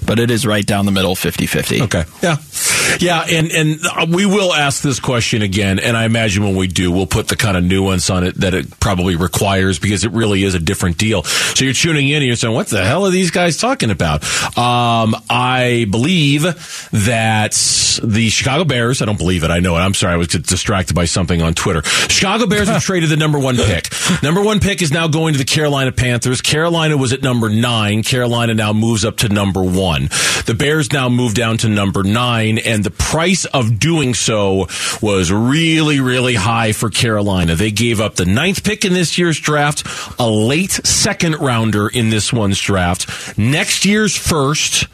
but 0.05 0.19
it 0.19 0.31
is 0.31 0.45
right 0.45 0.65
down 0.65 0.85
the 0.85 0.91
middle, 0.91 1.15
50 1.15 1.45
50. 1.45 1.81
Okay. 1.83 2.03
Yeah. 2.21 2.37
Yeah, 2.99 3.25
and 3.29 3.51
and 3.51 3.79
uh, 3.85 4.05
we 4.09 4.25
will 4.25 4.53
ask 4.53 4.83
this 4.83 4.99
question 4.99 5.41
again, 5.41 5.79
and 5.79 5.95
I 5.95 6.05
imagine 6.05 6.43
when 6.43 6.55
we 6.55 6.67
do, 6.67 6.91
we'll 6.91 7.07
put 7.07 7.27
the 7.27 7.35
kind 7.35 7.57
of 7.57 7.63
nuance 7.63 8.09
on 8.09 8.23
it 8.23 8.35
that 8.41 8.53
it 8.53 8.79
probably 8.79 9.15
requires 9.15 9.79
because 9.79 10.03
it 10.03 10.11
really 10.11 10.43
is 10.43 10.53
a 10.53 10.59
different 10.59 10.97
deal. 10.97 11.23
So 11.23 11.65
you're 11.65 11.73
tuning 11.73 12.09
in, 12.09 12.17
and 12.17 12.25
you're 12.25 12.35
saying, 12.35 12.53
"What 12.53 12.67
the 12.67 12.83
hell 12.83 13.05
are 13.05 13.09
these 13.09 13.31
guys 13.31 13.57
talking 13.57 13.89
about?" 13.89 14.23
Um, 14.57 15.15
I 15.29 15.87
believe 15.89 16.43
that 16.91 17.53
the 18.03 18.29
Chicago 18.29 18.63
Bears. 18.63 19.01
I 19.01 19.05
don't 19.05 19.17
believe 19.17 19.43
it. 19.43 19.51
I 19.51 19.59
know 19.59 19.75
it. 19.75 19.79
I'm 19.79 19.93
sorry. 19.93 20.13
I 20.13 20.17
was 20.17 20.27
distracted 20.27 20.93
by 20.93 21.05
something 21.05 21.41
on 21.41 21.53
Twitter. 21.53 21.83
Chicago 21.83 22.47
Bears 22.47 22.67
have 22.67 22.83
traded 22.83 23.09
the 23.09 23.17
number 23.17 23.39
one 23.39 23.55
pick. 23.55 23.89
Number 24.21 24.43
one 24.43 24.59
pick 24.59 24.81
is 24.81 24.91
now 24.91 25.07
going 25.07 25.33
to 25.33 25.37
the 25.39 25.45
Carolina 25.45 25.91
Panthers. 25.91 26.41
Carolina 26.41 26.97
was 26.97 27.13
at 27.13 27.21
number 27.21 27.49
nine. 27.49 28.03
Carolina 28.03 28.53
now 28.53 28.73
moves 28.73 29.05
up 29.05 29.17
to 29.17 29.29
number 29.29 29.63
one. 29.63 29.92
The 30.01 30.55
Bears 30.57 30.91
now 30.91 31.09
move 31.09 31.33
down 31.33 31.57
to 31.59 31.69
number 31.69 32.03
nine, 32.03 32.57
and 32.57 32.83
the 32.83 32.91
price 32.91 33.45
of 33.45 33.79
doing 33.79 34.13
so 34.13 34.67
was 35.01 35.31
really, 35.31 35.99
really 35.99 36.35
high 36.35 36.71
for 36.73 36.89
Carolina. 36.89 37.55
They 37.55 37.71
gave 37.71 37.99
up 37.99 38.15
the 38.15 38.25
ninth 38.25 38.63
pick 38.63 38.85
in 38.85 38.93
this 38.93 39.17
year's 39.17 39.39
draft, 39.39 39.83
a 40.19 40.29
late 40.29 40.71
second 40.71 41.35
rounder 41.39 41.87
in 41.87 42.09
this 42.09 42.33
one's 42.33 42.59
draft, 42.59 43.37
next 43.37 43.85
year's 43.85 44.15
first, 44.15 44.87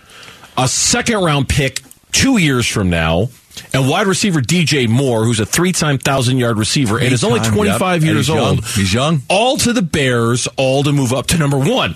a 0.58 0.68
second 0.68 1.24
round 1.24 1.50
pick 1.50 1.82
two 2.12 2.38
years 2.38 2.68
from 2.68 2.90
now. 2.90 3.30
And 3.74 3.90
wide 3.90 4.08
receiver 4.08 4.40
DJ 4.40 4.88
Moore, 4.88 5.26
who's 5.26 5.42
a 5.42 5.46
three-time 5.46 5.98
thousand-yard 5.98 6.58
receiver 6.58 6.98
and 6.98 7.12
is 7.12 7.26
only 7.26 7.42
25 7.42 8.04
yep. 8.04 8.14
years 8.14 8.28
He's 8.28 8.36
young. 8.36 8.48
old. 8.48 8.66
He's 8.66 8.94
young. 8.94 9.22
All 9.30 9.58
to 9.58 9.74
the 9.74 9.82
Bears, 9.82 10.48
all 10.56 10.84
to 10.84 10.94
move 10.94 11.12
up 11.12 11.28
to 11.28 11.38
number 11.38 11.58
one. 11.58 11.96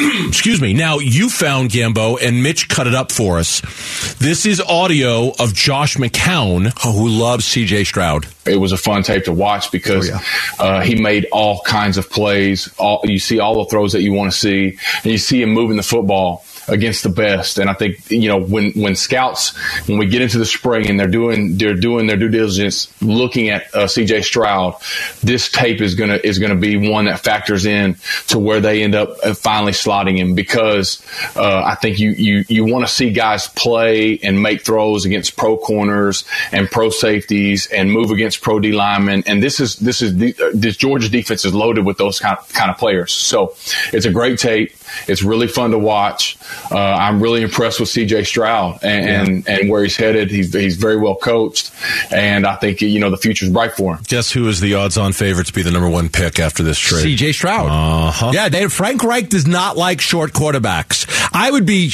Excuse 0.28 0.60
me. 0.62 0.72
Now 0.72 0.98
you 0.98 1.28
found 1.28 1.70
Gambo 1.70 2.18
and 2.22 2.42
Mitch 2.42 2.68
cut 2.68 2.86
it 2.86 2.94
up 2.94 3.12
for 3.12 3.38
us. 3.38 3.60
This 4.18 4.46
is 4.46 4.60
audio 4.60 5.32
of 5.38 5.52
Josh 5.52 5.96
McCown. 5.96 6.72
Oh, 6.84 6.92
who 6.92 7.08
loves 7.08 7.44
CJ 7.46 7.86
Stroud? 7.86 8.26
it 8.46 8.56
was 8.56 8.72
a 8.72 8.76
fun 8.76 9.02
tape 9.02 9.24
to 9.24 9.32
watch 9.32 9.70
because 9.70 10.10
uh, 10.58 10.80
he 10.80 11.00
made 11.00 11.26
all 11.32 11.60
kinds 11.60 11.98
of 11.98 12.10
plays. 12.10 12.72
All, 12.78 13.00
you 13.04 13.18
see 13.18 13.38
all 13.38 13.62
the 13.62 13.70
throws 13.70 13.92
that 13.92 14.02
you 14.02 14.12
want 14.12 14.32
to 14.32 14.36
see, 14.36 14.78
and 15.04 15.12
you 15.12 15.18
see 15.18 15.42
him 15.42 15.50
moving 15.50 15.76
the 15.76 15.82
football 15.82 16.44
against 16.70 17.02
the 17.02 17.08
best. 17.08 17.58
And 17.58 17.68
I 17.68 17.74
think 17.74 18.10
you 18.10 18.28
know 18.28 18.40
when 18.40 18.72
when 18.72 18.96
scouts 18.96 19.56
when 19.86 19.98
we 19.98 20.06
get 20.06 20.22
into 20.22 20.38
the 20.38 20.46
spring 20.46 20.88
and 20.88 20.98
they're 20.98 21.08
doing 21.08 21.58
they're 21.58 21.74
doing 21.74 22.06
their 22.06 22.16
due 22.16 22.28
diligence, 22.28 22.90
looking 23.02 23.50
at 23.50 23.74
uh, 23.74 23.86
C.J. 23.86 24.22
Stroud, 24.22 24.76
this 25.22 25.50
tape 25.50 25.80
is 25.80 25.94
gonna 25.94 26.20
is 26.22 26.38
gonna 26.38 26.56
be 26.56 26.76
one 26.90 27.06
that 27.06 27.20
factors 27.20 27.66
in 27.66 27.96
to 28.28 28.38
where 28.38 28.60
they 28.60 28.82
end 28.82 28.94
up 28.94 29.16
uh, 29.22 29.34
finally 29.34 29.72
slotting 29.72 30.16
him 30.16 30.34
because 30.34 31.04
uh, 31.36 31.62
I 31.64 31.74
think 31.74 31.98
you 31.98 32.10
you 32.10 32.44
you 32.48 32.64
want 32.64 32.86
to 32.86 32.92
see 32.92 33.12
guys 33.12 33.48
play 33.48 34.18
and 34.22 34.42
make 34.42 34.62
throws 34.62 35.04
against 35.04 35.36
pro 35.36 35.56
corners 35.56 36.24
and 36.52 36.70
pro 36.70 36.90
safeties 36.90 37.66
and 37.66 37.90
move 37.92 38.10
against 38.10 38.40
pro 38.40 38.60
D 38.60 38.72
linemen. 38.72 39.24
And 39.26 39.42
this 39.42 39.60
is 39.60 39.76
this 39.76 40.02
is 40.02 40.16
the, 40.16 40.34
uh, 40.40 40.50
this 40.54 40.76
Georgia 40.76 41.08
defense 41.08 41.44
is 41.44 41.54
loaded 41.54 41.84
with 41.84 41.98
those 41.98 42.20
kind 42.20 42.38
of, 42.38 42.48
kind 42.52 42.70
of 42.70 42.78
players. 42.78 43.12
So 43.12 43.54
it's 43.92 44.06
a 44.06 44.12
great 44.12 44.38
tape. 44.38 44.72
It's 45.08 45.22
really 45.22 45.48
fun 45.48 45.70
to 45.72 45.78
watch. 45.78 46.36
Uh, 46.70 46.78
I'm 46.78 47.22
really 47.22 47.42
impressed 47.42 47.80
with 47.80 47.88
C.J. 47.88 48.24
Stroud 48.24 48.80
and, 48.82 49.28
and 49.28 49.48
and 49.48 49.70
where 49.70 49.82
he's 49.82 49.96
headed. 49.96 50.30
He's 50.30 50.52
he's 50.52 50.76
very 50.76 50.96
well 50.96 51.16
coached, 51.16 51.72
and 52.12 52.46
I 52.46 52.56
think 52.56 52.80
you 52.80 53.00
know 53.00 53.10
the 53.10 53.16
future's 53.16 53.50
bright 53.50 53.72
for 53.72 53.96
him. 53.96 54.02
Guess 54.06 54.32
who 54.32 54.48
is 54.48 54.60
the 54.60 54.74
odds-on 54.74 55.12
favorite 55.12 55.46
to 55.48 55.52
be 55.52 55.62
the 55.62 55.70
number 55.70 55.88
one 55.88 56.08
pick 56.08 56.38
after 56.38 56.62
this 56.62 56.78
trade? 56.78 57.18
CJ 57.18 57.34
Stroud. 57.34 57.68
Uh-huh. 57.70 58.30
Yeah, 58.32 58.48
they, 58.48 58.66
Frank 58.68 59.02
Reich 59.02 59.28
does 59.28 59.46
not 59.46 59.76
like 59.76 60.00
short 60.00 60.32
quarterbacks. 60.32 61.06
I 61.32 61.50
would 61.50 61.66
be 61.66 61.92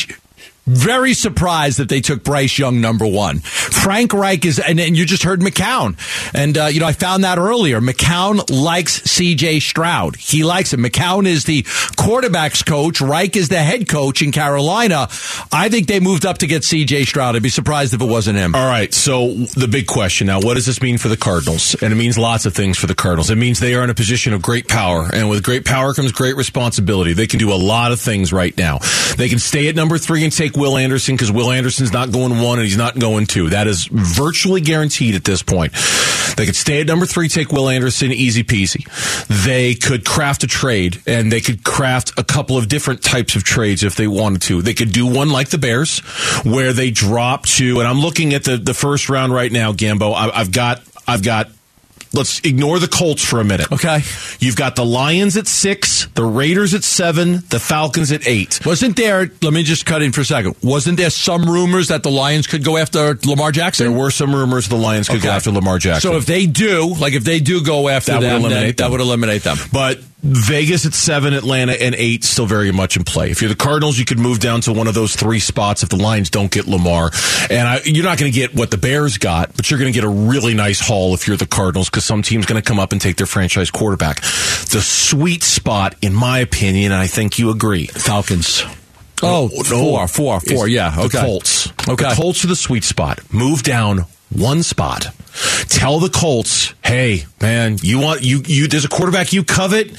very 0.66 1.14
surprised 1.14 1.78
that 1.78 1.88
they 1.88 2.00
took 2.00 2.24
Bryce 2.24 2.58
Young 2.58 2.80
number 2.80 3.06
one. 3.06 3.38
Frank 3.40 4.12
Reich 4.12 4.44
is, 4.44 4.58
and, 4.58 4.80
and 4.80 4.96
you 4.96 5.06
just 5.06 5.22
heard 5.22 5.40
McCown. 5.40 5.96
And, 6.34 6.58
uh, 6.58 6.66
you 6.66 6.80
know, 6.80 6.86
I 6.86 6.92
found 6.92 7.24
that 7.24 7.38
earlier. 7.38 7.80
McCown 7.80 8.50
likes 8.50 9.00
CJ 9.00 9.62
Stroud. 9.62 10.16
He 10.16 10.44
likes 10.44 10.72
him. 10.72 10.82
McCown 10.82 11.26
is 11.26 11.44
the 11.44 11.64
quarterback's 11.96 12.62
coach. 12.62 13.00
Reich 13.00 13.36
is 13.36 13.48
the 13.48 13.58
head 13.58 13.88
coach 13.88 14.22
in 14.22 14.32
Carolina. 14.32 15.08
I 15.52 15.68
think 15.70 15.86
they 15.86 16.00
moved 16.00 16.26
up 16.26 16.38
to 16.38 16.46
get 16.46 16.62
CJ 16.62 17.06
Stroud. 17.06 17.36
I'd 17.36 17.42
be 17.42 17.48
surprised 17.48 17.94
if 17.94 18.00
it 18.00 18.08
wasn't 18.08 18.38
him. 18.38 18.54
All 18.54 18.66
right. 18.66 18.92
So 18.92 19.34
the 19.34 19.68
big 19.68 19.86
question 19.86 20.26
now: 20.26 20.40
What 20.40 20.54
does 20.54 20.66
this 20.66 20.82
mean 20.82 20.98
for 20.98 21.08
the 21.08 21.16
Cardinals? 21.16 21.74
And 21.80 21.92
it 21.92 21.96
means 21.96 22.18
lots 22.18 22.46
of 22.46 22.54
things 22.54 22.78
for 22.78 22.86
the 22.86 22.94
Cardinals. 22.94 23.30
It 23.30 23.36
means 23.36 23.60
they 23.60 23.74
are 23.74 23.84
in 23.84 23.90
a 23.90 23.94
position 23.94 24.32
of 24.32 24.42
great 24.42 24.68
power, 24.68 25.08
and 25.12 25.28
with 25.28 25.42
great 25.42 25.64
power 25.64 25.94
comes 25.94 26.12
great 26.12 26.36
responsibility. 26.36 27.12
They 27.12 27.26
can 27.26 27.38
do 27.38 27.52
a 27.52 27.56
lot 27.56 27.92
of 27.92 28.00
things 28.00 28.32
right 28.32 28.56
now. 28.56 28.78
They 29.16 29.28
can 29.28 29.38
stay 29.38 29.68
at 29.68 29.76
number 29.76 29.98
three 29.98 30.24
and 30.24 30.32
take 30.32 30.55
Will 30.56 30.76
Anderson 30.76 31.14
because 31.14 31.30
Will 31.30 31.52
Anderson's 31.52 31.92
not 31.92 32.10
going 32.10 32.40
one 32.40 32.58
and 32.58 32.66
he's 32.66 32.76
not 32.76 32.98
going 32.98 33.26
two. 33.26 33.50
That 33.50 33.66
is 33.66 33.86
virtually 33.86 34.60
guaranteed 34.60 35.14
at 35.14 35.24
this 35.24 35.42
point. 35.42 35.72
They 36.36 36.44
could 36.46 36.56
stay 36.56 36.80
at 36.80 36.86
number 36.86 37.06
three, 37.06 37.28
take 37.28 37.52
Will 37.52 37.68
Anderson, 37.68 38.12
easy 38.12 38.42
peasy. 38.44 38.84
They 39.44 39.74
could 39.74 40.04
craft 40.04 40.44
a 40.44 40.46
trade, 40.46 41.00
and 41.06 41.32
they 41.32 41.40
could 41.40 41.64
craft 41.64 42.12
a 42.18 42.24
couple 42.24 42.58
of 42.58 42.68
different 42.68 43.02
types 43.02 43.36
of 43.36 43.44
trades 43.44 43.82
if 43.82 43.96
they 43.96 44.06
wanted 44.06 44.42
to. 44.42 44.60
They 44.60 44.74
could 44.74 44.92
do 44.92 45.06
one 45.06 45.30
like 45.30 45.48
the 45.48 45.58
Bears, 45.58 46.00
where 46.44 46.72
they 46.72 46.90
drop 46.90 47.46
to, 47.46 47.78
and 47.78 47.88
I'm 47.88 48.00
looking 48.00 48.34
at 48.34 48.44
the, 48.44 48.58
the 48.58 48.74
first 48.74 49.08
round 49.08 49.32
right 49.32 49.50
now, 49.50 49.72
Gambo. 49.72 50.14
I, 50.14 50.30
I've 50.30 50.52
got, 50.52 50.82
I've 51.06 51.22
got, 51.22 51.48
let's 52.16 52.40
ignore 52.40 52.78
the 52.78 52.88
Colts 52.88 53.22
for 53.22 53.40
a 53.40 53.44
minute. 53.44 53.70
Okay. 53.72 54.00
You've 54.38 54.56
got 54.56 54.76
the 54.76 54.84
Lions 54.84 55.36
at 55.36 55.46
six, 55.46 56.06
the 56.14 56.24
Raiders 56.24 56.74
at 56.74 56.84
seven, 56.84 57.42
the 57.50 57.60
Falcons 57.60 58.12
at 58.12 58.26
eight. 58.26 58.64
Wasn't 58.64 58.96
there, 58.96 59.30
let 59.42 59.52
me 59.52 59.62
just 59.62 59.86
cut 59.86 60.02
in 60.02 60.12
for 60.12 60.22
a 60.22 60.24
second. 60.24 60.56
Wasn't 60.62 60.96
there 60.96 61.10
some 61.10 61.44
rumors 61.44 61.88
that 61.88 62.02
the 62.02 62.10
Lions 62.10 62.46
could 62.46 62.64
go 62.64 62.76
after 62.76 63.18
Lamar 63.24 63.52
Jackson? 63.52 63.86
There 63.90 63.98
were 63.98 64.10
some 64.10 64.34
rumors 64.34 64.68
the 64.68 64.76
Lions 64.76 65.08
could 65.08 65.22
go 65.22 65.30
after 65.30 65.50
Lamar 65.50 65.78
Jackson. 65.78 66.10
So 66.10 66.16
if 66.16 66.26
they 66.26 66.46
do, 66.46 66.94
like 66.94 67.12
if 67.12 67.24
they 67.24 67.40
do 67.40 67.64
go 67.64 67.88
after 67.88 68.12
That 68.12 68.18
would 68.18 68.26
them, 68.26 68.42
then 68.42 68.52
eliminate 68.52 68.76
that 68.78 68.90
would 68.90 69.00
eliminate 69.00 69.42
them. 69.42 69.56
But 69.72 70.00
Vegas 70.28 70.84
at 70.86 70.92
seven, 70.94 71.34
Atlanta 71.34 71.72
and 71.72 71.94
eight, 71.94 72.24
still 72.24 72.46
very 72.46 72.72
much 72.72 72.96
in 72.96 73.04
play. 73.04 73.30
If 73.30 73.40
you're 73.40 73.48
the 73.48 73.54
Cardinals, 73.56 73.98
you 73.98 74.04
could 74.04 74.18
move 74.18 74.40
down 74.40 74.60
to 74.62 74.72
one 74.72 74.88
of 74.88 74.94
those 74.94 75.14
three 75.14 75.38
spots 75.38 75.82
if 75.82 75.88
the 75.88 75.96
Lions 75.96 76.30
don't 76.30 76.50
get 76.50 76.66
Lamar. 76.66 77.10
And 77.48 77.68
I, 77.68 77.80
you're 77.84 78.04
not 78.04 78.18
going 78.18 78.32
to 78.32 78.36
get 78.36 78.54
what 78.54 78.70
the 78.70 78.78
Bears 78.78 79.18
got, 79.18 79.56
but 79.56 79.70
you're 79.70 79.78
going 79.78 79.92
to 79.92 79.96
get 79.96 80.04
a 80.04 80.08
really 80.08 80.54
nice 80.54 80.80
haul 80.80 81.14
if 81.14 81.28
you're 81.28 81.36
the 81.36 81.46
Cardinals 81.46 81.88
because 81.88 82.04
some 82.04 82.22
team's 82.22 82.46
going 82.46 82.60
to 82.60 82.66
come 82.66 82.78
up 82.78 82.92
and 82.92 83.00
take 83.00 83.16
their 83.16 83.26
franchise 83.26 83.70
quarterback. 83.70 84.20
The 84.20 84.80
sweet 84.82 85.42
spot, 85.42 85.94
in 86.02 86.12
my 86.12 86.40
opinion, 86.40 86.92
and 86.92 87.00
I 87.00 87.06
think 87.06 87.38
you 87.38 87.50
agree. 87.50 87.86
Falcons. 87.86 88.64
Oh, 89.22 89.48
four, 89.48 90.08
four, 90.08 90.40
four. 90.40 90.66
is 90.66 90.74
Yeah, 90.74 90.94
The 90.94 91.02
okay. 91.02 91.20
Colts. 91.20 91.68
Okay. 91.88 92.08
The 92.08 92.14
Colts 92.14 92.44
are 92.44 92.48
the 92.48 92.56
sweet 92.56 92.84
spot. 92.84 93.20
Move 93.32 93.62
down 93.62 94.04
one 94.30 94.62
spot. 94.62 95.08
Tell 95.68 95.98
the 96.00 96.08
Colts, 96.08 96.74
hey, 96.84 97.26
man, 97.40 97.78
you 97.82 97.98
want 98.00 98.22
you 98.22 98.42
you 98.46 98.68
there's 98.68 98.84
a 98.84 98.88
quarterback 98.88 99.32
you 99.32 99.44
covet. 99.44 99.90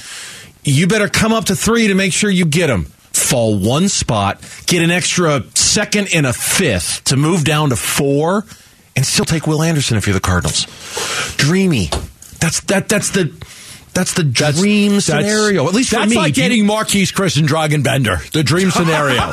You 0.63 0.87
better 0.87 1.07
come 1.07 1.31
up 1.33 1.45
to 1.45 1.55
three 1.55 1.87
to 1.87 1.93
make 1.93 2.11
sure 2.13 2.29
you 2.29 2.45
get 2.45 2.69
him. 2.69 2.85
Fall 3.13 3.57
one 3.59 3.87
spot, 3.89 4.41
get 4.67 4.83
an 4.83 4.91
extra 4.91 5.43
second 5.55 6.09
and 6.13 6.25
a 6.25 6.33
fifth 6.33 7.03
to 7.05 7.17
move 7.17 7.43
down 7.43 7.69
to 7.69 7.75
four, 7.75 8.45
and 8.95 9.05
still 9.05 9.25
take 9.25 9.47
Will 9.47 9.61
Anderson 9.63 9.97
if 9.97 10.07
you're 10.07 10.13
the 10.13 10.19
Cardinals. 10.19 10.65
Dreamy. 11.37 11.89
That's 12.39 12.61
that. 12.61 12.89
That's 12.89 13.11
the. 13.11 13.33
That's 13.93 14.13
the 14.13 14.23
dream 14.23 14.91
That's- 14.99 15.05
scenario. 15.05 15.67
At 15.67 15.73
least 15.73 15.89
for 15.89 15.95
that's 15.95 16.11
me. 16.11 16.17
like 16.17 16.35
getting 16.35 16.65
Marquese 16.65 17.11
Chriss 17.11 17.39
and 17.39 17.49
Dragan 17.49 17.83
Bender. 17.83 18.17
The 18.31 18.43
dream 18.43 18.69
scenario. 18.69 19.17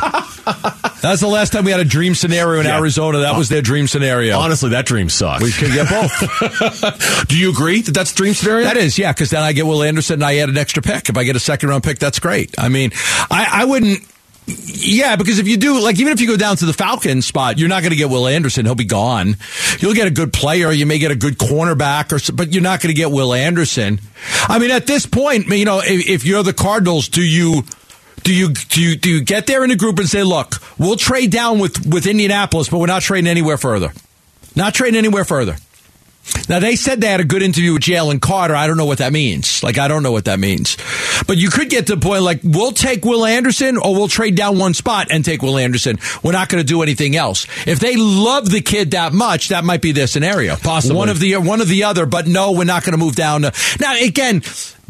That's 1.08 1.20
the 1.20 1.28
last 1.28 1.52
time 1.52 1.64
we 1.64 1.70
had 1.70 1.80
a 1.80 1.84
dream 1.84 2.14
scenario 2.14 2.60
in 2.60 2.66
Yeah. 2.66 2.78
Arizona. 2.78 3.18
That 3.18 3.36
was 3.36 3.48
their 3.48 3.62
dream 3.62 3.86
scenario. 3.86 4.38
Honestly, 4.38 4.70
that 4.70 4.86
dream 4.86 5.08
sucks. 5.08 5.42
we 5.42 5.52
could 5.52 5.72
get 5.72 5.88
both. 5.88 7.26
Do 7.28 7.38
you 7.38 7.50
agree 7.50 7.82
that 7.82 7.92
that's 7.92 8.12
dream 8.12 8.34
scenario? 8.34 8.64
That 8.66 8.76
is, 8.76 8.98
yeah, 8.98 9.12
because 9.12 9.30
then 9.30 9.42
I 9.42 9.52
get 9.52 9.66
Will 9.66 9.82
Anderson 9.82 10.14
and 10.14 10.24
I 10.24 10.38
add 10.38 10.48
an 10.48 10.56
extra 10.58 10.82
pick. 10.82 11.08
If 11.08 11.16
I 11.16 11.24
get 11.24 11.36
a 11.36 11.40
second 11.40 11.68
round 11.68 11.84
pick, 11.84 11.98
that's 11.98 12.18
great. 12.18 12.54
I 12.58 12.68
mean, 12.68 12.92
I, 13.30 13.48
I 13.52 13.64
wouldn't. 13.64 14.00
Yeah, 14.46 15.16
because 15.16 15.38
if 15.38 15.48
you 15.48 15.56
do, 15.56 15.80
like, 15.80 15.98
even 15.98 16.12
if 16.12 16.20
you 16.20 16.26
go 16.26 16.36
down 16.36 16.56
to 16.56 16.66
the 16.66 16.74
Falcons 16.74 17.24
spot, 17.26 17.58
you're 17.58 17.68
not 17.70 17.80
going 17.80 17.92
to 17.92 17.96
get 17.96 18.10
Will 18.10 18.26
Anderson. 18.26 18.66
He'll 18.66 18.74
be 18.74 18.84
gone. 18.84 19.36
You'll 19.78 19.94
get 19.94 20.06
a 20.06 20.10
good 20.10 20.34
player. 20.34 20.70
You 20.70 20.84
may 20.84 20.98
get 20.98 21.10
a 21.10 21.16
good 21.16 21.38
cornerback, 21.38 22.12
or, 22.12 22.32
but 22.34 22.52
you're 22.52 22.62
not 22.62 22.82
going 22.82 22.94
to 22.94 22.96
get 22.96 23.10
Will 23.10 23.32
Anderson. 23.32 24.00
I 24.46 24.58
mean, 24.58 24.70
at 24.70 24.86
this 24.86 25.06
point, 25.06 25.46
you 25.48 25.64
know, 25.64 25.80
if, 25.82 26.06
if 26.08 26.24
you're 26.26 26.42
the 26.42 26.52
Cardinals, 26.52 27.08
do 27.08 27.22
you, 27.22 27.62
do 28.24 28.34
you, 28.34 28.48
do 28.48 28.82
you, 28.82 28.96
do 28.96 29.10
you 29.10 29.22
get 29.22 29.46
there 29.46 29.62
in 29.64 29.70
a 29.70 29.76
group 29.76 29.98
and 29.98 30.08
say, 30.08 30.22
look, 30.22 30.54
we'll 30.78 30.96
trade 30.96 31.30
down 31.30 31.58
with, 31.60 31.86
with 31.86 32.06
Indianapolis, 32.06 32.68
but 32.68 32.78
we're 32.78 32.86
not 32.86 33.02
trading 33.02 33.28
anywhere 33.28 33.58
further. 33.58 33.92
Not 34.56 34.74
trading 34.74 34.98
anywhere 34.98 35.24
further. 35.24 35.56
Now 36.48 36.58
they 36.58 36.76
said 36.76 37.00
they 37.00 37.08
had 37.08 37.20
a 37.20 37.24
good 37.24 37.42
interview 37.42 37.74
with 37.74 37.82
Jalen 37.82 38.20
Carter. 38.20 38.54
I 38.54 38.66
don't 38.66 38.76
know 38.76 38.86
what 38.86 38.98
that 38.98 39.12
means. 39.12 39.62
Like 39.62 39.78
I 39.78 39.88
don't 39.88 40.02
know 40.02 40.12
what 40.12 40.26
that 40.26 40.38
means. 40.38 40.76
But 41.26 41.36
you 41.36 41.50
could 41.50 41.70
get 41.70 41.86
to 41.88 41.96
the 41.96 42.00
point 42.00 42.22
like 42.22 42.40
we'll 42.42 42.72
take 42.72 43.04
Will 43.04 43.24
Anderson 43.24 43.76
or 43.76 43.94
we'll 43.94 44.08
trade 44.08 44.34
down 44.34 44.58
one 44.58 44.74
spot 44.74 45.08
and 45.10 45.24
take 45.24 45.42
Will 45.42 45.58
Anderson. 45.58 45.98
We're 46.22 46.32
not 46.32 46.48
going 46.48 46.62
to 46.62 46.66
do 46.66 46.82
anything 46.82 47.16
else. 47.16 47.46
If 47.66 47.80
they 47.80 47.96
love 47.96 48.50
the 48.50 48.60
kid 48.60 48.92
that 48.92 49.12
much, 49.12 49.48
that 49.48 49.64
might 49.64 49.82
be 49.82 49.92
their 49.92 50.06
scenario. 50.06 50.56
Possibly. 50.56 50.96
one 50.96 51.08
of 51.08 51.18
the 51.20 51.36
one 51.36 51.60
of 51.60 51.68
the 51.68 51.84
other. 51.84 52.06
But 52.06 52.26
no, 52.26 52.52
we're 52.52 52.64
not 52.64 52.84
going 52.84 52.92
to 52.92 52.98
move 52.98 53.16
down. 53.16 53.42
To, 53.42 53.52
now 53.80 53.96
again, 53.96 54.36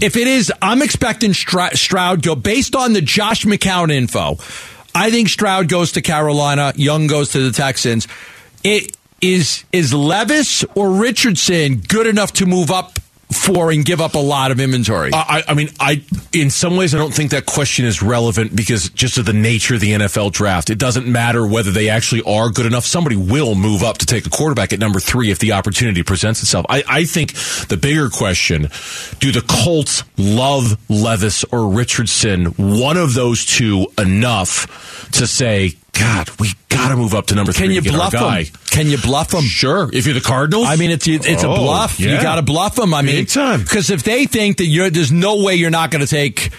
if 0.00 0.16
it 0.16 0.26
is, 0.26 0.52
I'm 0.60 0.82
expecting 0.82 1.32
Stroud 1.34 2.22
go 2.22 2.34
based 2.34 2.74
on 2.74 2.92
the 2.92 3.00
Josh 3.00 3.44
McCown 3.44 3.92
info. 3.92 4.36
I 4.94 5.10
think 5.10 5.28
Stroud 5.28 5.68
goes 5.68 5.92
to 5.92 6.02
Carolina. 6.02 6.72
Young 6.76 7.06
goes 7.06 7.32
to 7.32 7.40
the 7.40 7.50
Texans. 7.50 8.06
It 8.62 8.96
is 9.20 9.64
is 9.72 9.94
Levis 9.94 10.64
or 10.74 10.92
Richardson 10.92 11.81
good 11.81 12.07
enough 12.07 12.33
to 12.35 12.46
move 12.46 12.70
up 12.70 12.98
for 13.35 13.70
and 13.70 13.85
give 13.85 14.00
up 14.00 14.14
a 14.14 14.18
lot 14.18 14.50
of 14.50 14.61
inventory? 14.61 15.11
I, 15.12 15.42
I 15.48 15.55
mean, 15.55 15.70
I 15.81 16.03
in 16.33 16.50
some 16.50 16.77
ways 16.77 16.94
I 16.94 16.98
don't 16.98 17.12
think 17.12 17.31
that 17.33 17.46
question 17.46 17.85
is 17.85 18.03
relevant 18.03 18.55
because 18.55 18.90
just 18.90 19.18
of 19.18 19.27
the 19.27 19.33
nature 19.33 19.74
of 19.74 19.81
the 19.81 19.92
NFL 19.92 20.33
draft, 20.33 20.70
it 20.70 20.79
doesn't 20.79 21.07
matter 21.07 21.46
whether 21.46 21.70
they 21.70 21.88
actually 21.88 22.22
are 22.22 22.50
good 22.50 22.66
enough. 22.66 22.85
Somebody 22.85 23.16
will 23.16 23.55
move 23.55 23.83
up 23.83 23.98
to 23.98 24.07
take 24.07 24.27
a 24.27 24.31
quarterback 24.31 24.72
at 24.72 24.79
number 24.79 25.00
three 25.00 25.31
if 25.31 25.38
the 25.38 25.53
opportunity 25.53 26.03
presents 26.03 26.42
itself. 26.42 26.66
I, 26.68 26.85
I 26.88 27.05
think 27.05 27.35
the 27.68 27.77
bigger 27.77 28.09
question: 28.09 28.68
Do 29.18 29.33
the 29.33 29.44
Colts 29.46 30.05
love 30.16 30.79
Levis 30.90 31.44
or 31.44 31.68
Richardson? 31.68 32.46
One 32.57 32.96
of 32.96 33.14
those 33.14 33.44
two 33.44 33.87
enough 33.98 35.11
to 35.12 35.27
say, 35.27 35.74
God, 35.98 36.28
we 36.40 36.50
got 36.68 36.88
to 36.88 36.96
move 36.96 37.14
up 37.14 37.26
to 37.28 37.35
number 37.35 37.52
Can 37.52 37.66
three. 37.66 37.74
you 37.76 37.80
to 37.80 37.90
our 37.90 38.11
bluff 38.11 38.12
them? 38.12 38.61
Can 38.70 38.87
you 38.88 38.98
bluff 38.98 39.28
them? 39.30 39.42
Sure. 39.44 39.88
If 39.92 40.07
you're 40.07 40.14
the 40.14 40.20
Cardinals, 40.20 40.66
I 40.68 40.76
mean, 40.76 40.90
it's 40.90 41.07
it's 41.07 41.26
a 41.44 41.48
Oh, 41.48 41.57
bluff. 41.57 42.00
You 42.00 42.09
got 42.20 42.37
to 42.37 42.42
bluff 42.42 42.74
them. 42.74 42.92
I 42.92 43.02
mean, 43.02 43.24
because 43.24 43.90
if 43.90 44.02
they 44.02 44.26
think 44.26 44.57
that 44.59 44.66
you're, 44.66 44.90
there's 44.90 45.12
no 45.12 45.42
way 45.42 45.54
you're 45.54 45.70
not 45.70 45.90
going 45.90 46.00
to 46.04 46.11
take 46.11 46.50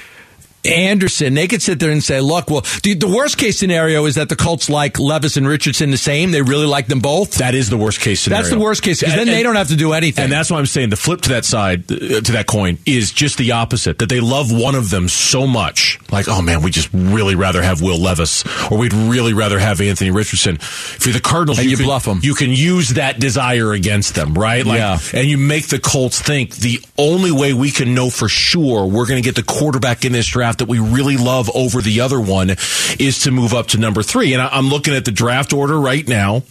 Anderson, 0.66 1.34
they 1.34 1.48
could 1.48 1.62
sit 1.62 1.80
there 1.80 1.92
and 1.92 2.04
say, 2.04 2.22
"Look, 2.22 2.50
well, 2.50 2.62
the, 2.84 2.94
the 2.94 3.08
worst 3.08 3.38
case 3.38 3.58
scenario 3.60 4.06
is 4.06 4.16
that 4.16 4.30
the 4.30 4.36
Colts 4.36 4.70
like 4.70 5.00
Levis 5.00 5.38
and 5.38 5.48
Richardson 5.48 5.92
the 5.92 5.98
same. 5.98 6.32
They 6.32 6.42
really 6.42 6.66
like 6.66 6.88
them 6.88 7.00
both. 7.00 7.36
that 7.36 7.56
is 7.56 7.70
the 7.70 7.78
worst 7.78 8.00
case 8.02 8.22
scenario. 8.22 8.44
That's 8.44 8.54
the 8.54 8.60
worst 8.60 8.82
case 8.84 9.00
because 9.00 9.14
then 9.16 9.28
And- 9.28 9.30
they 9.30 9.44
don't 9.44 9.56
have 9.56 9.70
to 9.70 9.76
do 9.76 9.94
anything. 9.94 10.24
And 10.24 10.32
that's 10.32 10.50
why 10.52 10.58
I'm 10.60 10.66
saying 10.66 10.90
the 10.90 10.96
flip 10.98 11.22
to 11.22 11.30
that 11.30 11.46
side, 11.46 11.92
uh, 11.92 12.22
to 12.22 12.32
that 12.34 12.48
coin, 12.48 12.78
is 12.86 13.12
just 13.12 13.38
the 13.38 13.52
opposite. 13.54 14.00
That 14.00 14.10
they 14.10 14.20
love 14.20 14.52
one 14.52 14.76
of 14.76 14.90
them 14.90 15.08
so 15.08 15.46
much. 15.48 16.00
Like, 16.12 16.28
oh 16.28 16.42
man, 16.42 16.62
we 16.62 16.72
just 16.72 16.90
really 16.94 17.36
rather 17.36 17.62
have 17.62 17.82
Will 17.82 18.00
Levis, 18.00 18.44
or 18.72 18.78
we'd 18.78 18.94
really 18.94 19.34
rather 19.34 19.60
have 19.60 19.82
Anthony 19.82 20.12
Richardson. 20.12 20.56
If 20.56 21.06
you're 21.06 21.14
the 21.14 21.20
Cardinals, 21.20 21.60
And 21.60 21.70
you 21.70 21.78
can, 21.78 21.86
bluff 21.86 22.06
them. 22.06 22.20
You 22.24 22.36
can 22.36 22.52
use 22.52 22.90
that 22.92 23.20
desire 23.20 23.74
against 23.74 24.16
them, 24.16 24.34
right? 24.34 24.66
Like, 24.66 24.80
Yeah. 24.80 25.00
And 25.14 25.28
you 25.28 25.38
make 25.38 25.68
the 25.68 25.80
Colts 25.80 26.22
think 26.22 26.56
the 26.56 26.80
only 26.98 27.32
way 27.32 27.54
we 27.54 27.72
can 27.72 27.94
know 27.94 28.10
for 28.10 28.28
sure 28.30 28.86
we're 28.86 29.06
going 29.06 29.22
to 29.22 29.26
get 29.26 29.36
the 29.36 29.44
quarterback 29.44 30.06
in 30.06 30.12
this 30.12 30.28
draft 30.28 30.55
that 30.60 30.68
we 30.68 30.80
really 30.80 31.18
love 31.18 31.50
over 31.56 31.82
the 31.82 32.02
other 32.02 32.20
one 32.20 32.52
is 33.00 33.20
to 33.24 33.32
move 33.32 33.54
up 33.54 33.68
to 33.68 33.78
number 33.78 34.04
three. 34.04 34.34
And 34.34 34.42
I- 34.42 34.50
I'm 34.52 34.70
looking 34.70 34.94
at 34.96 35.06
the 35.06 35.12
draft 35.12 35.54
order 35.54 35.80
right 35.80 36.08
now. 36.08 36.44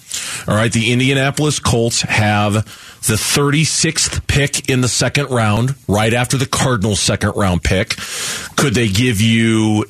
All 0.47 0.55
right. 0.55 0.73
The 0.73 0.93
Indianapolis 0.93 1.59
Colts 1.59 2.03
have 2.03 2.53
the 3.07 3.17
36th 3.17 4.27
pick 4.27 4.69
in 4.71 4.81
the 4.81 4.89
second 4.89 5.29
round, 5.31 5.75
right 5.89 6.15
after 6.15 6.37
the 6.39 6.47
Cardinals' 6.47 7.01
second 7.01 7.33
round 7.37 7.63
pick. 7.63 7.97
Could 8.57 8.75
they 8.75 8.89
give 8.89 9.21
you 9.21 9.85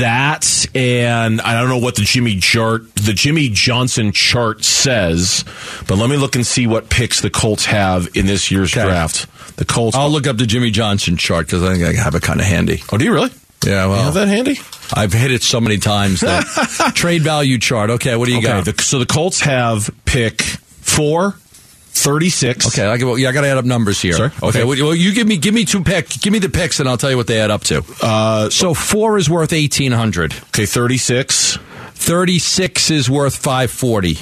that? 0.00 0.66
And 0.74 1.40
I 1.40 1.58
don't 1.58 1.68
know 1.70 1.78
what 1.78 1.94
the 1.94 2.02
Jimmy 2.02 2.36
chart, 2.40 2.94
the 2.96 3.12
Jimmy 3.14 3.48
Johnson 3.48 4.12
chart 4.12 4.64
says, 4.64 5.44
but 5.86 5.96
let 5.96 6.10
me 6.10 6.16
look 6.16 6.36
and 6.36 6.46
see 6.46 6.66
what 6.66 6.90
picks 6.90 7.20
the 7.20 7.30
Colts 7.30 7.64
have 7.66 8.08
in 8.14 8.26
this 8.26 8.50
year's 8.50 8.72
Okay. 8.76 8.84
draft. 8.86 9.26
The 9.56 9.64
Colts. 9.64 9.96
I'll 9.96 10.10
look 10.10 10.26
up 10.26 10.36
the 10.36 10.46
Jimmy 10.46 10.70
Johnson 10.70 11.16
chart 11.16 11.46
because 11.46 11.62
I 11.62 11.74
think 11.74 11.84
I 11.98 12.00
have 12.02 12.14
it 12.14 12.22
kind 12.22 12.38
of 12.40 12.46
handy. 12.46 12.82
oh, 12.92 12.98
do 12.98 13.04
you 13.04 13.12
really? 13.12 13.30
Yeah, 13.66 13.84
You 13.84 13.90
well, 13.90 14.02
have 14.04 14.14
that 14.14 14.28
handy? 14.28 14.58
I've 14.94 15.12
hit 15.12 15.32
it 15.32 15.42
so 15.42 15.60
many 15.60 15.78
times. 15.78 16.20
That 16.20 16.92
trade 16.94 17.22
value 17.22 17.58
chart. 17.58 17.90
Okay, 17.90 18.14
what 18.16 18.26
do 18.28 18.34
you 18.34 18.42
got? 18.42 18.64
the, 18.64 18.80
so 18.82 18.98
the 18.98 19.06
Colts 19.06 19.40
have 19.40 19.90
pick 20.04 20.40
four, 20.42 21.32
36. 21.32 22.68
Okay, 22.68 22.86
I, 22.86 22.96
got- 22.96 23.16
yeah, 23.16 23.28
I 23.28 23.32
got 23.32 23.40
to 23.42 23.48
add 23.48 23.58
up 23.58 23.64
numbers 23.64 24.00
here. 24.00 24.12
Sorry? 24.14 24.28
Okay, 24.28 24.46
Okay. 24.46 24.64
well, 24.64 24.78
well, 24.86 24.94
you 24.94 25.12
give 25.12 25.26
me 25.26 25.36
give 25.36 25.52
me 25.52 25.64
two 25.64 25.82
pick, 25.82 26.08
give 26.08 26.32
me 26.32 26.38
the 26.38 26.48
picks, 26.48 26.78
and 26.80 26.88
I'll 26.88 26.96
tell 26.96 27.10
you 27.10 27.16
what 27.16 27.26
they 27.26 27.40
add 27.40 27.50
up 27.50 27.64
to. 27.64 27.84
Uh, 28.00 28.48
So 28.50 28.72
four 28.74 29.18
is 29.18 29.28
worth 29.28 29.52
eighteen 29.52 29.92
hundred. 29.92 30.32
okay, 30.54 30.64
36, 30.66 31.58
Thirty 31.94 32.38
six 32.38 32.90
is 32.92 33.10
worth 33.10 33.36
five 33.36 33.70
forty. 33.72 34.18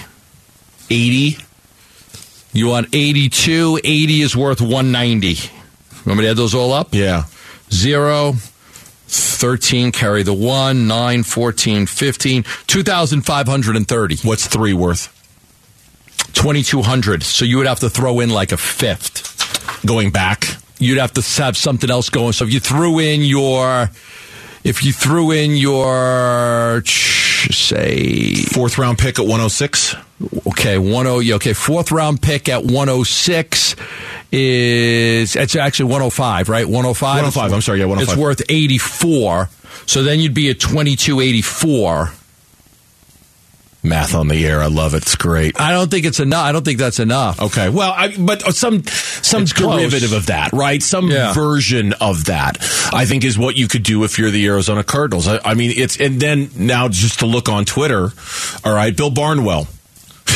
80, 0.88 1.36
You 2.52 2.68
want 2.68 2.88
eighty 2.94 3.28
two. 3.28 3.78
Eighty 3.84 4.22
is 4.22 4.34
worth 4.34 4.60
one 4.62 4.90
ninety. 4.92 5.36
Want 6.06 6.18
me 6.18 6.24
to 6.24 6.30
add 6.30 6.36
those 6.38 6.54
all 6.54 6.72
up? 6.72 6.88
yeah. 6.94 7.24
Zero. 7.72 8.34
13 9.08 9.92
carry 9.92 10.22
the 10.22 10.34
1 10.34 10.86
9 10.86 11.22
14 11.22 11.86
15 11.86 12.42
2530 12.66 14.16
What's 14.26 14.46
three 14.46 14.72
worth? 14.72 15.12
2200 16.32 17.22
so 17.22 17.44
you 17.44 17.56
would 17.58 17.66
have 17.66 17.80
to 17.80 17.88
throw 17.90 18.20
in 18.20 18.30
like 18.30 18.52
a 18.52 18.56
fifth 18.56 19.34
Going 19.84 20.10
back. 20.10 20.44
you'd 20.78 20.98
have 20.98 21.12
to 21.12 21.42
have 21.42 21.56
something 21.56 21.90
else 21.90 22.10
going. 22.10 22.32
So 22.32 22.44
if 22.44 22.52
you 22.52 22.60
threw 22.60 22.98
in 22.98 23.22
your, 23.22 23.88
if 24.64 24.84
you 24.84 24.92
threw 24.92 25.30
in 25.30 25.52
your, 25.52 26.82
say, 26.84 28.34
Fourth 28.34 28.78
round 28.78 28.98
pick 28.98 29.18
at 29.18 29.22
106. 29.26 29.94
okay, 30.48 30.78
one 30.78 31.06
oh, 31.06 31.20
okay, 31.34 31.52
fourth 31.52 31.92
round 31.92 32.20
pick 32.20 32.48
at 32.48 32.64
one 32.64 32.88
oh 32.88 33.04
six 33.04 33.75
is 34.32 35.36
it's 35.36 35.56
actually 35.56 35.90
one 35.92 36.02
oh 36.02 36.10
five, 36.10 36.48
right? 36.48 36.68
One 36.68 36.84
oh 36.84 36.94
five. 36.94 37.16
105, 37.22 37.52
I'm 37.52 37.60
sorry, 37.60 37.78
yeah, 37.80 37.86
105. 37.86 38.12
It's 38.14 38.20
worth 38.22 38.42
eighty 38.50 38.78
four. 38.78 39.48
So 39.86 40.02
then 40.02 40.20
you'd 40.20 40.34
be 40.34 40.50
at 40.50 40.58
twenty 40.60 40.96
two 40.96 41.20
eighty 41.20 41.42
four. 41.42 42.10
Math 43.82 44.16
on 44.16 44.26
the 44.26 44.44
air. 44.44 44.60
I 44.60 44.66
love 44.66 44.94
it. 44.94 45.02
It's 45.04 45.14
great. 45.14 45.60
I 45.60 45.70
don't 45.70 45.88
think 45.88 46.06
it's 46.06 46.18
enough. 46.18 46.44
I 46.44 46.50
don't 46.50 46.64
think 46.64 46.80
that's 46.80 46.98
enough. 46.98 47.40
Okay. 47.40 47.68
Well, 47.68 47.92
I, 47.96 48.16
but 48.18 48.42
some 48.52 48.82
some 48.84 49.42
It's 49.42 49.52
close. 49.52 49.78
derivative 49.78 50.12
of 50.12 50.26
that, 50.26 50.52
right? 50.52 50.82
Some 50.82 51.08
Yeah. 51.08 51.32
version 51.32 51.92
of 52.00 52.24
that, 52.24 52.58
I 52.92 53.04
think, 53.04 53.22
is 53.24 53.38
what 53.38 53.54
you 53.54 53.68
could 53.68 53.84
do 53.84 54.02
if 54.02 54.18
you're 54.18 54.32
the 54.32 54.44
Arizona 54.46 54.82
Cardinals. 54.82 55.28
I, 55.28 55.38
I 55.44 55.54
mean, 55.54 55.72
it's 55.76 56.00
and 56.00 56.18
then 56.20 56.50
now 56.56 56.88
just 56.88 57.20
to 57.20 57.26
look 57.26 57.48
on 57.48 57.64
Twitter. 57.64 58.10
All 58.64 58.74
right, 58.74 58.96
Bill 58.96 59.10
Barnwell. 59.10 59.68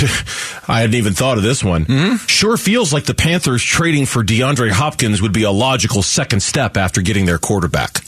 I 0.69 0.81
hadn't 0.81 0.97
even 0.97 1.13
thought 1.13 1.37
of 1.39 1.43
this 1.43 1.63
one. 1.63 1.85
Mm-hmm. 1.85 2.17
Sure 2.27 2.57
feels 2.57 2.93
like 2.93 3.05
the 3.05 3.15
Panthers 3.15 3.63
trading 3.63 4.07
for 4.07 4.23
DeAndre 4.23 4.71
Hopkins 4.71 5.21
would 5.23 5.33
be 5.33 5.45
a 5.45 5.51
logical 5.51 6.03
second 6.03 6.41
step 6.41 6.77
after 6.77 7.03
getting 7.03 7.27
their 7.27 7.39
quarterback. 7.39 8.05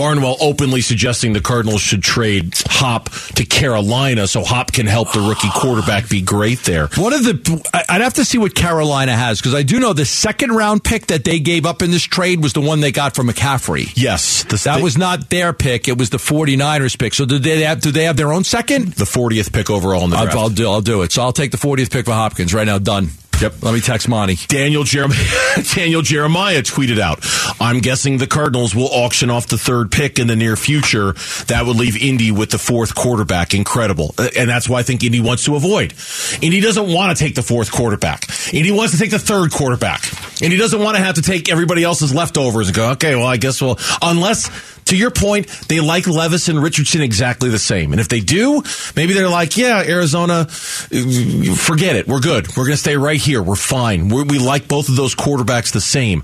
Barnwell 0.00 0.38
openly 0.40 0.80
suggesting 0.80 1.34
the 1.34 1.42
Cardinals 1.42 1.82
should 1.82 2.02
trade 2.02 2.54
Hop 2.68 3.10
to 3.34 3.44
Carolina 3.44 4.26
so 4.26 4.42
Hop 4.42 4.72
can 4.72 4.86
help 4.86 5.12
the 5.12 5.20
rookie 5.20 5.50
quarterback 5.54 6.08
be 6.08 6.22
great 6.22 6.60
there. 6.60 6.86
One 6.96 7.12
of 7.12 7.22
the, 7.22 7.70
I- 7.74 7.84
I'd 7.86 8.00
have 8.00 8.14
to 8.14 8.24
see 8.24 8.38
what 8.38 8.54
Carolina 8.54 9.14
has 9.14 9.40
because 9.40 9.54
I 9.54 9.62
do 9.62 9.78
know 9.78 9.92
the 9.92 10.06
second 10.06 10.52
round 10.52 10.82
pick 10.82 11.08
that 11.08 11.24
they 11.24 11.38
gave 11.38 11.66
up 11.66 11.82
in 11.82 11.90
this 11.90 12.02
trade 12.02 12.42
was 12.42 12.54
the 12.54 12.62
one 12.62 12.80
they 12.80 12.92
got 12.92 13.14
from 13.14 13.28
McCaffrey. 13.28 13.92
Yes, 13.94 14.44
the, 14.44 14.56
That 14.64 14.82
was 14.82 14.96
not 14.96 15.28
their 15.28 15.52
pick; 15.52 15.86
it 15.86 15.98
was 15.98 16.08
the 16.08 16.16
49ers 16.16 16.98
pick. 16.98 17.12
So 17.12 17.26
did 17.26 17.42
they 17.42 17.60
have? 17.64 17.82
Do 17.82 17.90
they 17.90 18.04
have 18.04 18.16
their 18.16 18.32
own 18.32 18.42
second? 18.44 18.94
the 18.94 19.04
40th 19.04 19.52
pick 19.52 19.68
overall 19.68 20.04
in 20.04 20.10
the 20.10 20.16
I'll, 20.16 20.24
draft. 20.24 20.38
I'll 20.38 20.48
do. 20.48 20.66
I'll 20.70 20.80
do 20.80 21.02
it. 21.02 21.12
So 21.12 21.20
I'll 21.20 21.32
take 21.34 21.50
the 21.50 21.58
40th 21.58 21.90
pick 21.90 22.06
for 22.06 22.12
Hopkins 22.12 22.54
right 22.54 22.66
now. 22.66 22.78
Done. 22.78 23.10
Yep. 23.40 23.62
Let 23.62 23.74
me 23.74 23.80
text 23.80 24.08
Monti. 24.08 24.36
Daniel 24.48 24.84
Jeremiah, 24.84 25.16
Daniel 25.74 26.02
Jeremiah 26.02 26.62
tweeted 26.62 26.98
out, 26.98 27.20
I'm 27.60 27.80
guessing 27.80 28.18
the 28.18 28.26
Cardinals 28.26 28.74
will 28.74 28.88
auction 28.88 29.30
off 29.30 29.46
the 29.48 29.56
third 29.58 29.90
pick 29.90 30.18
in 30.18 30.26
the 30.26 30.36
near 30.36 30.56
future. 30.56 31.12
That 31.46 31.64
would 31.66 31.76
leave 31.76 31.96
Indy 32.02 32.30
with 32.32 32.50
the 32.50 32.58
fourth 32.58 32.94
quarterback. 32.94 33.54
Incredible. 33.54 34.14
Uh, 34.18 34.28
And 34.36 34.48
that's 34.48 34.68
why 34.68 34.80
I 34.80 34.82
think 34.82 35.02
Indy 35.02 35.20
wants 35.20 35.44
to 35.44 35.56
avoid. 35.56 35.94
Indy 36.42 36.60
doesn't 36.60 36.86
want 36.92 37.16
to 37.16 37.24
take 37.24 37.34
the 37.34 37.42
fourth 37.42 37.70
quarterback. 37.72 38.24
Indy 38.52 38.72
wants 38.72 38.92
to 38.92 38.98
take 38.98 39.10
the 39.10 39.18
third 39.18 39.52
quarterback. 39.52 40.02
And 40.42 40.52
he 40.52 40.58
doesn't 40.58 40.80
want 40.80 40.96
to 40.96 41.02
have 41.02 41.16
to 41.16 41.22
take 41.22 41.50
everybody 41.50 41.82
else's 41.84 42.14
leftovers 42.14 42.68
and 42.68 42.76
go, 42.76 42.90
okay, 42.92 43.14
well, 43.14 43.26
I 43.26 43.36
guess 43.36 43.60
we'll, 43.60 43.78
unless, 44.00 44.48
to 44.90 44.96
your 44.96 45.10
point, 45.10 45.48
they 45.68 45.80
like 45.80 46.06
Levis 46.06 46.48
and 46.48 46.62
Richardson 46.62 47.00
exactly 47.00 47.48
the 47.48 47.58
same. 47.58 47.92
And 47.92 48.00
if 48.00 48.08
they 48.08 48.20
do, 48.20 48.62
maybe 48.96 49.14
they're 49.14 49.28
like, 49.28 49.56
yeah, 49.56 49.82
Arizona, 49.86 50.46
forget 50.46 51.96
it. 51.96 52.06
We're 52.06 52.20
good. 52.20 52.48
We're 52.48 52.64
going 52.64 52.72
to 52.72 52.76
stay 52.76 52.96
right 52.96 53.20
here. 53.20 53.42
We're 53.42 53.56
fine. 53.56 54.08
We're, 54.08 54.24
we 54.24 54.38
like 54.38 54.68
both 54.68 54.88
of 54.88 54.96
those 54.96 55.14
quarterbacks 55.14 55.72
the 55.72 55.80
same. 55.80 56.22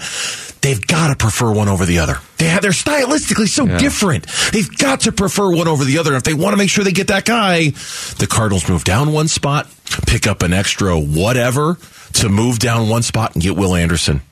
They've 0.62 0.84
got 0.84 1.08
to 1.08 1.16
prefer 1.16 1.52
one 1.52 1.68
over 1.68 1.84
the 1.84 2.00
other. 2.00 2.18
They 2.38 2.46
have, 2.46 2.62
they're 2.62 2.72
stylistically 2.72 3.48
so 3.48 3.66
different. 3.66 4.26
They've 4.52 4.76
got 4.78 5.02
to 5.02 5.12
prefer 5.12 5.54
one 5.54 5.68
over 5.68 5.84
the 5.84 5.98
other. 5.98 6.10
And 6.10 6.16
if 6.16 6.24
they 6.24 6.34
want 6.34 6.54
to 6.54 6.56
make 6.56 6.70
sure 6.70 6.82
they 6.82 6.92
get 6.92 7.08
that 7.08 7.24
guy, 7.24 7.70
the 8.18 8.26
Cardinals 8.28 8.68
move 8.68 8.82
down 8.82 9.12
one 9.12 9.28
spot, 9.28 9.68
pick 10.06 10.26
up 10.26 10.42
an 10.42 10.52
extra 10.52 10.98
whatever 10.98 11.78
to 12.14 12.28
move 12.28 12.58
down 12.58 12.88
one 12.88 13.02
spot 13.02 13.34
and 13.34 13.42
get 13.42 13.56
Will 13.56 13.76
Anderson. 13.76 14.22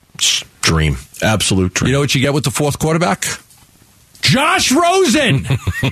Dream. 0.61 0.97
Absolute 1.23 1.75
dream. 1.75 1.89
You 1.89 1.93
know 1.93 2.01
what 2.01 2.15
you 2.15 2.21
get 2.21 2.35
with 2.35 2.45
the 2.45 2.51
fourth 2.51 2.79
quarterback? 2.79 3.25
Josh 4.25 4.73
Rosen. 4.73 5.43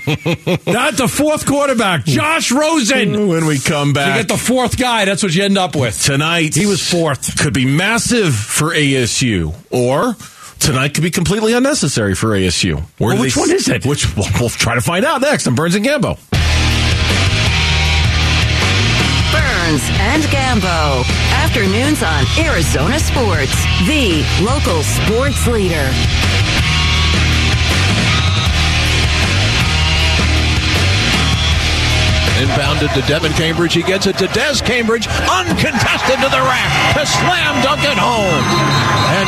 Not 0.67 0.97
the 0.97 1.07
fourth 1.09 1.45
quarterback. 1.47 2.05
Josh 2.07 2.51
Rosen. 2.51 3.13
You 3.13 3.29
when 3.29 3.45
we 3.47 3.59
come 3.59 3.93
back. 3.93 4.17
You 4.17 4.23
get 4.23 4.29
the 4.29 4.39
fourth 4.43 4.79
guy. 4.79 5.05
That's 5.05 5.23
what 5.23 5.35
you 5.35 5.45
end 5.45 5.59
up 5.59 5.77
with. 5.77 6.03
tonight. 6.03 6.55
He 6.55 6.65
was 6.67 6.81
fourth. 6.83 7.39
Could 7.39 7.53
be 7.53 7.67
massive 7.67 8.35
for 8.35 8.71
ASU, 8.75 9.55
or 9.71 10.17
tonight 10.59 10.95
could 10.95 11.03
be 11.05 11.11
completely 11.11 11.53
unnecessary 11.53 12.15
for 12.15 12.29
ASU. 12.31 12.81
Where 12.99 13.15
Well, 13.15 13.21
which 13.21 13.35
they- 13.35 13.41
one 13.41 13.51
is 13.51 13.69
it? 13.69 13.85
Which 13.85 14.17
we'll, 14.17 14.27
we'll 14.41 14.49
try 14.49 14.75
to 14.75 14.81
find 14.81 15.05
out 15.05 15.21
next 15.21 15.47
on 15.47 15.55
Burns 15.55 15.75
and 15.75 15.85
Gambo. 15.85 16.19
Burns 19.33 19.83
and 20.01 20.23
Gambo. 20.25 21.05
Afternoons 21.45 22.03
on 22.03 22.25
Arizona 22.39 22.99
Sports, 22.99 23.55
the 23.87 24.25
local 24.43 24.83
sports 24.83 25.47
leader. 25.47 25.91
Inbounded 32.43 32.93
to 32.95 33.01
Devan 33.03 33.31
Cambridge. 33.37 33.73
He 33.73 33.85
gets 33.85 34.09
it 34.09 34.19
to 34.19 34.27
Des 34.27 34.59
Cambridge. 34.65 35.07
Uncontested 35.07 36.19
to 36.19 36.29
the 36.29 36.43
rack 36.43 36.97
to 36.99 37.07
slam 37.07 37.63
dunk 37.63 37.85
it 37.85 37.97
home. 37.97 38.72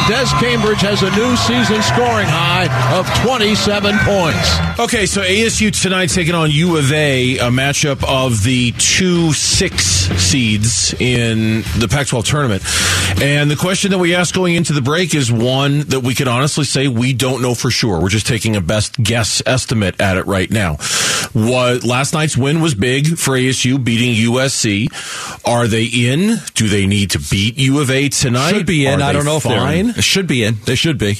And 0.05 0.13
Des 0.13 0.31
Cambridge 0.39 0.81
has 0.81 1.03
a 1.03 1.11
new 1.17 1.37
season 1.37 1.81
scoring 1.83 2.27
high 2.29 2.69
of 2.99 3.07
27 3.27 3.97
points. 3.99 4.79
Okay, 4.79 5.07
so 5.07 5.23
ASU 5.23 5.71
tonight 5.81 6.09
taking 6.09 6.35
on 6.35 6.51
U 6.51 6.77
of 6.77 6.93
A, 6.93 7.39
a 7.39 7.51
matchup 7.51 8.05
of 8.07 8.43
the 8.43 8.73
two 8.73 9.33
six 9.33 9.85
seeds 9.85 10.95
in 11.01 11.63
the 11.79 11.89
Pac 11.89 12.09
12 12.09 12.27
tournament. 12.27 12.63
And 13.23 13.51
the 13.51 13.57
question 13.57 13.91
that 13.93 13.99
we 13.99 14.15
ask 14.15 14.35
going 14.35 14.55
into 14.55 14.73
the 14.73 14.83
break 14.83 15.15
is 15.15 15.31
one 15.31 15.81
that 15.89 16.01
we 16.01 16.15
can 16.15 16.29
honestly 16.29 16.65
say 16.65 16.89
we 16.89 17.13
don't 17.13 17.41
know 17.41 17.55
for 17.55 17.71
sure. 17.71 18.01
We're 18.01 18.09
just 18.09 18.27
taking 18.27 18.57
a 18.57 18.61
best 18.61 19.01
guess 19.03 19.43
estimate 19.47 20.01
at 20.01 20.17
it 20.17 20.27
right 20.27 20.51
now. 20.51 20.77
What 21.33 21.85
last 21.85 22.13
night's 22.13 22.37
win 22.37 22.61
was 22.61 22.75
big 22.75 23.19
for 23.19 23.33
ASU 23.33 23.83
beating 23.83 24.15
USC. 24.33 24.89
Are 25.47 25.67
they 25.67 25.85
in? 25.85 26.37
Do 26.55 26.69
they 26.69 26.87
need 26.87 27.13
to 27.13 27.19
beat 27.19 27.59
U 27.59 27.81
of 27.81 27.91
A 27.91 28.09
tonight? 28.09 28.53
Should 28.53 28.67
be 28.67 28.87
in. 28.87 29.01
Are 29.01 29.05
I 29.05 29.13
don't 29.13 29.25
they 29.25 29.31
know 29.31 29.37
if 29.37 29.43
they're 29.45 29.73
in. 29.73 29.94
They 29.95 30.03
should 30.03 30.27
be 30.27 30.45
in. 30.45 30.57
They 30.67 30.75
should 30.75 30.99
be. 30.99 31.19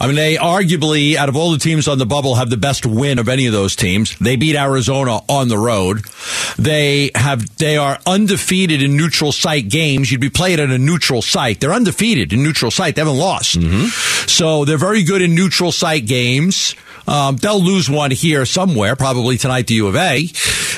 I 0.00 0.06
mean, 0.06 0.14
they 0.14 0.36
arguably, 0.36 1.16
out 1.16 1.28
of 1.28 1.34
all 1.34 1.50
the 1.50 1.58
teams 1.58 1.88
on 1.88 1.98
the 1.98 2.06
bubble, 2.06 2.36
have 2.36 2.50
the 2.50 2.56
best 2.56 2.86
win 2.86 3.18
of 3.18 3.28
any 3.28 3.46
of 3.46 3.52
those 3.52 3.74
teams. 3.74 4.16
They 4.18 4.36
beat 4.36 4.54
Arizona 4.54 5.20
on 5.28 5.48
the 5.48 5.58
road. 5.58 6.04
They 6.56 7.10
have, 7.16 7.56
they 7.56 7.76
are 7.76 7.98
undefeated 8.06 8.80
in 8.80 8.96
neutral 8.96 9.32
site 9.32 9.68
games. 9.68 10.12
You'd 10.12 10.20
be 10.20 10.30
playing 10.30 10.60
at 10.60 10.70
a 10.70 10.78
neutral 10.78 11.20
site. 11.20 11.58
They're 11.58 11.72
undefeated 11.72 12.32
in 12.32 12.44
neutral 12.44 12.70
site. 12.70 12.94
They 12.94 13.00
haven't 13.00 13.18
lost. 13.18 13.58
Mm-hmm. 13.58 13.86
So 14.28 14.64
they're 14.64 14.78
very 14.78 15.02
good 15.02 15.20
in 15.20 15.34
neutral 15.34 15.72
site 15.72 16.06
games. 16.06 16.76
Um, 17.08 17.36
they'll 17.36 17.62
lose 17.62 17.88
one 17.90 18.10
here 18.10 18.44
somewhere, 18.44 18.94
probably 18.96 19.38
tonight 19.38 19.66
to 19.68 19.74
U 19.74 19.86
of 19.88 19.96
A. 19.96 20.26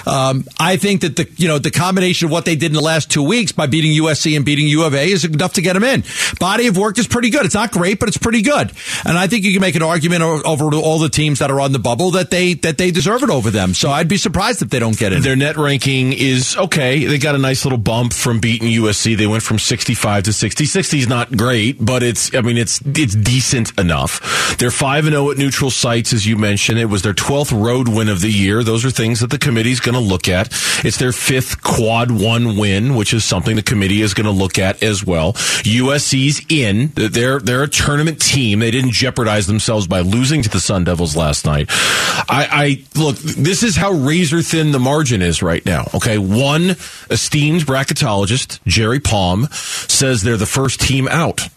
Um, 0.07 0.45
I 0.59 0.77
think 0.77 1.03
that 1.03 1.17
the 1.17 1.29
you 1.37 1.49
know 1.49 1.59
the 1.59 1.71
combination 1.71 2.27
of 2.27 2.33
what 2.33 2.45
they 2.45 2.57
did 2.57 2.67
in 2.67 2.73
the 2.73 2.81
last 2.81 3.11
two 3.11 3.23
weeks 3.23 3.53
by 3.53 3.67
beating 3.67 3.93
USC 4.03 4.37
and 4.37 4.45
beating 4.45 4.67
U 4.69 4.85
of 4.85 4.95
A 4.95 5.11
is 5.11 5.25
enough 5.25 5.55
to 5.55 5.63
get 5.63 5.75
them 5.75 5.85
in. 5.85 6.05
Body 6.39 6.69
of 6.69 6.77
work 6.77 6.99
is 6.99 7.07
pretty 7.07 7.31
good. 7.31 7.45
It's 7.45 7.55
not 7.55 7.73
great, 7.73 7.99
but 7.99 8.09
it's 8.09 8.19
pretty 8.19 8.43
good. 8.43 8.73
And 9.05 9.19
I 9.19 9.27
think 9.27 9.45
you 9.45 9.53
can 9.53 9.61
make 9.61 9.75
an 9.75 9.83
argument 9.83 10.23
over 10.23 10.75
all 10.75 10.99
the 10.99 11.09
teams 11.09 11.41
that 11.41 11.51
are 11.51 11.61
on 11.61 11.73
the 11.73 11.79
bubble 11.79 12.13
that 12.13 12.31
they 12.31 12.55
that 12.55 12.79
they 12.79 12.91
deserve 12.91 13.23
it 13.23 13.31
over 13.31 13.51
them. 13.51 13.75
So 13.75 13.91
I'd 13.91 14.09
be 14.09 14.17
surprised 14.17 14.63
if 14.63 14.71
they 14.71 14.79
don't 14.79 14.97
get 14.97 15.13
it. 15.13 15.23
Their 15.23 15.37
net 15.37 15.57
ranking 15.57 16.13
is 16.13 16.57
okay. 16.57 17.05
They 17.05 17.19
got 17.19 17.35
a 17.35 17.39
nice 17.39 17.65
little 17.65 17.79
bump 17.79 18.13
from 18.13 18.41
beating 18.41 18.69
USC. 18.69 19.17
They 19.17 19.27
went 19.27 19.43
from 19.43 19.59
65 19.59 20.25
to 20.25 20.33
60. 20.33 20.65
60 20.65 20.99
is 20.99 21.09
not 21.09 21.37
great, 21.37 21.85
but 21.85 22.03
it's, 22.03 22.35
I 22.35 22.41
mean, 22.41 22.57
it's, 22.57 22.81
it's 22.85 23.15
decent 23.15 23.79
enough. 23.79 24.57
They're 24.59 24.71
5 24.71 25.07
and 25.07 25.13
0 25.13 25.31
at 25.31 25.39
neutral 25.39 25.71
sites, 25.71 26.13
as 26.21 26.27
you 26.27 26.37
mentioned. 26.37 26.79
It 26.79 26.85
was 26.85 27.01
their 27.01 27.15
12th 27.15 27.51
road 27.65 27.89
win 27.89 28.11
of 28.11 28.21
the 28.21 28.31
year. 28.31 28.63
Those 28.63 28.85
are 28.85 28.91
things 28.91 29.21
that 29.21 29.31
the 29.31 29.39
committee's 29.39 29.81
going 29.81 29.95
to 29.95 30.01
look 30.01 30.29
at. 30.29 30.49
It's 30.85 30.99
their 30.99 31.13
fifth 31.13 31.63
quad 31.63 32.11
one 32.11 32.59
win, 32.59 32.95
which 32.95 33.15
is 33.15 33.25
something 33.25 33.57
the 33.57 33.63
committee 33.63 34.03
is 34.03 34.13
going 34.13 34.27
to 34.27 34.31
look 34.31 34.59
at 34.59 34.83
as 34.83 35.03
well. 35.03 35.33
USC's 35.33 36.45
in. 36.51 36.93
They're, 36.95 37.39
they're 37.39 37.63
a 37.63 37.69
tournament 37.69 38.21
team. 38.21 38.59
They 38.59 38.71
didn't 38.71 38.91
jeopardize 38.91 39.47
themselves 39.47 39.87
by 39.87 40.01
losing 40.01 40.43
to 40.43 40.51
the 40.51 40.61
Sun 40.61 40.85
Devils 40.85 41.17
last 41.17 41.47
night. 41.47 41.69
I, 41.71 42.85
I 42.95 43.01
look, 43.01 43.17
this 43.17 43.63
is 43.63 43.77
how 43.77 43.93
razor 43.93 44.43
thin 44.43 44.73
the 44.73 44.79
margin 44.79 45.23
is 45.23 45.43
right 45.43 45.65
now. 45.65 45.89
Okay. 45.95 46.19
One 46.19 46.77
esteemed 47.09 47.63
bracketologist, 47.63 48.61
Jerry 48.67 49.01
Palm, 49.01 49.49
says 49.51 50.23
they're 50.23 50.37
the 50.37 50.45
first 50.45 50.81
team 50.81 51.09
out. 51.09 51.49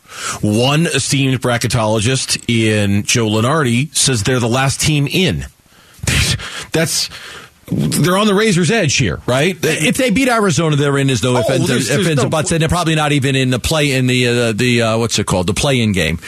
One 0.42 0.86
esteemed 0.88 1.42
bracketologist 1.42 2.44
in 2.50 3.04
Joe 3.04 3.28
Lunardi 3.28 3.96
says 3.96 4.24
they're 4.24 4.40
the 4.40 4.48
last 4.48 4.80
team 4.82 5.08
in. 5.08 5.46
That's 6.72 7.10
they're 7.72 8.18
on 8.18 8.28
the 8.28 8.34
razor's 8.34 8.70
edge 8.72 8.96
here, 8.98 9.22
right? 9.26 9.58
If 9.64 9.96
they 9.98 10.10
beat 10.10 10.28
Arizona, 10.28 10.76
they're 10.76 10.98
in. 10.98 11.10
as 11.10 11.24
no 11.24 11.38
if 11.38 11.46
Oh, 11.50 11.58
there's- 11.60 11.90
if 11.90 12.04
there's 12.04 12.18
no- 12.18 12.30
buts, 12.30 12.52
and 12.52 12.62
they're 12.62 12.68
probably 12.70 12.96
not 12.96 13.12
even 13.14 13.36
in 13.36 13.50
the 13.52 13.60
play 13.60 13.94
in 13.94 14.08
the 14.08 14.28
uh, 14.28 14.52
the 14.52 14.82
uh, 14.82 14.98
what's 14.98 15.18
it 15.18 15.26
called 15.26 15.48
the 15.48 15.54
play-in 15.54 15.92
game. 15.94 16.20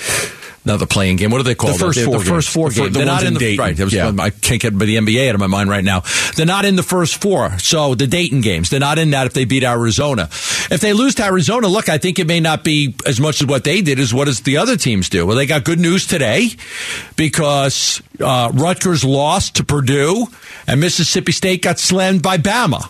Not 0.65 0.79
the 0.79 0.87
playing 0.87 1.17
game. 1.17 1.29
What 1.29 1.39
are 1.41 1.43
they 1.43 1.53
called? 1.53 1.79
first 1.79 1.99
the, 1.99 2.05
four 2.05 2.17
the 2.19 2.25
first 2.25 2.47
games. 2.47 2.53
four 2.53 2.69
The 2.71 2.81
games. 2.81 2.93
They're 2.95 3.05
not 3.05 3.21
in 3.21 3.27
in 3.29 3.33
the 3.35 3.39
Dayton. 3.39 3.59
right. 3.59 3.79
Was- 3.79 3.93
Yeah. 3.93 4.11
I 4.17 4.31
can't 4.31 4.59
get 4.59 4.77
the 4.77 4.95
NBA 4.97 5.29
out 5.29 5.35
of 5.35 5.39
my 5.39 5.47
mind 5.47 5.69
right 5.69 5.83
now. 5.83 6.01
They're 6.35 6.45
not 6.45 6.65
in 6.65 6.75
the 6.75 6.83
first 6.83 7.21
four. 7.21 7.57
So 7.59 7.93
the 7.93 8.07
Dayton 8.07 8.41
games. 8.41 8.69
They're 8.71 8.79
not 8.79 8.97
in 8.97 9.11
that 9.11 9.27
if 9.27 9.33
they 9.33 9.45
beat 9.45 9.63
Arizona. 9.63 10.23
If 10.71 10.79
they 10.81 10.93
lose 10.93 11.13
to 11.15 11.23
Arizona, 11.25 11.67
look, 11.67 11.87
I 11.87 11.99
think 11.99 12.17
it 12.17 12.25
may 12.25 12.39
not 12.39 12.63
be 12.63 12.95
as 13.05 13.19
much 13.19 13.41
as 13.41 13.47
what 13.47 13.63
they 13.63 13.81
did 13.81 13.99
as 13.99 14.11
what 14.13 14.27
as 14.27 14.41
the 14.41 14.57
other 14.57 14.75
teams 14.75 15.07
do. 15.07 15.25
Well, 15.27 15.37
they 15.37 15.45
got 15.45 15.63
good 15.63 15.79
news 15.79 16.07
today 16.07 16.49
because 17.15 18.01
uh, 18.19 18.51
Rutgers 18.53 19.03
lost 19.03 19.55
to 19.57 19.63
Purdue 19.63 20.27
and 20.67 20.79
Mississippi 20.81 21.31
State 21.31 21.61
got 21.61 21.79
slammed 21.79 22.21
by 22.21 22.37
Bama. 22.37 22.89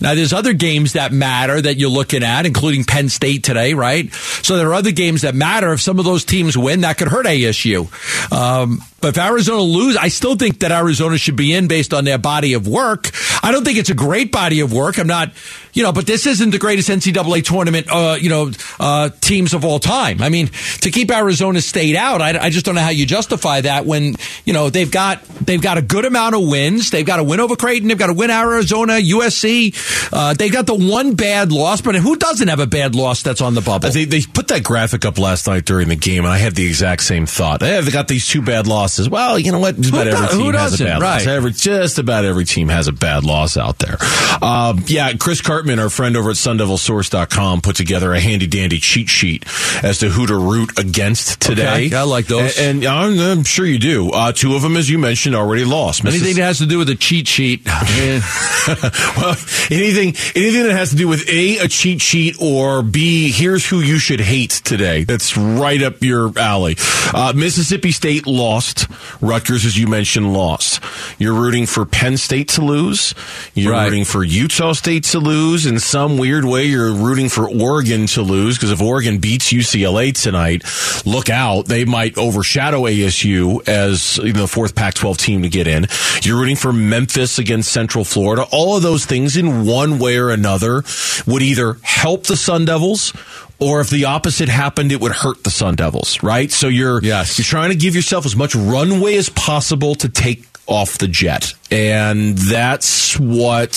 Now, 0.00 0.14
there's 0.14 0.32
other 0.32 0.52
games 0.52 0.92
that 0.92 1.12
matter 1.12 1.60
that 1.60 1.76
you're 1.76 1.90
looking 1.90 2.22
at, 2.22 2.46
including 2.46 2.84
Penn 2.84 3.08
State 3.08 3.44
today, 3.44 3.74
right? 3.74 4.12
So 4.12 4.56
there 4.56 4.68
are 4.68 4.74
other 4.74 4.92
games 4.92 5.22
that 5.22 5.34
matter. 5.34 5.72
If 5.72 5.80
some 5.80 5.98
of 5.98 6.04
those 6.04 6.24
teams 6.24 6.56
win, 6.56 6.82
that 6.82 6.98
could 6.98 7.08
hurt 7.08 7.26
ASU. 7.26 7.90
Um, 8.32 8.80
but 9.00 9.08
if 9.08 9.18
Arizona 9.18 9.60
lose, 9.60 9.96
I 9.96 10.08
still 10.08 10.36
think 10.36 10.60
that 10.60 10.72
Arizona 10.72 11.18
should 11.18 11.36
be 11.36 11.52
in 11.52 11.68
based 11.68 11.94
on 11.94 12.04
their 12.04 12.18
body 12.18 12.54
of 12.54 12.66
work. 12.66 13.10
I 13.42 13.52
don't 13.52 13.64
think 13.64 13.78
it's 13.78 13.90
a 13.90 13.94
great 13.94 14.32
body 14.32 14.60
of 14.60 14.72
work. 14.72 14.98
I'm 14.98 15.06
not, 15.06 15.32
you 15.76 15.82
know, 15.82 15.92
but 15.92 16.06
this 16.06 16.26
isn't 16.26 16.50
the 16.50 16.58
greatest 16.58 16.88
NCAA 16.88 17.44
tournament, 17.44 17.86
uh, 17.92 18.16
you 18.18 18.30
know, 18.30 18.50
uh, 18.80 19.10
teams 19.20 19.52
of 19.52 19.62
all 19.64 19.78
time. 19.78 20.22
I 20.22 20.30
mean, 20.30 20.46
to 20.80 20.90
keep 20.90 21.10
Arizona 21.10 21.60
State 21.60 21.94
out, 21.96 22.22
I, 22.22 22.36
I 22.46 22.48
just 22.50 22.64
don't 22.64 22.74
know 22.74 22.80
how 22.80 22.88
you 22.88 23.04
justify 23.04 23.60
that 23.60 23.84
when, 23.84 24.16
you 24.46 24.54
know, 24.54 24.70
they've 24.70 24.90
got, 24.90 25.22
they've 25.24 25.60
got 25.60 25.76
a 25.76 25.82
good 25.82 26.06
amount 26.06 26.34
of 26.34 26.48
wins. 26.48 26.88
They've 26.90 27.04
got 27.04 27.20
a 27.20 27.24
win 27.24 27.40
over 27.40 27.56
Creighton. 27.56 27.88
They've 27.88 27.98
got 27.98 28.06
to 28.06 28.14
win 28.14 28.30
Arizona, 28.30 28.94
USC. 28.94 30.10
Uh, 30.12 30.32
they 30.32 30.48
got 30.48 30.66
the 30.66 30.74
one 30.74 31.14
bad 31.14 31.52
loss, 31.52 31.82
but 31.82 31.94
who 31.94 32.16
doesn't 32.16 32.48
have 32.48 32.60
a 32.60 32.66
bad 32.66 32.94
loss 32.94 33.22
that's 33.22 33.42
on 33.42 33.54
the 33.54 33.60
bubble? 33.60 33.88
Uh, 33.88 33.90
They, 33.92 34.06
they 34.06 34.22
put 34.22 34.48
that 34.48 34.62
graphic 34.64 35.04
up 35.04 35.18
last 35.18 35.46
night 35.46 35.66
during 35.66 35.88
the 35.88 35.96
game, 35.96 36.24
and 36.24 36.32
I 36.32 36.38
had 36.38 36.54
the 36.54 36.66
exact 36.66 37.02
same 37.02 37.26
thought. 37.26 37.60
Hey, 37.60 37.80
they 37.82 37.90
got 37.90 38.08
these 38.08 38.26
two 38.26 38.40
bad 38.40 38.66
losses. 38.66 39.10
Well, 39.10 39.38
you 39.38 39.52
know 39.52 39.58
what? 39.60 39.76
Just 39.76 39.90
about 39.90 40.06
Who 40.06 40.12
every 40.14 40.28
team 40.38 40.54
has 40.54 40.80
a 40.80 40.84
bad 40.84 41.02
Right. 41.02 41.18
loss. 41.18 41.26
Every, 41.26 41.52
just 41.52 41.98
about 41.98 42.24
every 42.24 42.44
team 42.46 42.68
has 42.68 42.88
a 42.88 42.92
bad 42.92 43.24
loss 43.24 43.58
out 43.58 43.78
there. 43.78 43.98
Um, 44.40 44.82
yeah, 44.86 45.12
Chris 45.14 45.42
Karpman, 45.42 45.65
our 45.78 45.90
friend 45.90 46.16
over 46.16 46.30
at 46.30 46.36
SunDevilSource.com, 46.36 47.60
put 47.60 47.76
together 47.76 48.12
a 48.12 48.20
handy 48.20 48.46
dandy 48.46 48.78
cheat 48.78 49.08
sheet 49.08 49.44
as 49.82 49.98
to 49.98 50.08
who 50.08 50.26
to 50.26 50.36
root 50.36 50.78
against 50.78 51.40
today. 51.40 51.86
Okay, 51.86 51.96
I 51.96 52.02
like 52.02 52.26
those. 52.26 52.58
And, 52.58 52.84
and 52.84 52.86
I'm, 52.86 53.18
I'm 53.18 53.44
sure 53.44 53.64
you 53.66 53.78
do. 53.78 54.10
Uh, 54.10 54.32
two 54.32 54.54
of 54.54 54.62
them, 54.62 54.76
as 54.76 54.88
you 54.90 54.98
mentioned, 54.98 55.34
already 55.34 55.64
lost. 55.64 56.04
Anything 56.04 56.36
that 56.36 56.42
has 56.42 56.58
to 56.58 56.66
do 56.66 56.78
with 56.78 56.88
a 56.90 56.94
cheat 56.94 57.26
sheet. 57.28 57.62
well, 57.66 59.36
anything 59.70 60.14
anything 60.34 60.64
that 60.64 60.74
has 60.76 60.90
to 60.90 60.96
do 60.96 61.08
with 61.08 61.28
a 61.28 61.58
a 61.58 61.68
cheat 61.68 62.00
sheet 62.00 62.36
or 62.40 62.82
b 62.82 63.30
here's 63.30 63.66
who 63.68 63.80
you 63.80 63.98
should 63.98 64.20
hate 64.20 64.50
today. 64.50 65.04
That's 65.04 65.36
right 65.36 65.80
up 65.82 66.02
your 66.02 66.36
alley. 66.38 66.76
Uh, 67.14 67.32
Mississippi 67.34 67.92
State 67.92 68.26
lost. 68.26 68.86
Rutgers, 69.22 69.64
as 69.64 69.78
you 69.78 69.86
mentioned, 69.86 70.32
lost. 70.32 70.82
You're 71.18 71.34
rooting 71.34 71.66
for 71.66 71.84
Penn 71.84 72.16
State 72.16 72.48
to 72.50 72.62
lose. 72.62 73.14
You're 73.54 73.72
Right. 73.72 73.84
rooting 73.84 74.04
for 74.04 74.22
Utah 74.24 74.72
State 74.72 75.04
to 75.04 75.18
lose. 75.18 75.55
In 75.64 75.78
some 75.78 76.18
weird 76.18 76.44
way, 76.44 76.64
you're 76.66 76.92
rooting 76.92 77.28
for 77.30 77.48
Oregon 77.48 78.06
to 78.08 78.22
lose 78.22 78.56
because 78.56 78.70
if 78.72 78.82
Oregon 78.82 79.18
beats 79.18 79.50
UCLA 79.52 80.12
tonight, 80.12 80.64
look 81.06 81.30
out. 81.30 81.66
They 81.66 81.84
might 81.86 82.18
overshadow 82.18 82.82
ASU 82.82 83.66
as 83.68 84.18
you 84.18 84.32
know, 84.34 84.40
the 84.42 84.48
fourth 84.48 84.74
Pac-12 84.74 85.16
team 85.16 85.42
to 85.42 85.48
get 85.48 85.66
in. 85.66 85.86
You're 86.22 86.38
rooting 86.38 86.56
for 86.56 86.72
Memphis 86.72 87.38
against 87.38 87.72
Central 87.72 88.04
Florida. 88.04 88.44
All 88.50 88.76
of 88.76 88.82
those 88.82 89.06
things 89.06 89.36
in 89.36 89.64
one 89.64 89.98
way 89.98 90.18
or 90.18 90.30
another 90.30 90.82
would 91.26 91.42
either 91.42 91.78
help 91.82 92.24
the 92.26 92.36
Sun 92.36 92.64
Devils 92.66 93.12
or 93.58 93.80
if 93.80 93.88
the 93.88 94.04
opposite 94.04 94.48
happened, 94.50 94.92
it 94.92 95.00
would 95.00 95.12
hurt 95.12 95.42
the 95.44 95.50
Sun 95.50 95.76
Devils, 95.76 96.22
right? 96.22 96.50
So 96.52 96.68
you're, 96.68 97.00
Yes. 97.02 97.38
you're 97.38 97.44
trying 97.44 97.70
to 97.70 97.76
give 97.76 97.94
yourself 97.94 98.26
as 98.26 98.36
much 98.36 98.54
runway 98.54 99.16
as 99.16 99.30
possible 99.30 99.94
to 99.94 100.08
take 100.10 100.44
off 100.66 100.98
the 100.98 101.08
jet. 101.08 101.54
And 101.70 102.36
that's 102.36 103.18
what 103.18 103.72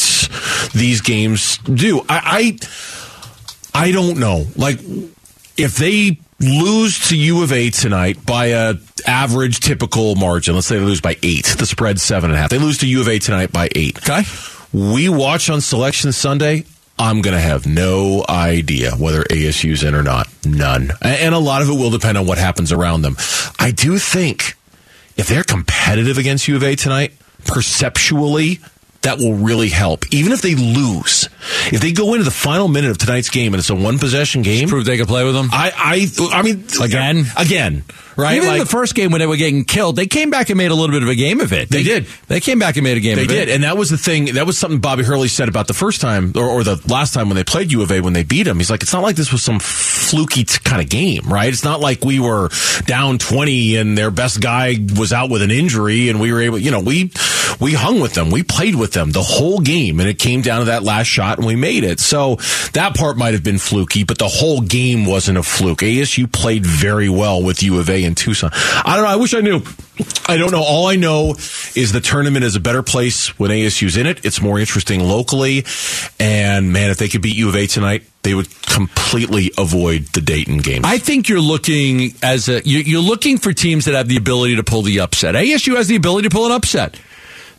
these 0.74 1.02
games 1.02 1.58
do. 1.60 2.02
I, 2.10 2.58
I, 3.74 3.86
I 3.86 3.92
don't 3.92 4.20
know. 4.20 4.46
Like, 4.56 4.80
if 5.58 5.76
they 5.78 6.20
lose 6.40 7.10
to 7.10 7.18
U 7.18 7.44
of 7.44 7.52
A 7.52 7.70
tonight 7.70 8.26
by 8.26 8.48
a 8.48 8.76
average 9.06 9.60
typical 9.60 10.16
margin, 10.16 10.56
let's 10.56 10.68
say 10.68 10.80
they 10.80 10.86
lose 10.86 11.02
by 11.02 11.18
eight, 11.22 11.46
the 11.58 11.66
spread's 11.66 12.02
seven 12.02 12.30
and 12.30 12.38
a 12.38 12.42
half. 12.42 12.50
They 12.50 12.60
lose 12.60 12.80
to 12.80 12.88
U 12.88 13.02
of 13.02 13.08
A 13.08 13.20
tonight 13.20 13.52
by 13.52 13.70
eight. 13.76 13.98
Okay. 13.98 14.24
We 14.72 15.10
watch 15.10 15.50
on 15.50 15.62
Selection 15.62 16.12
Sunday. 16.12 16.66
I'm 16.98 17.22
going 17.22 17.36
to 17.36 17.42
have 17.42 17.66
no 17.66 18.26
idea 18.28 18.92
whether 18.92 19.24
ASU's 19.24 19.84
in 19.84 19.96
or 19.96 20.04
not. 20.04 20.28
None. 20.46 20.92
And 21.02 21.34
a 21.34 21.40
lot 21.40 21.62
of 21.62 21.70
it 21.70 21.74
will 21.74 21.92
depend 21.92 22.18
on 22.18 22.26
what 22.28 22.38
happens 22.38 22.74
around 22.74 23.04
them. 23.04 23.16
I 23.58 23.72
do 23.72 23.98
think 23.98 24.56
if 25.20 25.28
they're 25.28 25.44
competitive 25.44 26.18
against 26.18 26.48
U 26.48 26.56
of 26.56 26.64
A 26.64 26.78
tonight, 26.78 27.12
perceptually, 27.46 28.62
that 29.02 29.18
will 29.18 29.34
really 29.36 29.70
help. 29.70 30.06
Even 30.14 30.32
if 30.34 30.42
they 30.42 30.56
lose, 30.56 31.30
if 31.72 31.80
they 31.82 31.92
go 31.94 32.14
into 32.14 32.24
the 32.26 32.32
final 32.32 32.68
minute 32.68 32.92
of 32.92 32.98
tonight's 32.98 33.30
game 33.30 33.54
and 33.54 33.60
it's 33.60 33.70
a 33.70 33.76
one 33.76 33.98
possession 34.00 34.42
game, 34.42 34.68
prove 34.68 34.86
they 34.86 34.98
can 34.98 35.06
play 35.06 35.24
with 35.24 35.34
them. 35.36 35.50
I, 35.52 35.72
I, 36.22 36.38
I 36.38 36.42
mean, 36.42 36.66
again, 36.82 37.26
again, 37.38 37.84
right? 38.18 38.36
Even 38.36 38.48
Like- 38.50 38.60
in 38.60 38.66
the 38.66 38.70
first 38.70 38.96
game 38.96 39.12
when 39.12 39.20
they 39.20 39.26
were 39.28 39.38
getting 39.38 39.64
killed, 39.64 39.96
they 39.96 40.08
came 40.08 40.30
back 40.30 40.50
and 40.50 40.58
made 40.58 40.72
a 40.72 40.76
little 40.76 40.94
bit 40.94 41.02
of 41.04 41.08
a 41.10 41.16
game 41.16 41.40
of 41.40 41.54
it. 41.54 41.70
They 41.70 41.84
did. 41.84 42.08
They 42.28 42.42
came 42.42 42.60
back 42.60 42.76
and 42.76 42.84
made 42.84 42.98
a 42.98 43.00
game 43.00 43.16
They 43.16 43.26
did, 43.26 43.48
it. 43.48 43.54
and 43.56 43.64
that 43.64 43.78
was 43.78 43.90
the 43.90 43.98
thing. 43.98 44.34
That 44.34 44.46
was 44.46 44.58
something 44.58 44.80
Bobby 44.82 45.04
Hurley 45.04 45.30
said 45.30 45.48
about 45.48 45.68
the 45.68 45.74
first 45.74 46.02
time, 46.02 46.34
or, 46.36 46.44
or 46.50 46.64
the 46.66 46.82
last 46.88 47.14
time 47.14 47.30
when 47.30 47.38
they 47.38 47.44
played 47.46 47.72
U 47.72 47.82
of 47.82 47.92
A 47.94 48.02
when 48.02 48.12
they 48.14 48.24
beat 48.24 48.44
them. 48.44 48.58
He's 48.58 48.70
like, 48.70 48.84
it's 48.84 48.92
not 48.94 49.02
like 49.04 49.16
this 49.16 49.32
was 49.32 49.42
some 49.42 49.60
fluky 49.60 50.44
t- 50.44 50.60
kind 50.64 50.82
of 50.82 50.90
game, 50.90 51.22
right? 51.26 51.48
It's 51.48 51.64
not 51.64 51.80
like 51.80 52.04
we 52.04 52.20
were 52.20 52.50
down 52.86 53.18
twenty 53.18 53.78
and 53.78 53.98
their 53.98 54.12
best 54.12 54.42
guy 54.42 54.76
was 54.98 55.14
out 55.14 55.30
with 55.30 55.42
an 55.42 55.52
injury, 55.52 56.10
and 56.10 56.20
we 56.20 56.34
were 56.34 56.42
able, 56.42 56.58
you 56.58 56.72
know, 56.72 56.82
we 56.82 57.12
we 57.60 57.74
hung 57.74 58.00
with 58.00 58.14
them, 58.14 58.32
we 58.32 58.44
played 58.44 58.76
with 58.76 58.94
them 58.94 59.12
the 59.12 59.24
whole 59.24 59.60
game, 59.60 60.00
and 60.00 60.10
it 60.10 60.20
came 60.20 60.42
down 60.42 60.60
to 60.60 60.66
that 60.66 60.84
last 60.84 61.08
shot, 61.08 61.38
and 61.38 61.48
we 61.48 61.56
made 61.56 61.84
it. 61.84 62.00
So 62.00 62.36
that 62.74 62.96
part 62.96 63.18
might 63.18 63.34
have 63.34 63.44
been 63.44 63.60
fluky, 63.60 64.04
but 64.04 64.18
the 64.18 64.28
whole 64.28 64.62
game 64.62 65.06
wasn't 65.06 65.38
a 65.38 65.44
fluke. 65.44 65.80
ASU 65.80 66.32
played 66.32 66.66
very 66.66 67.10
well 67.10 67.44
with 67.44 67.62
U 67.64 67.80
of 67.80 67.90
A 67.90 68.04
and 68.06 68.16
Tucson. 68.16 68.52
I 68.54 68.96
don't 68.96 69.06
know. 69.06 69.12
I 69.12 69.16
wish 69.18 69.34
I 69.34 69.42
knew. 69.42 69.62
I 70.28 70.38
don't 70.38 70.52
know. 70.52 70.64
All 70.64 70.88
I 70.88 70.96
know 70.96 71.32
is 71.76 71.92
the 71.92 72.00
tournament 72.00 72.46
is 72.46 72.56
a 72.56 72.60
better 72.60 72.84
place 72.84 73.38
when 73.38 73.52
ASU's 73.52 73.98
in 73.98 74.06
it. 74.06 74.24
It's 74.24 74.42
more 74.42 74.60
interesting 74.60 75.04
locally. 75.04 75.66
And 76.20 76.72
man, 76.72 76.90
if 76.90 76.98
they 76.98 77.10
could 77.10 77.22
beat 77.22 77.36
U 77.36 77.50
of 77.50 77.56
A 77.56 77.68
tonight, 77.68 78.04
they 78.24 78.34
would 78.34 78.48
completely 78.62 79.52
avoid 79.58 80.04
the 80.08 80.22
Dayton 80.22 80.60
game. 80.60 80.84
I 80.86 80.98
think 80.98 81.30
you're 81.30 81.40
looking 81.40 82.14
as 82.22 82.50
a 82.50 82.62
you're 82.66 83.02
looking 83.02 83.38
for 83.38 83.54
teams 83.54 83.86
that 83.86 83.96
have 83.96 84.08
the 84.08 84.18
ability 84.18 84.56
to 84.58 84.64
pull 84.64 84.82
the 84.82 85.00
upset. 85.00 85.36
ASU 85.36 85.76
has 85.76 85.88
the 85.88 85.96
ability 85.96 86.28
to 86.30 86.34
pull 86.34 86.46
an 86.46 86.52
upset. 86.52 87.00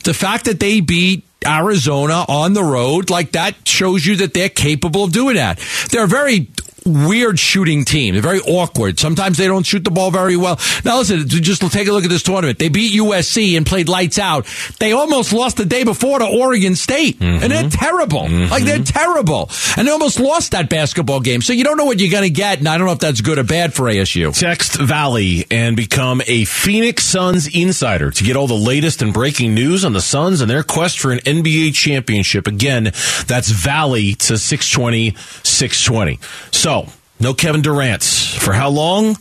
The 0.04 0.14
fact 0.14 0.46
that 0.46 0.60
they 0.60 0.80
beat 0.80 1.24
Arizona 1.46 2.24
on 2.28 2.52
the 2.52 2.62
road 2.62 3.10
like 3.10 3.32
that 3.32 3.66
shows 3.66 4.04
you 4.04 4.16
that 4.16 4.34
they're 4.34 4.48
capable 4.48 5.04
of 5.04 5.12
doing 5.12 5.36
that. 5.36 5.58
They're 5.90 6.04
a 6.04 6.08
very 6.08 6.48
weird 6.84 7.38
shooting 7.38 7.84
team. 7.84 8.14
They're 8.14 8.22
very 8.22 8.40
awkward. 8.40 8.98
Sometimes 8.98 9.38
they 9.38 9.46
don't 9.46 9.64
shoot 9.64 9.84
the 9.84 9.90
ball 9.90 10.10
very 10.10 10.36
well. 10.36 10.58
Now 10.84 10.98
listen, 10.98 11.28
just 11.28 11.62
take 11.72 11.88
a 11.88 11.92
look 11.92 12.04
at 12.04 12.10
this 12.10 12.22
tournament. 12.22 12.58
They 12.58 12.68
beat 12.68 12.98
USC 12.98 13.56
and 13.56 13.66
played 13.66 13.88
lights 13.88 14.18
out. 14.18 14.46
They 14.78 14.92
almost 14.92 15.32
lost 15.32 15.56
the 15.56 15.64
day 15.64 15.84
before 15.84 16.18
to 16.18 16.26
Oregon 16.26 16.74
State. 16.76 17.20
And 17.20 17.42
mm-hmm. 17.42 17.48
they're 17.48 17.70
terrible. 17.70 18.22
Mm-hmm. 18.22 18.50
Like 18.50 18.64
they're 18.64 18.82
terrible. 18.82 19.50
And 19.76 19.86
they 19.86 19.92
almost 19.92 20.20
lost 20.20 20.52
that 20.52 20.68
basketball 20.68 21.20
game. 21.20 21.42
So 21.42 21.52
you 21.52 21.64
don't 21.64 21.76
know 21.76 21.84
what 21.84 22.00
you're 22.00 22.10
going 22.10 22.24
to 22.24 22.30
get. 22.30 22.58
And 22.58 22.68
I 22.68 22.78
don't 22.78 22.86
know 22.86 22.92
if 22.92 22.98
that's 22.98 23.20
good 23.20 23.38
or 23.38 23.44
bad 23.44 23.74
for 23.74 23.84
ASU. 23.84 24.38
Text 24.38 24.76
Valley 24.76 25.46
and 25.50 25.76
become 25.76 26.22
a 26.26 26.44
Phoenix 26.44 27.04
Suns 27.04 27.48
insider 27.54 28.10
to 28.10 28.24
get 28.24 28.36
all 28.36 28.46
the 28.46 28.54
latest 28.54 29.02
and 29.02 29.12
breaking 29.12 29.54
news 29.54 29.84
on 29.84 29.92
the 29.92 30.00
Suns 30.00 30.40
and 30.40 30.50
their 30.50 30.62
quest 30.62 30.98
for 31.00 31.12
an 31.12 31.18
NBA 31.20 31.74
championship. 31.74 32.46
Again, 32.46 32.84
that's 33.26 33.50
Valley 33.50 34.14
to 34.14 34.38
620, 34.38 35.14
620. 35.42 36.18
So, 36.50 36.79
no 37.20 37.34
Kevin 37.34 37.62
Durant. 37.62 38.02
For 38.02 38.52
how 38.52 38.70
long? 38.70 39.16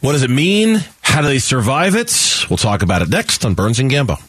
What 0.00 0.12
does 0.12 0.22
it 0.22 0.30
mean? 0.30 0.80
How 1.02 1.22
do 1.22 1.28
they 1.28 1.38
survive 1.38 1.94
it? 1.94 2.44
We'll 2.50 2.56
talk 2.56 2.82
about 2.82 3.02
it 3.02 3.08
next 3.08 3.44
on 3.44 3.54
Burns 3.54 3.78
and 3.78 3.90
Gambo. 3.90 4.20